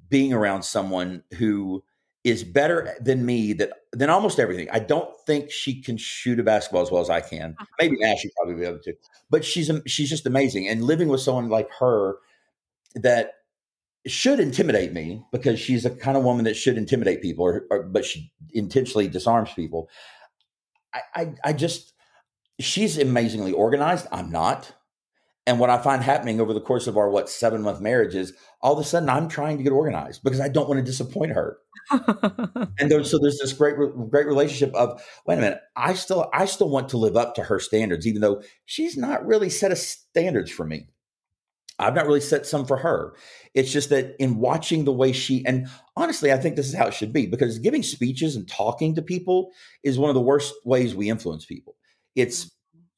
being 0.09 0.33
around 0.33 0.63
someone 0.63 1.23
who 1.37 1.83
is 2.23 2.43
better 2.43 2.95
than 3.01 3.25
me 3.25 3.53
that 3.53 3.71
than 3.91 4.09
almost 4.09 4.39
everything. 4.39 4.69
I 4.71 4.79
don't 4.79 5.09
think 5.25 5.51
she 5.51 5.81
can 5.81 5.97
shoot 5.97 6.39
a 6.39 6.43
basketball 6.43 6.81
as 6.81 6.91
well 6.91 7.01
as 7.01 7.09
I 7.09 7.19
can. 7.19 7.55
Uh-huh. 7.59 7.65
Maybe 7.79 7.97
now 7.99 8.15
she 8.15 8.29
probably 8.37 8.55
be 8.55 8.65
able 8.65 8.79
to, 8.79 8.93
but 9.29 9.43
she's 9.43 9.69
she's 9.85 10.09
just 10.09 10.25
amazing. 10.25 10.67
And 10.67 10.83
living 10.83 11.09
with 11.09 11.21
someone 11.21 11.49
like 11.49 11.69
her 11.79 12.17
that 12.95 13.33
should 14.05 14.39
intimidate 14.39 14.93
me 14.93 15.23
because 15.31 15.59
she's 15.59 15.85
a 15.85 15.89
kind 15.89 16.17
of 16.17 16.23
woman 16.23 16.45
that 16.45 16.55
should 16.55 16.77
intimidate 16.77 17.21
people, 17.21 17.45
or, 17.45 17.65
or 17.69 17.83
but 17.83 18.05
she 18.05 18.31
intentionally 18.51 19.07
disarms 19.07 19.51
people. 19.53 19.89
I, 20.93 21.01
I 21.15 21.33
I 21.43 21.53
just 21.53 21.93
she's 22.59 22.97
amazingly 22.97 23.51
organized. 23.51 24.07
I'm 24.11 24.31
not. 24.31 24.73
And 25.45 25.59
what 25.59 25.69
I 25.69 25.77
find 25.77 26.01
happening 26.01 26.39
over 26.39 26.53
the 26.53 26.61
course 26.61 26.87
of 26.87 26.97
our 26.97 27.09
what 27.09 27.29
seven 27.29 27.61
month 27.61 27.81
marriage 27.81 28.15
is 28.15 28.33
all 28.61 28.73
of 28.73 28.79
a 28.79 28.83
sudden 28.83 29.09
I'm 29.09 29.27
trying 29.27 29.57
to 29.57 29.63
get 29.63 29.73
organized 29.73 30.23
because 30.23 30.39
I 30.39 30.47
don't 30.47 30.69
want 30.69 30.79
to 30.79 30.85
disappoint 30.85 31.33
her. 31.33 31.57
and 31.91 32.89
there's, 32.89 33.11
so 33.11 33.19
there's 33.19 33.39
this 33.39 33.51
great 33.51 33.75
great 34.09 34.25
relationship 34.25 34.73
of 34.73 35.03
wait 35.25 35.37
a 35.37 35.41
minute 35.41 35.59
I 35.75 35.95
still 35.95 36.29
I 36.33 36.45
still 36.45 36.69
want 36.69 36.87
to 36.89 36.97
live 36.97 37.17
up 37.17 37.35
to 37.35 37.43
her 37.43 37.59
standards 37.59 38.07
even 38.07 38.21
though 38.21 38.41
she's 38.65 38.95
not 38.95 39.25
really 39.25 39.49
set 39.49 39.73
a 39.73 39.75
standards 39.75 40.49
for 40.49 40.65
me. 40.65 40.87
I've 41.79 41.95
not 41.95 42.05
really 42.05 42.21
set 42.21 42.45
some 42.45 42.65
for 42.65 42.77
her. 42.77 43.15
It's 43.53 43.71
just 43.71 43.89
that 43.89 44.15
in 44.19 44.37
watching 44.37 44.85
the 44.85 44.93
way 44.93 45.11
she, 45.11 45.45
and 45.45 45.67
honestly, 45.95 46.31
I 46.31 46.37
think 46.37 46.55
this 46.55 46.67
is 46.67 46.75
how 46.75 46.87
it 46.87 46.93
should 46.93 47.11
be 47.11 47.25
because 47.25 47.57
giving 47.59 47.83
speeches 47.83 48.35
and 48.35 48.47
talking 48.47 48.95
to 48.95 49.01
people 49.01 49.51
is 49.83 49.97
one 49.97 50.09
of 50.09 50.13
the 50.13 50.21
worst 50.21 50.53
ways 50.65 50.95
we 50.95 51.09
influence 51.09 51.45
people. 51.45 51.75
It's 52.15 52.52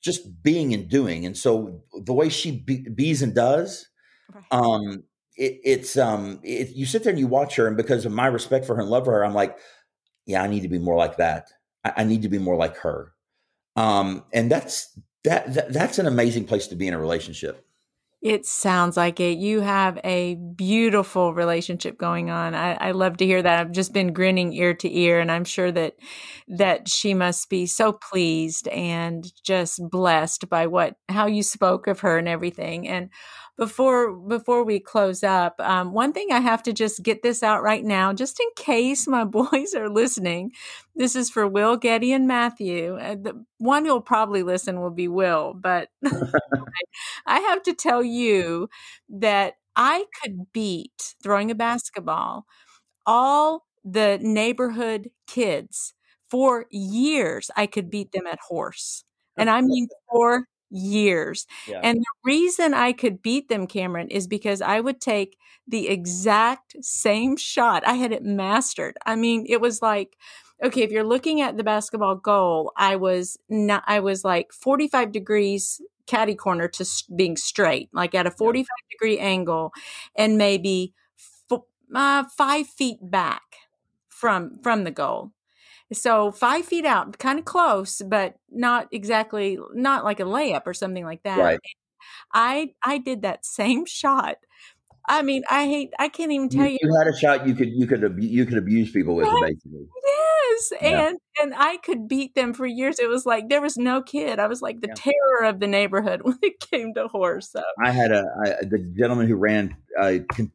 just 0.06 0.44
being 0.44 0.72
and 0.74 0.88
doing. 0.88 1.26
And 1.26 1.36
so 1.36 1.82
the 2.04 2.14
way 2.14 2.30
she 2.30 2.52
be, 2.52 2.88
bees 2.88 3.24
and 3.24 3.34
does, 3.34 3.90
right. 4.32 4.44
um, 4.52 5.04
it, 5.36 5.60
it's 5.64 5.98
um, 5.98 6.40
it, 6.44 6.70
you 6.70 6.86
sit 6.86 7.04
there 7.04 7.12
and 7.12 7.20
you 7.20 7.28
watch 7.28 7.56
her, 7.56 7.68
and 7.68 7.76
because 7.76 8.06
of 8.06 8.12
my 8.12 8.28
respect 8.28 8.66
for 8.66 8.76
her 8.76 8.82
and 8.82 8.90
love 8.90 9.06
for 9.06 9.14
her, 9.14 9.26
I'm 9.26 9.34
like, 9.34 9.58
yeah, 10.28 10.44
I 10.44 10.48
need 10.48 10.62
to 10.62 10.70
be 10.70 10.78
more 10.78 10.96
like 10.96 11.18
that. 11.18 11.50
I, 11.84 11.94
I 11.98 12.04
need 12.04 12.22
to 12.22 12.30
be 12.30 12.38
more 12.38 12.56
like 12.56 12.78
her. 12.78 13.14
Um, 13.76 14.24
and 14.32 14.50
that's 14.50 14.98
that, 15.24 15.52
that 15.56 15.74
that's 15.74 15.98
an 15.98 16.06
amazing 16.06 16.46
place 16.46 16.68
to 16.68 16.76
be 16.76 16.88
in 16.88 16.94
a 16.94 17.00
relationship. 17.00 17.65
It 18.26 18.48
sounds 18.48 18.98
like 18.98 19.20
it. 19.20 19.38
You 19.38 19.62
have 19.62 20.00
a 20.04 20.34
beautiful 20.34 21.36
relationship 21.36 21.96
going 21.96 22.32
on. 22.32 22.56
I, 22.56 22.74
I, 22.74 22.90
love 22.90 23.18
to 23.18 23.26
hear 23.26 23.40
that. 23.44 23.60
I've 23.60 23.72
just 23.72 23.94
been 23.94 24.14
grinning 24.14 24.52
ear 24.52 24.74
to 24.74 24.92
ear, 24.92 25.20
and 25.20 25.32
I'm 25.32 25.44
sure 25.44 25.72
that 25.72 25.94
that 26.48 26.90
she 26.90 27.14
must 27.14 27.52
be 27.52 27.68
so 27.68 27.94
pleased 27.94 28.68
and 28.70 29.32
just 29.44 29.80
blessed 29.92 30.50
by 30.50 30.66
what 30.66 30.96
how 31.08 31.28
you 31.28 31.44
spoke 31.44 31.86
of 31.86 32.00
her 32.00 32.18
and 32.18 32.28
everything. 32.28 32.88
And 32.88 33.12
before 33.58 34.12
before 34.14 34.64
we 34.64 34.80
close 34.80 35.24
up, 35.24 35.56
um, 35.60 35.94
one 35.94 36.14
thing 36.14 36.28
I 36.32 36.40
have 36.40 36.64
to 36.64 36.74
just 36.74 37.04
get 37.04 37.24
this 37.24 37.44
out 37.44 37.64
right 37.64 37.84
now, 37.84 38.14
just 38.14 38.40
in 38.40 38.48
case 38.56 39.08
my 39.08 39.24
boys 39.26 39.74
are 39.76 39.90
listening. 39.90 40.52
This 40.96 41.16
is 41.16 41.30
for 41.30 41.48
Will, 41.48 41.78
Getty, 41.78 42.12
and 42.14 42.28
Matthew. 42.28 42.98
Uh, 42.98 43.16
the 43.16 43.46
one 43.60 43.86
who'll 43.86 44.02
probably 44.02 44.44
listen 44.44 44.82
will 44.82 44.90
be 44.92 45.08
Will, 45.08 45.54
but 45.54 45.90
I 47.26 47.40
have 47.40 47.64
to 47.64 47.74
tell 47.74 48.04
you 48.04 48.70
that 49.10 49.56
I 49.76 50.06
could 50.22 50.52
beat 50.54 51.16
throwing 51.22 51.52
a 51.52 51.56
basketball 51.56 52.46
all 53.06 53.66
the 53.84 54.20
neighborhood 54.22 55.10
kids 55.28 55.94
for 56.30 56.66
years. 56.72 57.52
I 57.56 57.68
could 57.68 57.90
beat 57.90 58.12
them 58.12 58.28
at 58.28 58.40
horse. 58.50 59.04
And 59.38 59.50
I 59.50 59.62
mean 59.62 59.88
for 60.12 60.48
years. 60.76 61.48
Yeah. 61.68 61.80
And 61.84 62.00
the 62.00 62.06
reason 62.24 62.74
I 62.74 62.92
could 62.92 63.22
beat 63.22 63.50
them, 63.50 63.68
Cameron, 63.68 64.10
is 64.10 64.28
because 64.28 64.62
I 64.62 64.80
would 64.80 65.02
take 65.02 65.38
the 65.68 65.88
exact 65.88 66.76
same 66.82 67.38
shot. 67.38 67.86
I 67.88 67.94
had 67.94 68.12
it 68.12 68.24
mastered. 68.24 68.98
I 69.06 69.16
mean, 69.16 69.46
it 69.50 69.62
was 69.62 69.82
like, 69.82 70.18
okay, 70.64 70.84
if 70.84 70.92
you're 70.92 71.04
looking 71.04 71.42
at 71.42 71.58
the 71.58 71.64
basketball 71.64 72.16
goal, 72.16 72.72
I 72.78 72.96
was 72.96 73.38
not, 73.50 73.84
I 73.88 74.00
was 74.00 74.24
like 74.24 74.52
45 74.54 75.12
degrees 75.12 75.82
caddy 76.08 76.36
corner 76.36 76.68
to 76.68 76.86
being 77.16 77.36
straight, 77.36 77.90
like 77.94 78.14
at 78.14 78.28
a 78.28 78.32
45 78.32 78.66
yeah. 78.66 78.88
degree 78.92 79.20
angle 79.20 79.74
and 80.16 80.38
maybe 80.38 80.94
f- 81.52 81.62
uh, 81.94 82.24
five 82.38 82.68
feet 82.68 83.00
back 83.02 83.42
from, 84.08 84.60
from 84.62 84.84
the 84.84 84.92
goal. 84.92 85.32
So 85.94 86.32
five 86.32 86.66
feet 86.66 86.86
out, 86.86 87.18
kind 87.20 87.40
of 87.40 87.46
close, 87.46 88.02
but 88.06 88.36
not 88.50 88.88
exactly, 88.92 89.58
not 89.74 90.04
like 90.04 90.20
a 90.20 90.24
layup 90.24 90.64
or 90.66 90.74
something 90.74 91.06
like 91.06 91.24
that. 91.24 91.40
Right. 91.40 91.60
I 92.34 92.74
I 92.84 92.98
did 92.98 93.22
that 93.24 93.46
same 93.46 93.86
shot. 93.86 94.38
I 95.08 95.22
mean, 95.22 95.44
I 95.50 95.66
hate. 95.66 95.94
I 96.00 96.10
can't 96.10 96.32
even 96.32 96.50
tell 96.50 96.66
you. 96.66 96.80
You, 96.82 96.90
you 96.90 96.98
had 96.98 97.08
a 97.08 97.16
shot 97.16 97.48
you 97.48 97.54
could 97.54 97.70
you 97.70 97.86
could 97.86 98.16
you 98.20 98.46
could 98.46 98.58
abuse 98.58 98.92
people 98.92 99.16
with, 99.16 99.28
basically. 99.28 99.88
Yes, 100.04 100.72
yeah. 100.82 101.08
and 101.08 101.18
and 101.42 101.54
I 101.56 101.78
could 101.78 102.08
beat 102.08 102.34
them 102.34 102.54
for 102.54 102.66
years. 102.66 102.98
It 102.98 103.08
was 103.08 103.26
like 103.26 103.50
there 103.50 103.62
was 103.62 103.78
no 103.78 104.02
kid. 104.02 104.40
I 104.40 104.48
was 104.48 104.64
like 104.64 104.82
the 104.82 104.88
yeah. 104.88 104.96
terror 104.96 105.50
of 105.50 105.60
the 105.60 105.68
neighborhood 105.68 106.22
when 106.24 106.40
it 106.42 106.60
came 106.60 106.94
to 106.96 107.08
horse. 107.08 107.52
So. 107.52 107.62
I 107.84 107.92
had 107.92 108.12
a 108.12 108.24
I, 108.44 108.50
the 108.66 108.80
gentleman 108.98 109.28
who 109.28 109.36
ran 109.36 109.76
uh, 110.00 110.14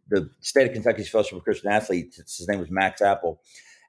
the 0.08 0.30
state 0.40 0.66
of 0.66 0.72
Kentucky's 0.72 1.08
Fellowship 1.08 1.38
of 1.38 1.44
Christian 1.44 1.70
Athletes. 1.70 2.16
His 2.16 2.48
name 2.48 2.58
was 2.58 2.70
Max 2.70 3.02
Apple, 3.02 3.40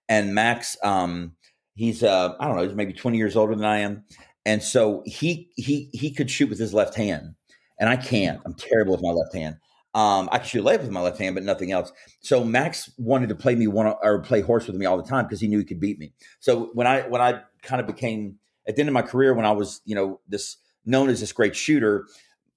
and 0.09 0.33
Max, 0.35 0.77
um, 0.83 1.35
he's 1.75 2.03
uh, 2.03 2.35
I 2.39 2.47
don't 2.47 2.55
know, 2.57 2.63
he's 2.63 2.75
maybe 2.75 2.93
20 2.93 3.17
years 3.17 3.35
older 3.35 3.55
than 3.55 3.65
I 3.65 3.79
am, 3.79 4.03
and 4.45 4.61
so 4.61 5.03
he 5.05 5.51
he 5.55 5.89
he 5.93 6.11
could 6.13 6.29
shoot 6.29 6.49
with 6.49 6.59
his 6.59 6.73
left 6.73 6.95
hand, 6.95 7.35
and 7.79 7.89
I 7.89 7.95
can't. 7.95 8.41
I'm 8.45 8.53
terrible 8.53 8.93
with 8.93 9.03
my 9.03 9.11
left 9.11 9.35
hand. 9.35 9.57
Um, 9.93 10.29
I 10.31 10.37
can 10.37 10.47
shoot 10.47 10.63
layup 10.63 10.81
with 10.81 10.89
my 10.89 11.01
left 11.01 11.17
hand, 11.17 11.35
but 11.35 11.43
nothing 11.43 11.71
else. 11.71 11.91
So 12.21 12.43
Max 12.45 12.89
wanted 12.97 13.29
to 13.29 13.35
play 13.35 13.55
me 13.55 13.67
one 13.67 13.93
or 14.01 14.19
play 14.19 14.41
horse 14.41 14.67
with 14.67 14.77
me 14.77 14.85
all 14.85 14.95
the 14.95 15.07
time 15.07 15.25
because 15.25 15.41
he 15.41 15.47
knew 15.47 15.59
he 15.59 15.65
could 15.65 15.81
beat 15.81 15.99
me. 15.99 16.13
So 16.39 16.69
when 16.73 16.87
I 16.87 17.01
when 17.01 17.21
I 17.21 17.41
kind 17.61 17.81
of 17.81 17.87
became 17.87 18.37
at 18.67 18.75
the 18.75 18.81
end 18.81 18.89
of 18.89 18.93
my 18.93 19.01
career, 19.01 19.33
when 19.33 19.45
I 19.45 19.51
was 19.51 19.81
you 19.85 19.95
know 19.95 20.21
this 20.27 20.57
known 20.85 21.09
as 21.09 21.19
this 21.19 21.33
great 21.33 21.55
shooter, 21.55 22.07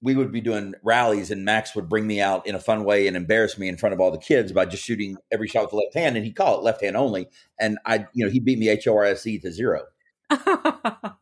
we 0.01 0.15
would 0.15 0.31
be 0.31 0.41
doing 0.41 0.73
rallies 0.83 1.31
and 1.31 1.45
Max 1.45 1.75
would 1.75 1.89
bring 1.89 2.05
me 2.05 2.21
out 2.21 2.45
in 2.45 2.55
a 2.55 2.59
fun 2.59 2.83
way 2.83 3.07
and 3.07 3.17
embarrass 3.17 3.57
me 3.57 3.67
in 3.67 3.77
front 3.77 3.93
of 3.93 3.99
all 3.99 4.11
the 4.11 4.17
kids 4.17 4.51
by 4.51 4.65
just 4.65 4.83
shooting 4.83 5.17
every 5.31 5.47
shot 5.47 5.63
with 5.63 5.71
the 5.71 5.77
left 5.77 5.93
hand 5.95 6.15
and 6.15 6.25
he'd 6.25 6.35
call 6.35 6.57
it 6.57 6.63
left 6.63 6.81
hand 6.81 6.95
only. 6.95 7.27
And 7.59 7.79
I, 7.85 8.05
you 8.13 8.25
know, 8.25 8.31
he 8.31 8.39
beat 8.39 8.59
me 8.59 8.69
H-O-R-S-E 8.69 9.39
to 9.39 9.51
zero. 9.51 9.83
oh 10.29 11.15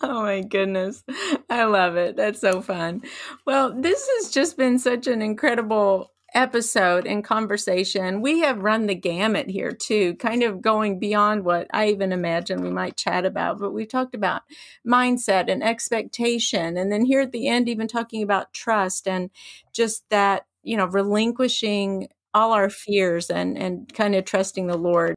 my 0.00 0.42
goodness. 0.42 1.02
I 1.50 1.64
love 1.64 1.96
it. 1.96 2.16
That's 2.16 2.40
so 2.40 2.60
fun. 2.62 3.02
Well, 3.46 3.80
this 3.80 4.08
has 4.16 4.30
just 4.30 4.56
been 4.56 4.78
such 4.78 5.06
an 5.06 5.22
incredible 5.22 6.11
episode 6.34 7.06
and 7.06 7.24
conversation, 7.24 8.22
we 8.22 8.40
have 8.40 8.62
run 8.62 8.86
the 8.86 8.94
gamut 8.94 9.48
here 9.48 9.72
too, 9.72 10.14
kind 10.16 10.42
of 10.42 10.62
going 10.62 10.98
beyond 10.98 11.44
what 11.44 11.66
I 11.72 11.88
even 11.88 12.12
imagine 12.12 12.62
we 12.62 12.70
might 12.70 12.96
chat 12.96 13.24
about. 13.24 13.58
But 13.58 13.72
we've 13.72 13.88
talked 13.88 14.14
about 14.14 14.42
mindset 14.86 15.50
and 15.50 15.62
expectation. 15.62 16.76
And 16.76 16.90
then 16.90 17.04
here 17.04 17.20
at 17.20 17.32
the 17.32 17.48
end, 17.48 17.68
even 17.68 17.88
talking 17.88 18.22
about 18.22 18.52
trust 18.52 19.06
and 19.06 19.30
just 19.72 20.08
that, 20.10 20.46
you 20.62 20.76
know, 20.76 20.86
relinquishing 20.86 22.08
all 22.34 22.52
our 22.52 22.70
fears 22.70 23.30
and, 23.30 23.58
and 23.58 23.92
kind 23.92 24.14
of 24.14 24.24
trusting 24.24 24.66
the 24.66 24.78
Lord. 24.78 25.14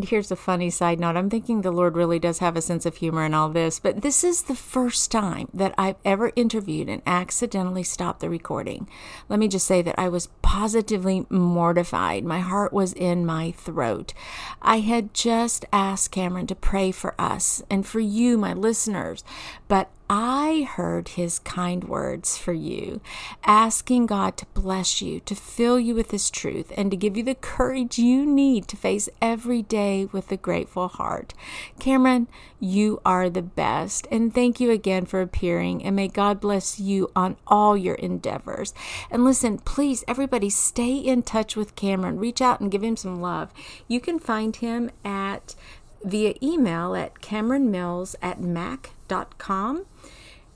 And 0.00 0.08
here's 0.08 0.30
a 0.30 0.36
funny 0.36 0.70
side 0.70 0.98
note. 0.98 1.14
I'm 1.14 1.28
thinking 1.28 1.60
the 1.60 1.70
Lord 1.70 1.94
really 1.94 2.18
does 2.18 2.38
have 2.38 2.56
a 2.56 2.62
sense 2.62 2.86
of 2.86 2.96
humor 2.96 3.22
in 3.22 3.34
all 3.34 3.50
this, 3.50 3.78
but 3.78 4.00
this 4.00 4.24
is 4.24 4.44
the 4.44 4.54
first 4.54 5.10
time 5.10 5.50
that 5.52 5.74
I've 5.76 5.98
ever 6.06 6.32
interviewed 6.36 6.88
and 6.88 7.02
accidentally 7.04 7.82
stopped 7.82 8.20
the 8.20 8.30
recording. 8.30 8.88
Let 9.28 9.38
me 9.38 9.46
just 9.46 9.66
say 9.66 9.82
that 9.82 9.98
I 9.98 10.08
was 10.08 10.30
positively 10.40 11.26
mortified. 11.28 12.24
My 12.24 12.38
heart 12.38 12.72
was 12.72 12.94
in 12.94 13.26
my 13.26 13.50
throat. 13.50 14.14
I 14.62 14.78
had 14.78 15.12
just 15.12 15.66
asked 15.70 16.12
Cameron 16.12 16.46
to 16.46 16.54
pray 16.54 16.92
for 16.92 17.14
us 17.18 17.62
and 17.68 17.86
for 17.86 18.00
you, 18.00 18.38
my 18.38 18.54
listeners, 18.54 19.22
but 19.68 19.90
I 20.12 20.66
heard 20.68 21.10
his 21.10 21.38
kind 21.38 21.84
words 21.84 22.36
for 22.36 22.52
you, 22.52 23.00
asking 23.44 24.06
God 24.06 24.36
to 24.38 24.46
bless 24.54 25.00
you, 25.00 25.20
to 25.20 25.36
fill 25.36 25.78
you 25.78 25.94
with 25.94 26.10
his 26.10 26.30
truth, 26.30 26.72
and 26.76 26.90
to 26.90 26.96
give 26.96 27.16
you 27.16 27.22
the 27.22 27.36
courage 27.36 27.96
you 27.96 28.26
need 28.26 28.66
to 28.68 28.76
face 28.76 29.08
every 29.22 29.62
day 29.62 30.06
with 30.06 30.32
a 30.32 30.36
grateful 30.36 30.88
heart. 30.88 31.32
Cameron, 31.78 32.26
you 32.58 33.00
are 33.06 33.30
the 33.30 33.40
best, 33.40 34.08
and 34.10 34.34
thank 34.34 34.58
you 34.58 34.72
again 34.72 35.06
for 35.06 35.20
appearing, 35.20 35.84
and 35.84 35.94
may 35.94 36.08
God 36.08 36.40
bless 36.40 36.80
you 36.80 37.12
on 37.14 37.36
all 37.46 37.76
your 37.76 37.94
endeavors. 37.94 38.74
And 39.12 39.24
listen, 39.24 39.58
please, 39.58 40.02
everybody, 40.08 40.50
stay 40.50 40.96
in 40.96 41.22
touch 41.22 41.54
with 41.54 41.76
Cameron. 41.76 42.18
Reach 42.18 42.40
out 42.40 42.58
and 42.58 42.68
give 42.72 42.82
him 42.82 42.96
some 42.96 43.20
love. 43.20 43.52
You 43.86 44.00
can 44.00 44.18
find 44.18 44.56
him 44.56 44.90
at 45.04 45.54
via 46.02 46.34
email 46.42 46.96
at 46.96 47.20
cameronmills 47.20 48.16
at 48.20 48.40
mac.com. 48.40 49.84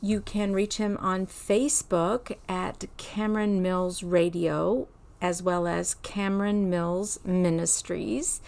You 0.05 0.21
can 0.21 0.53
reach 0.53 0.77
him 0.77 0.99
on 1.01 1.27
Facebook 1.27 2.37
at 2.47 2.85
Cameron 2.99 3.63
Mills 3.63 4.03
Radio 4.03 4.87
as 5.23 5.43
well 5.43 5.67
as 5.67 5.95
Cameron 5.95 6.69
Mills 6.69 7.19
Ministries. 7.25 8.43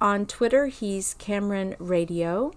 On 0.00 0.26
Twitter, 0.26 0.66
he's 0.66 1.14
Cameron 1.14 1.76
Radio 1.78 2.50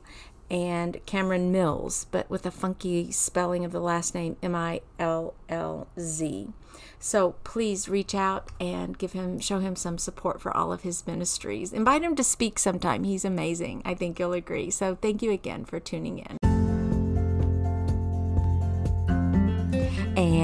and 0.49 1.05
Cameron 1.05 1.51
Mills, 1.51 2.07
but 2.09 2.28
with 2.28 2.47
a 2.47 2.51
funky 2.51 3.11
spelling 3.11 3.63
of 3.63 3.71
the 3.71 3.80
last 3.80 4.15
name 4.15 4.38
M 4.41 4.55
I 4.55 4.82
L 4.97 5.36
L 5.47 5.88
Z. 5.99 6.47
So 6.97 7.36
please 7.43 7.88
reach 7.88 8.15
out 8.15 8.49
and 8.59 8.97
give 8.97 9.11
him 9.11 9.39
show 9.39 9.59
him 9.59 9.76
some 9.76 9.99
support 9.99 10.41
for 10.41 10.51
all 10.57 10.73
of 10.73 10.82
his 10.82 11.05
ministries. 11.05 11.71
Invite 11.71 12.01
him 12.01 12.15
to 12.15 12.23
speak 12.23 12.57
sometime. 12.57 13.03
He's 13.03 13.23
amazing. 13.23 13.84
I 13.86 13.93
think 13.93 14.17
you'll 14.17 14.34
agree. 14.34 14.71
So 14.71 14.95
thank 14.95 15.21
you 15.21 15.30
again 15.30 15.63
for 15.63 15.80
tuning 15.80 16.17
in. 16.17 16.55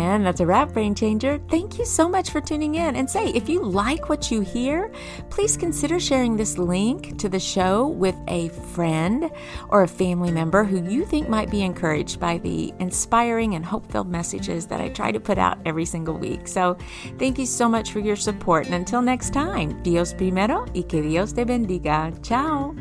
And 0.01 0.25
that's 0.25 0.39
a 0.39 0.45
wrap, 0.45 0.73
Brain 0.73 0.95
Changer. 0.95 1.39
Thank 1.49 1.77
you 1.77 1.85
so 1.85 2.09
much 2.09 2.31
for 2.31 2.41
tuning 2.41 2.75
in. 2.75 2.95
And 2.95 3.09
say, 3.09 3.29
if 3.29 3.47
you 3.47 3.61
like 3.61 4.09
what 4.09 4.31
you 4.31 4.41
hear, 4.41 4.91
please 5.29 5.55
consider 5.55 5.99
sharing 5.99 6.35
this 6.35 6.57
link 6.57 7.17
to 7.19 7.29
the 7.29 7.39
show 7.39 7.87
with 7.87 8.15
a 8.27 8.49
friend 8.49 9.29
or 9.69 9.83
a 9.83 9.87
family 9.87 10.31
member 10.31 10.63
who 10.63 10.83
you 10.89 11.05
think 11.05 11.29
might 11.29 11.51
be 11.51 11.61
encouraged 11.61 12.19
by 12.19 12.39
the 12.39 12.73
inspiring 12.79 13.55
and 13.55 13.65
hope 13.65 13.91
filled 13.91 14.09
messages 14.09 14.65
that 14.67 14.81
I 14.81 14.89
try 14.89 15.11
to 15.11 15.19
put 15.19 15.37
out 15.37 15.59
every 15.65 15.85
single 15.85 16.17
week. 16.17 16.47
So, 16.47 16.77
thank 17.17 17.37
you 17.37 17.45
so 17.45 17.69
much 17.69 17.91
for 17.91 17.99
your 17.99 18.15
support. 18.15 18.65
And 18.65 18.75
until 18.75 19.01
next 19.01 19.33
time, 19.33 19.81
Dios 19.83 20.13
primero 20.13 20.65
y 20.73 20.83
que 20.87 21.01
Dios 21.01 21.33
te 21.33 21.45
bendiga. 21.45 22.11
Ciao. 22.23 22.75